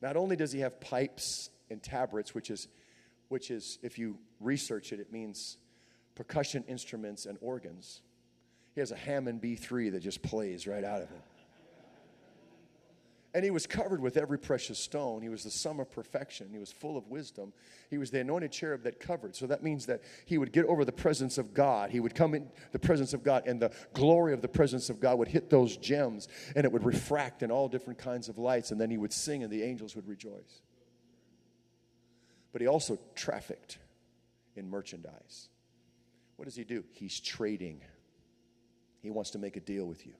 Not 0.00 0.16
only 0.16 0.36
does 0.36 0.52
he 0.52 0.60
have 0.60 0.78
pipes 0.78 1.50
and 1.68 1.82
tabrets, 1.82 2.36
which 2.36 2.50
is, 2.50 2.68
which 3.30 3.50
is, 3.50 3.80
if 3.82 3.98
you 3.98 4.16
research 4.38 4.92
it, 4.92 5.00
it 5.00 5.12
means 5.12 5.56
percussion 6.14 6.62
instruments 6.68 7.26
and 7.26 7.36
organs. 7.40 8.00
He 8.76 8.80
has 8.80 8.92
a 8.92 8.96
Hammond 8.96 9.42
B3 9.42 9.90
that 9.90 10.00
just 10.00 10.22
plays 10.22 10.68
right 10.68 10.84
out 10.84 11.02
of 11.02 11.08
him. 11.08 11.22
And 13.34 13.44
he 13.44 13.50
was 13.50 13.66
covered 13.66 14.00
with 14.00 14.16
every 14.16 14.38
precious 14.38 14.78
stone. 14.78 15.20
He 15.20 15.28
was 15.28 15.42
the 15.42 15.50
sum 15.50 15.80
of 15.80 15.90
perfection. 15.90 16.50
He 16.52 16.58
was 16.58 16.70
full 16.70 16.96
of 16.96 17.08
wisdom. 17.08 17.52
He 17.90 17.98
was 17.98 18.12
the 18.12 18.20
anointed 18.20 18.52
cherub 18.52 18.84
that 18.84 19.00
covered. 19.00 19.34
So 19.34 19.48
that 19.48 19.60
means 19.60 19.86
that 19.86 20.02
he 20.24 20.38
would 20.38 20.52
get 20.52 20.66
over 20.66 20.84
the 20.84 20.92
presence 20.92 21.36
of 21.36 21.52
God. 21.52 21.90
He 21.90 21.98
would 21.98 22.14
come 22.14 22.34
in 22.34 22.48
the 22.70 22.78
presence 22.78 23.12
of 23.12 23.24
God, 23.24 23.48
and 23.48 23.60
the 23.60 23.72
glory 23.92 24.34
of 24.34 24.40
the 24.40 24.46
presence 24.46 24.88
of 24.88 25.00
God 25.00 25.18
would 25.18 25.26
hit 25.26 25.50
those 25.50 25.76
gems, 25.76 26.28
and 26.54 26.64
it 26.64 26.70
would 26.70 26.84
refract 26.84 27.42
in 27.42 27.50
all 27.50 27.68
different 27.68 27.98
kinds 27.98 28.28
of 28.28 28.38
lights, 28.38 28.70
and 28.70 28.80
then 28.80 28.88
he 28.88 28.98
would 28.98 29.12
sing, 29.12 29.42
and 29.42 29.52
the 29.52 29.64
angels 29.64 29.96
would 29.96 30.06
rejoice. 30.06 30.62
But 32.52 32.60
he 32.60 32.68
also 32.68 33.00
trafficked 33.16 33.78
in 34.54 34.70
merchandise. 34.70 35.48
What 36.36 36.44
does 36.44 36.54
he 36.54 36.62
do? 36.62 36.84
He's 36.92 37.18
trading. 37.18 37.80
He 39.02 39.10
wants 39.10 39.30
to 39.30 39.40
make 39.40 39.56
a 39.56 39.60
deal 39.60 39.86
with 39.86 40.06
you. 40.06 40.14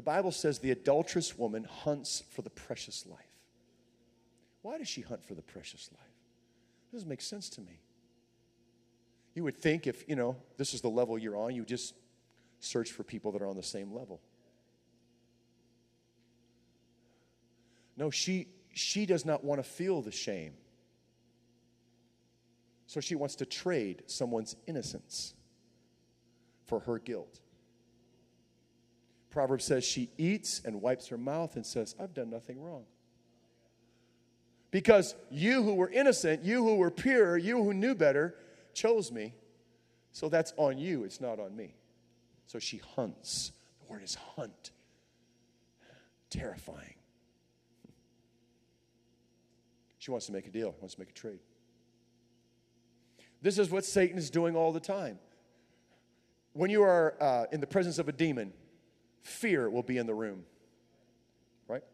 The 0.00 0.04
Bible 0.04 0.32
says 0.32 0.60
the 0.60 0.70
adulterous 0.70 1.36
woman 1.36 1.64
hunts 1.64 2.22
for 2.30 2.40
the 2.40 2.48
precious 2.48 3.04
life. 3.04 3.20
Why 4.62 4.78
does 4.78 4.88
she 4.88 5.02
hunt 5.02 5.22
for 5.22 5.34
the 5.34 5.42
precious 5.42 5.90
life? 5.92 6.14
It 6.88 6.96
doesn't 6.96 7.06
make 7.06 7.20
sense 7.20 7.50
to 7.50 7.60
me. 7.60 7.82
You 9.34 9.44
would 9.44 9.58
think 9.58 9.86
if, 9.86 10.08
you 10.08 10.16
know, 10.16 10.36
this 10.56 10.72
is 10.72 10.80
the 10.80 10.88
level 10.88 11.18
you're 11.18 11.36
on, 11.36 11.54
you 11.54 11.66
just 11.66 11.92
search 12.60 12.92
for 12.92 13.02
people 13.02 13.30
that 13.32 13.42
are 13.42 13.46
on 13.46 13.56
the 13.56 13.62
same 13.62 13.92
level. 13.92 14.22
No, 17.98 18.08
she 18.10 18.48
she 18.72 19.04
does 19.04 19.26
not 19.26 19.44
want 19.44 19.62
to 19.62 19.68
feel 19.68 20.00
the 20.00 20.12
shame. 20.12 20.54
So 22.86 23.00
she 23.00 23.16
wants 23.16 23.34
to 23.34 23.44
trade 23.44 24.04
someone's 24.06 24.56
innocence 24.66 25.34
for 26.64 26.80
her 26.80 26.98
guilt. 26.98 27.40
Proverbs 29.30 29.64
says 29.64 29.84
she 29.84 30.10
eats 30.18 30.60
and 30.64 30.82
wipes 30.82 31.08
her 31.08 31.18
mouth 31.18 31.56
and 31.56 31.64
says, 31.64 31.94
I've 32.00 32.14
done 32.14 32.30
nothing 32.30 32.60
wrong. 32.60 32.84
Because 34.70 35.14
you 35.30 35.62
who 35.62 35.74
were 35.74 35.90
innocent, 35.90 36.44
you 36.44 36.64
who 36.64 36.76
were 36.76 36.90
pure, 36.90 37.36
you 37.36 37.62
who 37.62 37.74
knew 37.74 37.94
better, 37.94 38.34
chose 38.74 39.10
me. 39.10 39.34
So 40.12 40.28
that's 40.28 40.52
on 40.56 40.78
you, 40.78 41.04
it's 41.04 41.20
not 41.20 41.38
on 41.38 41.54
me. 41.56 41.74
So 42.46 42.58
she 42.58 42.78
hunts. 42.96 43.52
The 43.80 43.92
word 43.92 44.02
is 44.02 44.16
hunt. 44.36 44.72
Terrifying. 46.28 46.94
She 49.98 50.10
wants 50.10 50.26
to 50.26 50.32
make 50.32 50.46
a 50.46 50.50
deal, 50.50 50.74
wants 50.80 50.94
to 50.94 51.00
make 51.00 51.10
a 51.10 51.14
trade. 51.14 51.40
This 53.42 53.58
is 53.58 53.70
what 53.70 53.84
Satan 53.84 54.18
is 54.18 54.30
doing 54.30 54.56
all 54.56 54.72
the 54.72 54.80
time. 54.80 55.18
When 56.52 56.70
you 56.70 56.82
are 56.82 57.14
uh, 57.20 57.44
in 57.52 57.60
the 57.60 57.66
presence 57.66 57.98
of 57.98 58.08
a 58.08 58.12
demon, 58.12 58.52
fear 59.22 59.68
will 59.68 59.82
be 59.82 59.98
in 59.98 60.06
the 60.06 60.14
room. 60.14 60.44
Right? 61.68 61.84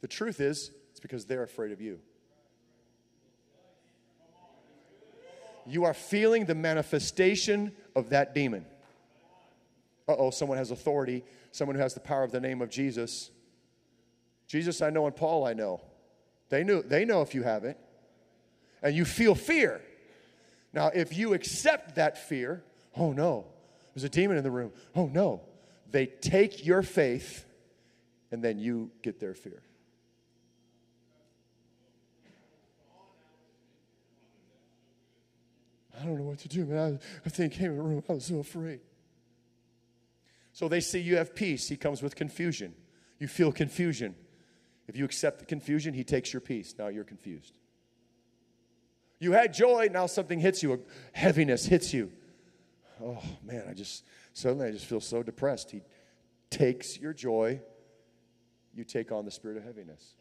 The 0.00 0.08
truth 0.08 0.40
is, 0.40 0.70
it's 0.90 1.00
because 1.00 1.24
they're 1.24 1.42
afraid 1.42 1.72
of 1.72 1.80
you. 1.80 1.98
You 5.66 5.84
are 5.84 5.94
feeling 5.94 6.44
the 6.44 6.54
manifestation 6.54 7.72
of 7.96 8.10
that 8.10 8.34
demon. 8.34 8.66
Uh 10.06 10.16
oh, 10.18 10.30
someone 10.30 10.58
has 10.58 10.70
authority, 10.70 11.24
someone 11.52 11.76
who 11.76 11.82
has 11.82 11.94
the 11.94 12.00
power 12.00 12.22
of 12.22 12.32
the 12.32 12.40
name 12.40 12.60
of 12.60 12.68
Jesus. 12.68 13.30
Jesus, 14.46 14.82
I 14.82 14.90
know, 14.90 15.06
and 15.06 15.16
Paul, 15.16 15.46
I 15.46 15.54
know. 15.54 15.80
They, 16.50 16.62
knew, 16.62 16.82
they 16.82 17.04
know 17.04 17.22
if 17.22 17.34
you 17.34 17.42
have 17.42 17.64
it. 17.64 17.78
And 18.82 18.94
you 18.94 19.06
feel 19.06 19.34
fear. 19.34 19.80
Now, 20.74 20.88
if 20.88 21.16
you 21.16 21.32
accept 21.32 21.94
that 21.94 22.18
fear, 22.18 22.62
oh 22.96 23.12
no, 23.12 23.46
there's 23.94 24.04
a 24.04 24.08
demon 24.10 24.36
in 24.36 24.44
the 24.44 24.50
room. 24.50 24.72
Oh 24.94 25.06
no, 25.06 25.40
they 25.94 26.06
take 26.06 26.66
your 26.66 26.82
faith 26.82 27.46
and 28.32 28.42
then 28.42 28.58
you 28.58 28.90
get 29.00 29.20
their 29.20 29.32
fear. 29.32 29.62
I 35.96 36.04
don't 36.04 36.18
know 36.18 36.24
what 36.24 36.40
to 36.40 36.48
do, 36.48 36.64
man. 36.64 36.98
I, 37.00 37.26
I 37.26 37.28
think 37.28 37.52
came 37.52 37.70
in 37.70 37.76
the 37.76 37.82
room. 37.84 38.02
I 38.08 38.12
was 38.14 38.24
so 38.24 38.40
afraid. 38.40 38.80
So 40.52 40.66
they 40.66 40.80
see 40.80 40.98
you 40.98 41.16
have 41.16 41.32
peace. 41.32 41.68
He 41.68 41.76
comes 41.76 42.02
with 42.02 42.16
confusion. 42.16 42.74
You 43.20 43.28
feel 43.28 43.52
confusion. 43.52 44.16
If 44.88 44.96
you 44.96 45.04
accept 45.04 45.38
the 45.38 45.44
confusion, 45.44 45.94
he 45.94 46.02
takes 46.02 46.32
your 46.32 46.40
peace. 46.40 46.74
Now 46.76 46.88
you're 46.88 47.04
confused. 47.04 47.52
You 49.20 49.30
had 49.30 49.54
joy, 49.54 49.90
now 49.92 50.06
something 50.06 50.40
hits 50.40 50.60
you, 50.60 50.72
a 50.72 50.78
heaviness 51.12 51.66
hits 51.66 51.94
you. 51.94 52.10
Oh 53.00 53.22
man, 53.44 53.62
I 53.70 53.74
just 53.74 54.02
suddenly 54.34 54.68
I 54.68 54.70
just 54.72 54.84
feel 54.84 55.00
so 55.00 55.22
depressed. 55.22 55.70
He 55.70 55.82
takes 56.50 56.98
your 56.98 57.14
joy, 57.14 57.60
you 58.74 58.84
take 58.84 59.10
on 59.10 59.24
the 59.24 59.30
spirit 59.30 59.56
of 59.56 59.64
heaviness. 59.64 60.14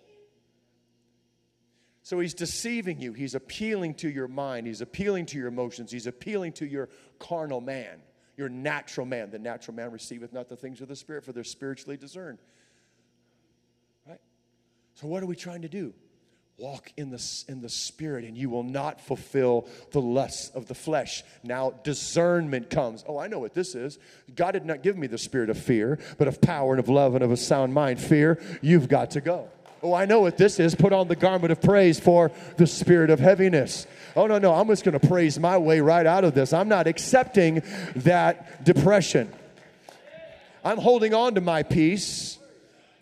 So 2.03 2.20
he's 2.20 2.34
deceiving 2.34 2.99
you. 2.99 3.14
He's 3.14 3.34
appealing 3.34 3.95
to 3.95 4.09
your 4.09 4.28
mind. 4.28 4.68
He's 4.68 4.82
appealing 4.82 5.26
to 5.28 5.38
your 5.38 5.47
emotions. 5.47 5.89
He's 5.89 6.05
appealing 6.05 6.51
to 6.53 6.66
your 6.66 6.89
carnal 7.18 7.61
man, 7.61 8.01
your 8.36 8.49
natural 8.49 9.07
man. 9.07 9.32
The 9.32 9.39
natural 9.39 9.76
man 9.76 9.89
receiveth 9.91 10.34
not 10.34 10.49
the 10.49 10.57
things 10.57 10.82
of 10.82 10.89
the 10.89 10.97
spirit, 10.97 11.24
for 11.24 11.32
they're 11.32 11.45
spiritually 11.45 11.95
discerned. 11.95 12.39
Right? 14.05 14.20
So, 14.95 15.07
what 15.07 15.24
are 15.24 15.26
we 15.26 15.38
trying 15.38 15.61
to 15.61 15.70
do? 15.70 15.93
Walk 16.59 16.91
in 16.97 17.09
the, 17.09 17.43
in 17.47 17.61
the 17.61 17.69
Spirit, 17.69 18.25
and 18.25 18.37
you 18.37 18.47
will 18.47 18.63
not 18.63 19.01
fulfill 19.01 19.67
the 19.91 19.99
lusts 19.99 20.49
of 20.49 20.67
the 20.67 20.75
flesh. 20.75 21.23
Now, 21.43 21.73
discernment 21.83 22.69
comes. 22.69 23.03
Oh, 23.07 23.17
I 23.17 23.27
know 23.27 23.39
what 23.39 23.55
this 23.55 23.73
is. 23.73 23.97
God 24.35 24.51
did 24.51 24.65
not 24.65 24.83
give 24.83 24.95
me 24.95 25.07
the 25.07 25.17
spirit 25.17 25.49
of 25.49 25.57
fear, 25.57 25.97
but 26.19 26.27
of 26.27 26.41
power 26.41 26.73
and 26.73 26.79
of 26.79 26.89
love 26.89 27.15
and 27.15 27.23
of 27.23 27.31
a 27.31 27.37
sound 27.37 27.73
mind. 27.73 27.99
Fear, 27.99 28.39
you've 28.61 28.87
got 28.87 29.11
to 29.11 29.21
go. 29.21 29.49
Oh, 29.81 29.95
I 29.95 30.05
know 30.05 30.21
what 30.21 30.37
this 30.37 30.59
is. 30.59 30.75
Put 30.75 30.93
on 30.93 31.07
the 31.07 31.15
garment 31.15 31.51
of 31.51 31.59
praise 31.59 31.99
for 31.99 32.31
the 32.57 32.67
spirit 32.67 33.09
of 33.09 33.19
heaviness. 33.19 33.87
Oh, 34.15 34.27
no, 34.27 34.37
no, 34.37 34.53
I'm 34.53 34.67
just 34.67 34.85
going 34.85 34.97
to 34.97 35.07
praise 35.07 35.39
my 35.39 35.57
way 35.57 35.81
right 35.81 36.05
out 36.05 36.23
of 36.23 36.35
this. 36.35 36.53
I'm 36.53 36.69
not 36.69 36.85
accepting 36.85 37.63
that 37.95 38.63
depression. 38.63 39.33
I'm 40.63 40.77
holding 40.77 41.15
on 41.15 41.33
to 41.35 41.41
my 41.41 41.63
peace 41.63 42.37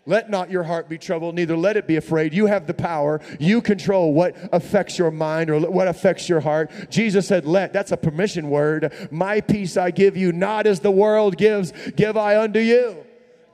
let 0.04 0.28
not 0.28 0.50
your 0.50 0.64
heart 0.64 0.88
be 0.88 0.98
troubled, 0.98 1.36
neither 1.36 1.56
let 1.56 1.76
it 1.76 1.86
be 1.86 1.96
afraid. 1.96 2.34
You 2.34 2.46
have 2.46 2.66
the 2.66 2.74
power. 2.74 3.20
You 3.38 3.62
control 3.62 4.12
what 4.12 4.36
affects 4.52 4.98
your 4.98 5.12
mind 5.12 5.48
or 5.48 5.60
what 5.60 5.86
affects 5.86 6.28
your 6.28 6.40
heart. 6.40 6.72
Jesus 6.90 7.28
said, 7.28 7.46
Let. 7.46 7.72
That's 7.72 7.92
a 7.92 7.96
permission 7.96 8.50
word. 8.50 8.92
My 9.12 9.40
peace 9.40 9.76
I 9.76 9.92
give 9.92 10.16
you, 10.16 10.32
not 10.32 10.66
as 10.66 10.80
the 10.80 10.90
world 10.90 11.36
gives, 11.36 11.72
give 11.94 12.16
I 12.16 12.40
unto 12.40 12.58
you. 12.58 13.04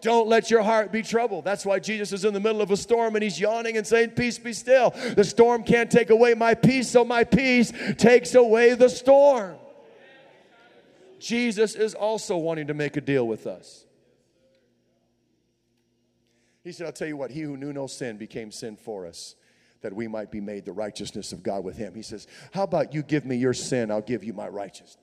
Don't 0.00 0.28
let 0.28 0.50
your 0.50 0.62
heart 0.62 0.92
be 0.92 1.02
troubled. 1.02 1.44
That's 1.44 1.66
why 1.66 1.80
Jesus 1.80 2.12
is 2.12 2.24
in 2.24 2.32
the 2.32 2.40
middle 2.40 2.62
of 2.62 2.70
a 2.70 2.76
storm 2.76 3.16
and 3.16 3.22
he's 3.22 3.38
yawning 3.38 3.76
and 3.76 3.86
saying, 3.86 4.10
Peace 4.10 4.38
be 4.38 4.54
still. 4.54 4.90
The 5.16 5.24
storm 5.24 5.64
can't 5.64 5.90
take 5.90 6.08
away 6.08 6.32
my 6.32 6.54
peace, 6.54 6.88
so 6.88 7.04
my 7.04 7.24
peace 7.24 7.72
takes 7.98 8.34
away 8.34 8.74
the 8.74 8.88
storm. 8.88 9.56
Jesus 11.18 11.74
is 11.74 11.94
also 11.94 12.36
wanting 12.36 12.68
to 12.68 12.74
make 12.74 12.96
a 12.96 13.00
deal 13.02 13.26
with 13.26 13.46
us. 13.46 13.84
He 16.64 16.72
said, 16.72 16.86
I'll 16.86 16.92
tell 16.92 17.08
you 17.08 17.16
what, 17.16 17.30
he 17.30 17.40
who 17.42 17.56
knew 17.56 17.72
no 17.72 17.86
sin 17.86 18.18
became 18.18 18.50
sin 18.50 18.76
for 18.76 19.06
us, 19.06 19.36
that 19.80 19.92
we 19.92 20.08
might 20.08 20.30
be 20.30 20.40
made 20.40 20.64
the 20.64 20.72
righteousness 20.72 21.32
of 21.32 21.42
God 21.42 21.64
with 21.64 21.76
him. 21.76 21.94
He 21.94 22.02
says, 22.02 22.26
How 22.52 22.64
about 22.64 22.92
you 22.94 23.02
give 23.02 23.24
me 23.24 23.36
your 23.36 23.54
sin, 23.54 23.90
I'll 23.90 24.00
give 24.00 24.24
you 24.24 24.32
my 24.32 24.48
righteousness. 24.48 24.96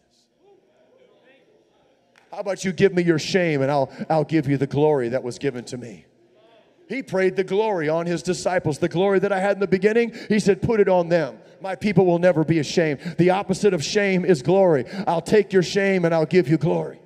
How 2.31 2.39
about 2.39 2.65
you 2.65 2.73
give 2.73 2.93
me 2.93 3.01
your 3.01 3.19
shame 3.19 3.61
and 3.61 3.71
I'll, 3.71 3.89
I'll 4.09 4.25
give 4.25 4.49
you 4.49 4.57
the 4.57 4.67
glory 4.67 5.09
that 5.09 5.23
was 5.23 5.39
given 5.39 5.63
to 5.65 5.77
me? 5.77 6.05
He 6.89 7.01
prayed 7.01 7.35
the 7.35 7.43
glory 7.43 7.87
on 7.87 8.05
his 8.05 8.21
disciples. 8.21 8.77
The 8.77 8.89
glory 8.89 9.19
that 9.19 9.31
I 9.31 9.39
had 9.39 9.53
in 9.53 9.59
the 9.59 9.67
beginning, 9.67 10.13
he 10.27 10.39
said, 10.39 10.61
put 10.61 10.79
it 10.79 10.89
on 10.89 11.09
them. 11.09 11.37
My 11.61 11.75
people 11.75 12.05
will 12.05 12.19
never 12.19 12.43
be 12.43 12.59
ashamed. 12.59 12.99
The 13.17 13.29
opposite 13.31 13.73
of 13.73 13.83
shame 13.83 14.25
is 14.25 14.41
glory. 14.41 14.85
I'll 15.07 15.21
take 15.21 15.53
your 15.53 15.63
shame 15.63 16.05
and 16.05 16.13
I'll 16.13 16.25
give 16.25 16.47
you 16.47 16.57
glory. 16.57 16.99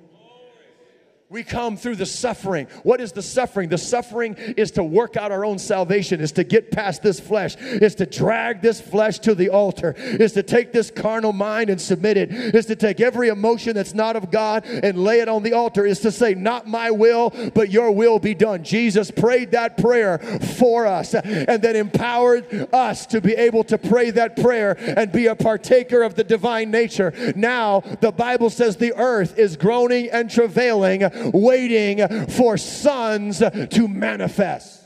We 1.32 1.44
come 1.44 1.76
through 1.76 1.94
the 1.94 2.06
suffering. 2.06 2.66
What 2.82 3.00
is 3.00 3.12
the 3.12 3.22
suffering? 3.22 3.68
The 3.68 3.78
suffering 3.78 4.34
is 4.56 4.72
to 4.72 4.82
work 4.82 5.16
out 5.16 5.30
our 5.30 5.44
own 5.44 5.60
salvation, 5.60 6.20
is 6.20 6.32
to 6.32 6.42
get 6.42 6.72
past 6.72 7.04
this 7.04 7.20
flesh, 7.20 7.54
is 7.56 7.94
to 7.94 8.06
drag 8.06 8.62
this 8.62 8.80
flesh 8.80 9.20
to 9.20 9.36
the 9.36 9.50
altar, 9.50 9.94
is 9.96 10.32
to 10.32 10.42
take 10.42 10.72
this 10.72 10.90
carnal 10.90 11.32
mind 11.32 11.70
and 11.70 11.80
submit 11.80 12.16
it, 12.16 12.32
is 12.32 12.66
to 12.66 12.74
take 12.74 12.98
every 12.98 13.28
emotion 13.28 13.76
that's 13.76 13.94
not 13.94 14.16
of 14.16 14.32
God 14.32 14.64
and 14.66 15.04
lay 15.04 15.20
it 15.20 15.28
on 15.28 15.44
the 15.44 15.52
altar, 15.52 15.86
is 15.86 16.00
to 16.00 16.10
say, 16.10 16.34
Not 16.34 16.66
my 16.66 16.90
will, 16.90 17.30
but 17.54 17.70
your 17.70 17.92
will 17.92 18.18
be 18.18 18.34
done. 18.34 18.64
Jesus 18.64 19.12
prayed 19.12 19.52
that 19.52 19.78
prayer 19.78 20.18
for 20.58 20.84
us 20.84 21.14
and 21.14 21.62
then 21.62 21.76
empowered 21.76 22.68
us 22.74 23.06
to 23.06 23.20
be 23.20 23.34
able 23.34 23.62
to 23.62 23.78
pray 23.78 24.10
that 24.10 24.34
prayer 24.34 24.76
and 24.80 25.12
be 25.12 25.28
a 25.28 25.36
partaker 25.36 26.02
of 26.02 26.16
the 26.16 26.24
divine 26.24 26.72
nature. 26.72 27.12
Now, 27.36 27.84
the 28.00 28.10
Bible 28.10 28.50
says 28.50 28.78
the 28.78 28.96
earth 28.96 29.38
is 29.38 29.56
groaning 29.56 30.10
and 30.10 30.28
travailing 30.28 31.04
waiting 31.32 32.26
for 32.26 32.56
sons 32.56 33.38
to 33.38 33.88
manifest. 33.88 34.84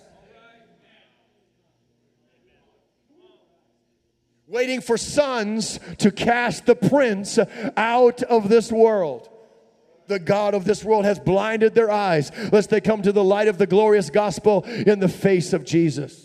Waiting 4.47 4.81
for 4.81 4.97
sons 4.97 5.81
to 5.99 6.11
cast 6.11 6.67
the 6.67 6.77
prince 6.77 7.39
out 7.77 8.23
of 8.23 8.49
this 8.49 8.71
world 8.71 9.29
the 10.07 10.19
God 10.19 10.55
of 10.55 10.65
this 10.65 10.85
world 10.85 11.05
has 11.05 11.19
blinded 11.19 11.75
their 11.75 11.91
eyes, 11.91 12.31
lest 12.53 12.71
they 12.71 12.81
come 12.81 13.03
to 13.03 13.13
the 13.13 13.25
light 13.25 13.49
of 13.49 13.59
the 13.59 13.67
glorious 13.67 14.11
gospel 14.11 14.63
in 14.65 15.01
the 15.01 15.09
face 15.09 15.53
of 15.53 15.65
Jesus. 15.65 16.24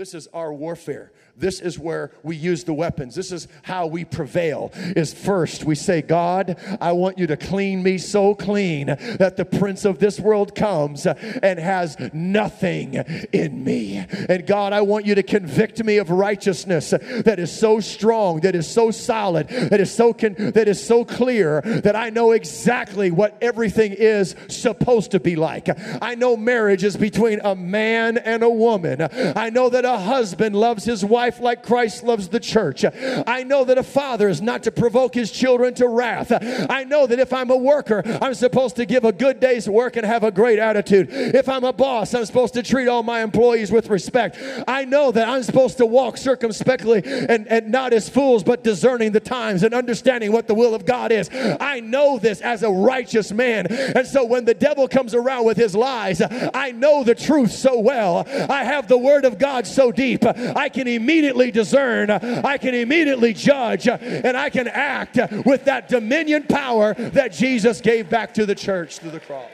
This 0.00 0.14
is 0.14 0.28
our 0.32 0.50
warfare. 0.50 1.12
This 1.36 1.60
is 1.60 1.78
where 1.78 2.10
we 2.22 2.34
use 2.34 2.64
the 2.64 2.72
weapons. 2.72 3.14
This 3.14 3.32
is 3.32 3.48
how 3.62 3.86
we 3.86 4.06
prevail. 4.06 4.72
Is 4.74 5.12
first 5.12 5.64
we 5.64 5.74
say, 5.74 6.00
God, 6.00 6.58
I 6.80 6.92
want 6.92 7.18
you 7.18 7.26
to 7.26 7.36
clean 7.36 7.82
me 7.82 7.98
so 7.98 8.34
clean 8.34 8.86
that 8.86 9.36
the 9.36 9.44
prince 9.44 9.84
of 9.84 9.98
this 9.98 10.18
world 10.18 10.54
comes 10.54 11.06
and 11.06 11.58
has 11.58 11.98
nothing 12.14 12.94
in 13.32 13.62
me. 13.62 14.04
And 14.28 14.46
God, 14.46 14.72
I 14.72 14.80
want 14.80 15.04
you 15.04 15.14
to 15.16 15.22
convict 15.22 15.84
me 15.84 15.98
of 15.98 16.10
righteousness 16.10 16.90
that 16.90 17.38
is 17.38 17.52
so 17.52 17.80
strong, 17.80 18.40
that 18.40 18.54
is 18.54 18.66
so 18.66 18.90
solid, 18.90 19.48
that 19.48 19.80
is 19.80 19.94
so 19.94 20.14
con- 20.14 20.34
that 20.38 20.66
is 20.66 20.82
so 20.82 21.04
clear 21.04 21.60
that 21.60 21.94
I 21.94 22.08
know 22.08 22.32
exactly 22.32 23.10
what 23.10 23.36
everything 23.42 23.92
is 23.92 24.34
supposed 24.48 25.10
to 25.10 25.20
be 25.20 25.36
like. 25.36 25.68
I 26.02 26.14
know 26.14 26.38
marriage 26.38 26.84
is 26.84 26.96
between 26.96 27.40
a 27.44 27.54
man 27.54 28.16
and 28.16 28.42
a 28.42 28.50
woman. 28.50 29.06
I 29.36 29.50
know 29.50 29.68
that 29.68 29.89
a 29.90 29.98
husband 29.98 30.54
loves 30.56 30.84
his 30.84 31.04
wife 31.04 31.40
like 31.40 31.62
Christ 31.62 32.02
loves 32.02 32.28
the 32.28 32.40
church. 32.40 32.84
I 32.84 33.42
know 33.42 33.64
that 33.64 33.76
a 33.76 33.82
father 33.82 34.28
is 34.28 34.40
not 34.40 34.62
to 34.62 34.70
provoke 34.70 35.14
his 35.14 35.30
children 35.30 35.74
to 35.74 35.88
wrath. 35.88 36.32
I 36.70 36.84
know 36.84 37.06
that 37.06 37.18
if 37.18 37.32
I'm 37.32 37.50
a 37.50 37.56
worker, 37.56 38.02
I'm 38.22 38.34
supposed 38.34 38.76
to 38.76 38.86
give 38.86 39.04
a 39.04 39.12
good 39.12 39.40
day's 39.40 39.68
work 39.68 39.96
and 39.96 40.06
have 40.06 40.22
a 40.22 40.30
great 40.30 40.58
attitude. 40.58 41.08
If 41.10 41.48
I'm 41.48 41.64
a 41.64 41.72
boss, 41.72 42.14
I'm 42.14 42.24
supposed 42.24 42.54
to 42.54 42.62
treat 42.62 42.88
all 42.88 43.02
my 43.02 43.22
employees 43.22 43.72
with 43.72 43.88
respect. 43.88 44.38
I 44.68 44.84
know 44.84 45.10
that 45.10 45.28
I'm 45.28 45.42
supposed 45.42 45.78
to 45.78 45.86
walk 45.86 46.16
circumspectly 46.16 47.02
and, 47.04 47.48
and 47.48 47.70
not 47.70 47.92
as 47.92 48.08
fools, 48.08 48.44
but 48.44 48.62
discerning 48.62 49.12
the 49.12 49.20
times 49.20 49.62
and 49.62 49.74
understanding 49.74 50.32
what 50.32 50.46
the 50.46 50.54
will 50.54 50.74
of 50.74 50.86
God 50.86 51.10
is. 51.12 51.28
I 51.32 51.80
know 51.80 52.18
this 52.18 52.40
as 52.40 52.62
a 52.62 52.70
righteous 52.70 53.32
man. 53.32 53.66
And 53.68 54.06
so 54.06 54.24
when 54.24 54.44
the 54.44 54.54
devil 54.54 54.86
comes 54.86 55.14
around 55.14 55.44
with 55.46 55.56
his 55.56 55.74
lies, 55.74 56.22
I 56.22 56.72
know 56.72 57.02
the 57.02 57.14
truth 57.14 57.50
so 57.50 57.78
well. 57.80 58.24
I 58.48 58.64
have 58.64 58.86
the 58.86 58.98
word 58.98 59.24
of 59.24 59.38
God 59.38 59.66
so 59.70 59.92
deep, 59.92 60.24
I 60.24 60.68
can 60.68 60.86
immediately 60.86 61.50
discern, 61.50 62.10
I 62.10 62.58
can 62.58 62.74
immediately 62.74 63.32
judge, 63.32 63.88
and 63.88 64.36
I 64.36 64.50
can 64.50 64.68
act 64.68 65.18
with 65.44 65.64
that 65.64 65.88
dominion 65.88 66.44
power 66.44 66.94
that 66.94 67.32
Jesus 67.32 67.80
gave 67.80 68.10
back 68.10 68.34
to 68.34 68.46
the 68.46 68.54
church 68.54 68.98
through 68.98 69.12
the 69.12 69.20
cross. 69.20 69.50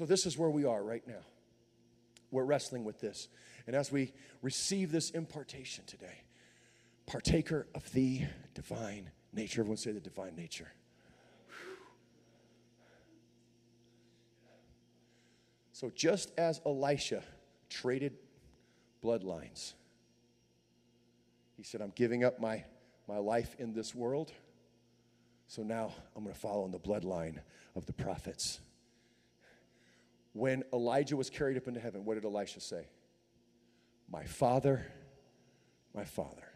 So, 0.00 0.06
this 0.06 0.24
is 0.24 0.38
where 0.38 0.48
we 0.48 0.64
are 0.64 0.82
right 0.82 1.06
now. 1.06 1.26
We're 2.30 2.44
wrestling 2.44 2.84
with 2.84 3.00
this. 3.00 3.28
And 3.66 3.76
as 3.76 3.92
we 3.92 4.14
receive 4.40 4.90
this 4.92 5.10
impartation 5.10 5.84
today, 5.86 6.22
partaker 7.04 7.66
of 7.74 7.92
the 7.92 8.22
divine 8.54 9.10
nature, 9.34 9.60
everyone 9.60 9.76
say 9.76 9.92
the 9.92 10.00
divine 10.00 10.36
nature. 10.36 10.72
So 15.80 15.88
just 15.88 16.30
as 16.36 16.60
Elisha 16.66 17.22
traded 17.70 18.12
bloodlines, 19.02 19.72
he 21.56 21.62
said, 21.62 21.80
I'm 21.80 21.94
giving 21.96 22.22
up 22.22 22.38
my, 22.38 22.64
my 23.08 23.16
life 23.16 23.56
in 23.58 23.72
this 23.72 23.94
world. 23.94 24.30
So 25.46 25.62
now 25.62 25.94
I'm 26.14 26.22
going 26.22 26.34
to 26.34 26.38
follow 26.38 26.66
in 26.66 26.70
the 26.70 26.78
bloodline 26.78 27.38
of 27.74 27.86
the 27.86 27.94
prophets. 27.94 28.60
When 30.34 30.64
Elijah 30.70 31.16
was 31.16 31.30
carried 31.30 31.56
up 31.56 31.66
into 31.66 31.80
heaven, 31.80 32.04
what 32.04 32.16
did 32.16 32.26
Elisha 32.26 32.60
say? 32.60 32.86
My 34.12 34.24
father, 34.24 34.84
my 35.94 36.04
father. 36.04 36.46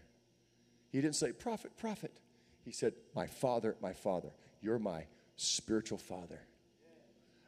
He 0.92 1.00
didn't 1.00 1.16
say, 1.16 1.32
prophet, 1.32 1.78
prophet. 1.78 2.12
He 2.62 2.72
said, 2.72 2.92
My 3.16 3.26
father, 3.26 3.74
my 3.80 3.94
father. 3.94 4.32
You're 4.60 4.78
my 4.78 5.06
spiritual 5.36 5.96
father. 5.96 6.42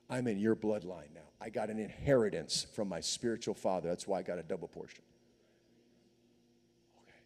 I'm 0.08 0.26
in 0.26 0.38
your 0.38 0.54
bloodline 0.54 1.14
now. 1.14 1.28
I 1.40 1.50
got 1.50 1.68
an 1.68 1.78
inheritance 1.78 2.66
from 2.74 2.88
my 2.88 3.00
spiritual 3.00 3.54
father. 3.54 3.88
That's 3.88 4.06
why 4.06 4.20
I 4.20 4.22
got 4.22 4.38
a 4.38 4.42
double 4.42 4.68
portion. 4.68 5.02
Okay. 7.02 7.18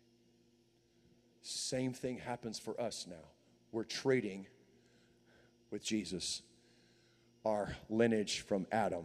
Same 1.43 1.93
thing 1.93 2.18
happens 2.18 2.59
for 2.59 2.81
us 2.81 3.07
now. 3.09 3.28
We're 3.72 3.85
trading 3.85 4.47
with 5.70 5.85
Jesus 5.85 6.43
our 7.45 7.74
lineage 7.89 8.41
from 8.41 8.66
Adam. 8.72 9.05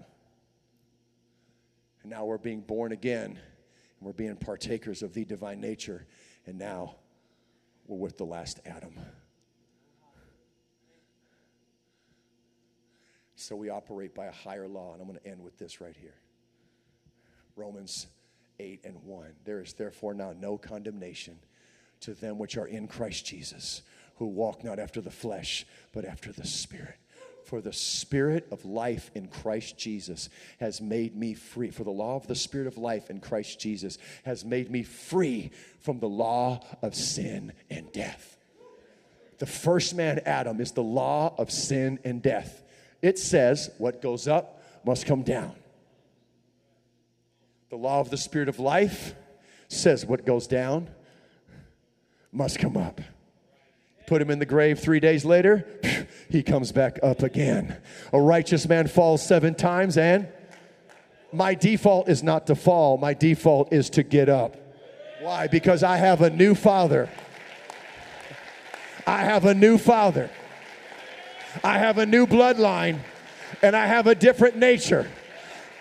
And 2.01 2.11
now 2.11 2.25
we're 2.25 2.37
being 2.37 2.61
born 2.61 2.91
again, 2.91 3.31
and 3.31 3.39
we're 4.01 4.13
being 4.13 4.35
partakers 4.35 5.01
of 5.01 5.13
the 5.13 5.25
divine 5.25 5.61
nature, 5.61 6.05
and 6.45 6.57
now 6.57 6.95
we're 7.87 7.97
with 7.97 8.17
the 8.17 8.25
last 8.25 8.59
Adam. 8.65 8.93
So 13.35 13.55
we 13.55 13.69
operate 13.69 14.15
by 14.15 14.25
a 14.25 14.31
higher 14.31 14.67
law. 14.67 14.93
And 14.93 15.01
I'm 15.01 15.07
going 15.07 15.19
to 15.19 15.27
end 15.27 15.43
with 15.43 15.57
this 15.57 15.81
right 15.81 15.95
here 15.99 16.15
Romans 17.55 18.07
8 18.59 18.81
and 18.83 19.03
1. 19.03 19.27
There 19.43 19.61
is 19.61 19.73
therefore 19.73 20.13
now 20.13 20.33
no 20.39 20.57
condemnation 20.57 21.37
to 22.01 22.13
them 22.13 22.37
which 22.37 22.57
are 22.57 22.67
in 22.67 22.87
Christ 22.87 23.25
Jesus, 23.25 23.81
who 24.17 24.27
walk 24.27 24.63
not 24.63 24.79
after 24.79 25.01
the 25.01 25.11
flesh, 25.11 25.65
but 25.91 26.05
after 26.05 26.31
the 26.31 26.45
Spirit. 26.45 26.95
For 27.45 27.61
the 27.61 27.73
Spirit 27.73 28.47
of 28.51 28.65
life 28.65 29.11
in 29.13 29.27
Christ 29.27 29.77
Jesus 29.77 30.29
has 30.59 30.81
made 30.81 31.15
me 31.15 31.35
free. 31.35 31.69
For 31.69 31.83
the 31.83 31.91
law 31.91 32.15
of 32.15 32.27
the 32.27 32.35
Spirit 32.35 32.67
of 32.67 32.77
life 32.77 33.09
in 33.09 33.19
Christ 33.19 33.59
Jesus 33.59 33.97
has 34.23 34.43
made 34.43 34.71
me 34.71 34.83
free 34.83 35.51
from 35.79 35.99
the 35.99 36.09
law 36.09 36.61
of 36.81 36.95
sin 36.95 37.53
and 37.69 37.91
death. 37.91 38.37
The 39.37 39.45
first 39.45 39.93
man, 39.93 40.21
Adam, 40.25 40.59
is 40.59 40.71
the 40.71 40.81
law 40.81 41.35
of 41.37 41.51
sin 41.51 41.99
and 42.03 42.21
death 42.21 42.63
it 43.01 43.19
says 43.19 43.69
what 43.77 44.01
goes 44.01 44.27
up 44.27 44.61
must 44.85 45.05
come 45.05 45.23
down. 45.23 45.53
The 47.69 47.77
law 47.77 47.99
of 47.99 48.09
the 48.09 48.17
Spirit 48.17 48.49
of 48.49 48.59
life 48.59 49.15
says 49.67 50.05
what 50.05 50.25
goes 50.25 50.47
down 50.47 50.89
must 52.31 52.59
come 52.59 52.77
up. 52.77 53.01
Put 54.07 54.21
him 54.21 54.29
in 54.29 54.39
the 54.39 54.45
grave 54.45 54.79
three 54.79 54.99
days 54.99 55.25
later, 55.25 55.65
he 56.29 56.43
comes 56.43 56.71
back 56.71 56.99
up 57.01 57.23
again. 57.23 57.77
A 58.13 58.21
righteous 58.21 58.67
man 58.67 58.87
falls 58.87 59.25
seven 59.25 59.55
times, 59.55 59.97
and 59.97 60.27
my 61.33 61.55
default 61.55 62.07
is 62.07 62.21
not 62.21 62.47
to 62.47 62.55
fall, 62.55 62.97
my 62.97 63.13
default 63.13 63.73
is 63.73 63.89
to 63.91 64.03
get 64.03 64.29
up. 64.29 64.57
Why? 65.21 65.47
Because 65.47 65.81
I 65.81 65.97
have 65.97 66.21
a 66.21 66.29
new 66.29 66.53
father. 66.53 67.09
I 69.07 69.23
have 69.23 69.45
a 69.45 69.53
new 69.53 69.77
father. 69.77 70.29
I 71.63 71.77
have 71.77 71.97
a 71.97 72.05
new 72.05 72.27
bloodline 72.27 72.99
and 73.61 73.75
I 73.75 73.87
have 73.87 74.07
a 74.07 74.15
different 74.15 74.57
nature. 74.57 75.09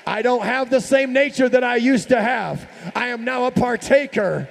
I 0.06 0.22
don't 0.22 0.44
have 0.44 0.70
the 0.70 0.80
same 0.80 1.12
nature 1.12 1.48
that 1.48 1.64
I 1.64 1.76
used 1.76 2.08
to 2.10 2.20
have. 2.20 2.68
I 2.94 3.08
am 3.08 3.24
now 3.24 3.46
a 3.46 3.50
partaker 3.50 4.48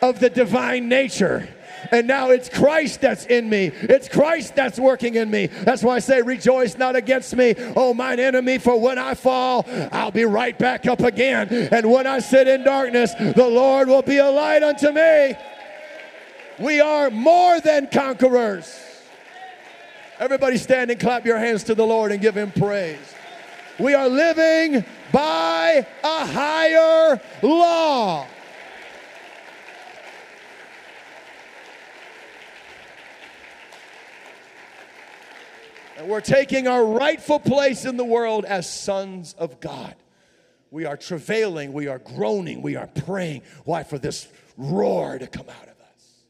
of 0.00 0.20
the 0.20 0.30
divine 0.30 0.88
nature. 0.88 1.48
And 1.92 2.06
now 2.06 2.30
it's 2.30 2.48
Christ 2.48 3.00
that's 3.00 3.24
in 3.26 3.48
me. 3.48 3.66
It's 3.66 4.08
Christ 4.08 4.56
that's 4.56 4.78
working 4.78 5.14
in 5.14 5.30
me. 5.30 5.46
That's 5.46 5.82
why 5.82 5.96
I 5.96 5.98
say, 6.00 6.22
Rejoice 6.22 6.76
not 6.76 6.96
against 6.96 7.36
me, 7.36 7.54
oh 7.76 7.94
mine 7.94 8.18
enemy, 8.18 8.58
for 8.58 8.78
when 8.80 8.98
I 8.98 9.14
fall, 9.14 9.64
I'll 9.92 10.10
be 10.10 10.24
right 10.24 10.58
back 10.58 10.86
up 10.86 11.00
again. 11.00 11.48
And 11.48 11.90
when 11.90 12.06
I 12.06 12.18
sit 12.18 12.48
in 12.48 12.64
darkness, 12.64 13.14
the 13.14 13.48
Lord 13.48 13.88
will 13.88 14.02
be 14.02 14.18
a 14.18 14.28
light 14.28 14.62
unto 14.62 14.90
me. 14.90 15.34
We 16.58 16.80
are 16.80 17.10
more 17.10 17.60
than 17.60 17.86
conquerors. 17.86 18.87
Everybody 20.18 20.56
stand 20.56 20.90
and 20.90 20.98
clap 20.98 21.24
your 21.24 21.38
hands 21.38 21.64
to 21.64 21.74
the 21.74 21.86
Lord 21.86 22.10
and 22.10 22.20
give 22.20 22.36
him 22.36 22.50
praise. 22.50 22.98
We 23.78 23.94
are 23.94 24.08
living 24.08 24.84
by 25.12 25.86
a 26.02 26.26
higher 26.26 27.20
law. 27.42 28.26
And 35.96 36.08
we're 36.08 36.20
taking 36.20 36.66
our 36.66 36.84
rightful 36.84 37.38
place 37.38 37.84
in 37.84 37.96
the 37.96 38.04
world 38.04 38.44
as 38.44 38.68
sons 38.72 39.34
of 39.38 39.60
God. 39.60 39.94
We 40.70 40.84
are 40.84 40.96
travailing, 40.96 41.72
we 41.72 41.86
are 41.86 41.98
groaning, 41.98 42.60
we 42.60 42.76
are 42.76 42.88
praying. 42.88 43.42
Why? 43.64 43.84
For 43.84 43.98
this 43.98 44.28
roar 44.56 45.18
to 45.18 45.26
come 45.26 45.48
out 45.48 45.68
of 45.68 45.80
us, 45.80 46.24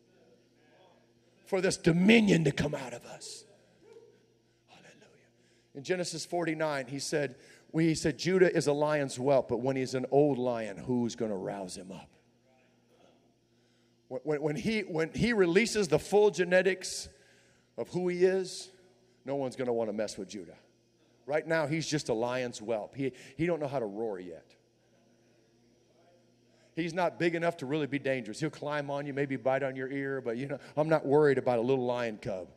for 1.47 1.61
this 1.61 1.77
dominion 1.77 2.45
to 2.45 2.53
come 2.53 2.75
out 2.75 2.93
of 2.93 3.05
us. 3.07 3.38
In 5.79 5.85
Genesis 5.85 6.27
49, 6.27 6.89
he 6.89 6.99
said, 6.99 7.37
he 7.73 7.95
said, 7.95 8.19
Judah 8.19 8.53
is 8.53 8.67
a 8.67 8.73
lion's 8.73 9.15
whelp, 9.15 9.49
but 9.49 9.59
when 9.59 9.77
he's 9.77 9.95
an 9.95 10.07
old 10.11 10.37
lion, 10.37 10.77
who's 10.77 11.15
going 11.15 11.31
to 11.31 11.37
rouse 11.37 11.77
him 11.77 11.93
up? 11.93 12.11
When, 14.09 14.43
when, 14.43 14.57
he, 14.57 14.81
when 14.81 15.13
he 15.13 15.33
releases 15.33 15.87
the 15.87 16.01
full 16.01 16.33
genetics 16.33 17.09
of 17.77 17.89
who 17.91 18.09
he 18.09 18.25
is, 18.25 18.71
no 19.25 19.37
one's 19.37 19.55
going 19.55 19.69
to 19.69 19.73
want 19.73 19.89
to 19.89 19.93
mess 19.93 20.19
with 20.19 20.29
Judah. 20.29 20.57
Right 21.27 21.47
now, 21.47 21.69
he's 21.69 21.87
just 21.87 22.09
a 22.09 22.15
lion's 22.15 22.59
whelp. 22.59 22.97
He, 22.97 23.13
he 23.37 23.47
don't 23.47 23.61
know 23.61 23.69
how 23.69 23.79
to 23.79 23.87
roar 23.87 24.19
yet. 24.19 24.57
He's 26.75 26.93
not 26.93 27.21
big 27.21 27.37
enough 27.37 27.59
to 27.59 27.67
really 27.67 27.87
be 27.87 28.01
dangerous. 28.01 28.41
He'll 28.41 28.51
climb 28.51 28.91
on 28.91 29.07
you, 29.07 29.15
maybe 29.15 29.37
bite 29.37 29.63
on 29.63 29.77
your 29.77 29.89
ear, 29.93 30.21
but 30.21 30.39
you 30.39 30.49
know, 30.49 30.59
I'm 30.77 30.89
not 30.89 31.07
worried 31.07 31.39
about 31.39 31.61
a 31.61 31.63
little 31.63 31.87
lion 31.87 32.19
cub. 32.21 32.49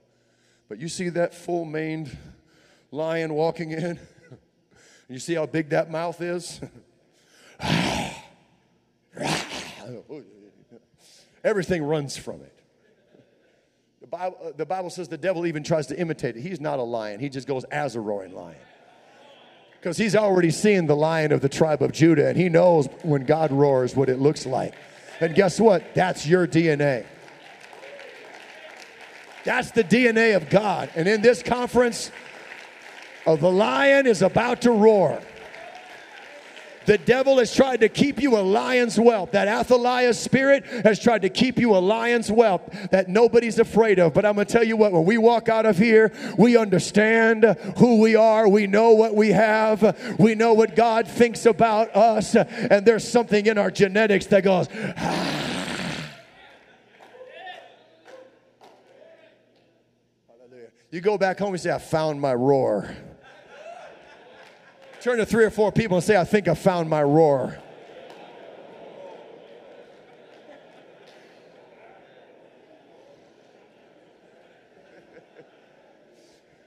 But 0.67 0.79
you 0.79 0.87
see 0.87 1.09
that 1.09 1.35
full 1.35 1.65
maned 1.65 2.17
lion 2.91 3.33
walking 3.33 3.71
in? 3.71 3.99
you 5.09 5.19
see 5.19 5.33
how 5.33 5.45
big 5.45 5.69
that 5.69 5.89
mouth 5.89 6.21
is? 6.21 6.61
Everything 11.43 11.83
runs 11.83 12.17
from 12.17 12.41
it. 12.41 12.61
Bible, 14.11 14.37
uh, 14.43 14.51
the 14.55 14.65
Bible 14.65 14.89
says 14.89 15.07
the 15.07 15.17
devil 15.17 15.45
even 15.47 15.63
tries 15.63 15.87
to 15.87 15.97
imitate 15.97 16.35
it. 16.35 16.41
He's 16.41 16.59
not 16.59 16.79
a 16.79 16.83
lion, 16.83 17.19
he 17.19 17.29
just 17.29 17.47
goes 17.47 17.63
as 17.65 17.95
a 17.95 18.01
roaring 18.01 18.35
lion. 18.35 18.57
Because 19.79 19.97
he's 19.97 20.15
already 20.15 20.51
seen 20.51 20.85
the 20.85 20.95
lion 20.95 21.31
of 21.31 21.41
the 21.41 21.49
tribe 21.49 21.81
of 21.81 21.91
Judah, 21.91 22.27
and 22.27 22.37
he 22.37 22.49
knows 22.49 22.87
when 23.01 23.25
God 23.25 23.51
roars 23.51 23.95
what 23.95 24.09
it 24.09 24.19
looks 24.19 24.45
like. 24.45 24.75
And 25.19 25.33
guess 25.33 25.59
what? 25.59 25.95
That's 25.95 26.27
your 26.27 26.45
DNA. 26.45 27.05
That's 29.43 29.71
the 29.71 29.83
DNA 29.83 30.35
of 30.35 30.49
God. 30.51 30.91
And 30.95 31.07
in 31.07 31.21
this 31.23 31.41
conference, 31.41 32.11
uh, 33.25 33.35
the 33.35 33.51
lion 33.51 34.07
is 34.07 34.21
about 34.21 34.61
to 34.61 34.71
roar. 34.71 35.21
The 36.87 36.97
devil 36.97 37.37
has 37.37 37.55
tried 37.55 37.81
to 37.81 37.89
keep 37.89 38.19
you 38.19 38.37
a 38.37 38.41
lion's 38.41 38.95
whelp. 38.95 39.33
That 39.33 39.47
Athaliah 39.47 40.15
spirit 40.15 40.65
has 40.65 40.99
tried 40.99 41.21
to 41.21 41.29
keep 41.29 41.59
you 41.59 41.75
a 41.75 41.77
lion's 41.77 42.27
whelp 42.27 42.73
that 42.89 43.07
nobody's 43.07 43.59
afraid 43.59 43.99
of. 43.99 44.13
But 44.13 44.25
I'm 44.25 44.33
going 44.33 44.47
to 44.47 44.51
tell 44.51 44.63
you 44.63 44.75
what, 44.75 44.91
when 44.91 45.05
we 45.05 45.19
walk 45.19 45.47
out 45.47 45.67
of 45.67 45.77
here, 45.77 46.11
we 46.37 46.57
understand 46.57 47.43
who 47.77 47.99
we 48.01 48.15
are. 48.15 48.49
We 48.49 48.65
know 48.65 48.91
what 48.93 49.15
we 49.15 49.29
have. 49.29 50.17
We 50.17 50.33
know 50.33 50.53
what 50.53 50.75
God 50.75 51.07
thinks 51.07 51.45
about 51.45 51.95
us. 51.95 52.35
And 52.35 52.83
there's 52.85 53.07
something 53.07 53.45
in 53.45 53.59
our 53.59 53.69
genetics 53.69 54.25
that 54.27 54.43
goes, 54.43 54.67
ah. 54.97 55.27
You 60.89 60.99
go 60.99 61.17
back 61.17 61.39
home 61.39 61.53
and 61.53 61.61
say, 61.61 61.71
I 61.71 61.77
found 61.77 62.19
my 62.19 62.33
roar. 62.33 62.93
Turn 65.01 65.17
to 65.17 65.25
three 65.25 65.45
or 65.45 65.49
four 65.49 65.71
people 65.71 65.97
and 65.97 66.03
say, 66.03 66.15
I 66.15 66.23
think 66.23 66.47
I 66.47 66.53
found 66.53 66.87
my 66.87 67.01
roar. 67.01 67.57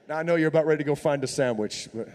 now 0.09 0.17
I 0.17 0.23
know 0.23 0.35
you're 0.35 0.49
about 0.49 0.65
ready 0.65 0.83
to 0.83 0.83
go 0.83 0.95
find 0.95 1.23
a 1.23 1.27
sandwich. 1.27 1.87
But 1.93 2.09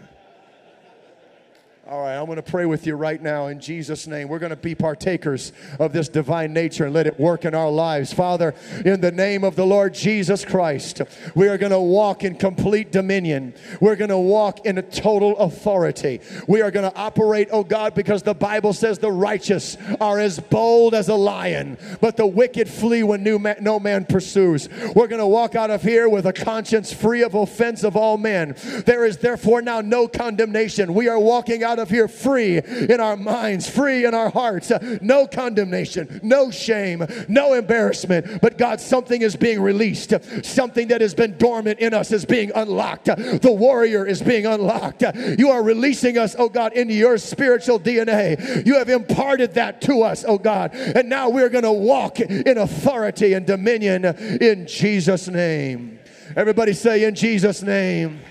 all 1.91 2.03
right, 2.03 2.15
I'm 2.15 2.25
going 2.25 2.37
to 2.37 2.41
pray 2.41 2.65
with 2.65 2.87
you 2.87 2.95
right 2.95 3.21
now 3.21 3.47
in 3.47 3.59
Jesus' 3.59 4.07
name. 4.07 4.29
We're 4.29 4.39
going 4.39 4.51
to 4.51 4.55
be 4.55 4.75
partakers 4.75 5.51
of 5.77 5.91
this 5.91 6.07
divine 6.07 6.53
nature 6.53 6.85
and 6.85 6.93
let 6.93 7.05
it 7.05 7.19
work 7.19 7.43
in 7.43 7.53
our 7.53 7.69
lives. 7.69 8.13
Father, 8.13 8.55
in 8.85 9.01
the 9.01 9.11
name 9.11 9.43
of 9.43 9.57
the 9.57 9.65
Lord 9.65 9.93
Jesus 9.93 10.45
Christ, 10.45 11.01
we 11.35 11.49
are 11.49 11.57
going 11.57 11.73
to 11.73 11.81
walk 11.81 12.23
in 12.23 12.35
complete 12.35 12.93
dominion. 12.93 13.53
We're 13.81 13.97
going 13.97 14.09
to 14.09 14.17
walk 14.17 14.65
in 14.65 14.77
a 14.77 14.81
total 14.81 15.35
authority. 15.37 16.21
We 16.47 16.61
are 16.61 16.71
going 16.71 16.89
to 16.89 16.97
operate, 16.97 17.49
oh 17.51 17.65
God, 17.65 17.93
because 17.93 18.23
the 18.23 18.35
Bible 18.35 18.71
says 18.71 18.97
the 18.97 19.11
righteous 19.11 19.75
are 19.99 20.17
as 20.17 20.39
bold 20.39 20.93
as 20.93 21.09
a 21.09 21.15
lion, 21.15 21.77
but 21.99 22.15
the 22.15 22.25
wicked 22.25 22.69
flee 22.69 23.03
when 23.03 23.21
no 23.21 23.79
man 23.81 24.05
pursues. 24.05 24.69
We're 24.95 25.07
going 25.07 25.19
to 25.19 25.27
walk 25.27 25.55
out 25.55 25.69
of 25.69 25.81
here 25.81 26.07
with 26.07 26.25
a 26.25 26.31
conscience 26.31 26.93
free 26.93 27.21
of 27.21 27.35
offense 27.35 27.83
of 27.83 27.97
all 27.97 28.17
men. 28.17 28.55
There 28.85 29.03
is 29.03 29.17
therefore 29.17 29.61
now 29.61 29.81
no 29.81 30.07
condemnation. 30.07 30.93
We 30.93 31.09
are 31.09 31.19
walking 31.19 31.65
out 31.65 31.79
of 31.81 31.89
here 31.89 32.07
free 32.07 32.57
in 32.57 32.99
our 32.99 33.17
minds, 33.17 33.69
free 33.69 34.05
in 34.05 34.13
our 34.13 34.29
hearts. 34.29 34.71
No 35.01 35.27
condemnation, 35.27 36.19
no 36.23 36.51
shame, 36.51 37.05
no 37.27 37.53
embarrassment. 37.53 38.41
But 38.41 38.57
God, 38.57 38.79
something 38.79 39.21
is 39.21 39.35
being 39.35 39.61
released. 39.61 40.13
Something 40.45 40.87
that 40.89 41.01
has 41.01 41.13
been 41.13 41.37
dormant 41.37 41.79
in 41.79 41.93
us 41.93 42.11
is 42.11 42.25
being 42.25 42.51
unlocked. 42.55 43.05
The 43.05 43.51
warrior 43.51 44.05
is 44.05 44.21
being 44.21 44.45
unlocked. 44.45 45.03
You 45.37 45.49
are 45.49 45.63
releasing 45.63 46.17
us, 46.17 46.35
oh 46.37 46.49
God, 46.49 46.73
into 46.73 46.93
your 46.93 47.17
spiritual 47.17 47.79
DNA. 47.79 48.65
You 48.65 48.75
have 48.75 48.89
imparted 48.89 49.55
that 49.55 49.81
to 49.81 50.03
us, 50.03 50.23
oh 50.27 50.37
God. 50.37 50.73
And 50.73 51.09
now 51.09 51.29
we're 51.29 51.49
going 51.49 51.63
to 51.63 51.71
walk 51.71 52.19
in 52.19 52.57
authority 52.57 53.33
and 53.33 53.45
dominion 53.45 54.05
in 54.05 54.67
Jesus' 54.67 55.27
name. 55.27 55.99
Everybody 56.35 56.73
say, 56.73 57.03
in 57.03 57.15
Jesus' 57.15 57.61
name. 57.61 58.21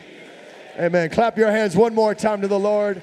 Amen. 0.79 1.11
Clap 1.11 1.37
your 1.37 1.51
hands 1.51 1.77
one 1.77 1.95
more 1.95 2.15
time 2.15 2.41
to 2.41 2.49
the 2.49 2.59
Lord. 2.59 3.03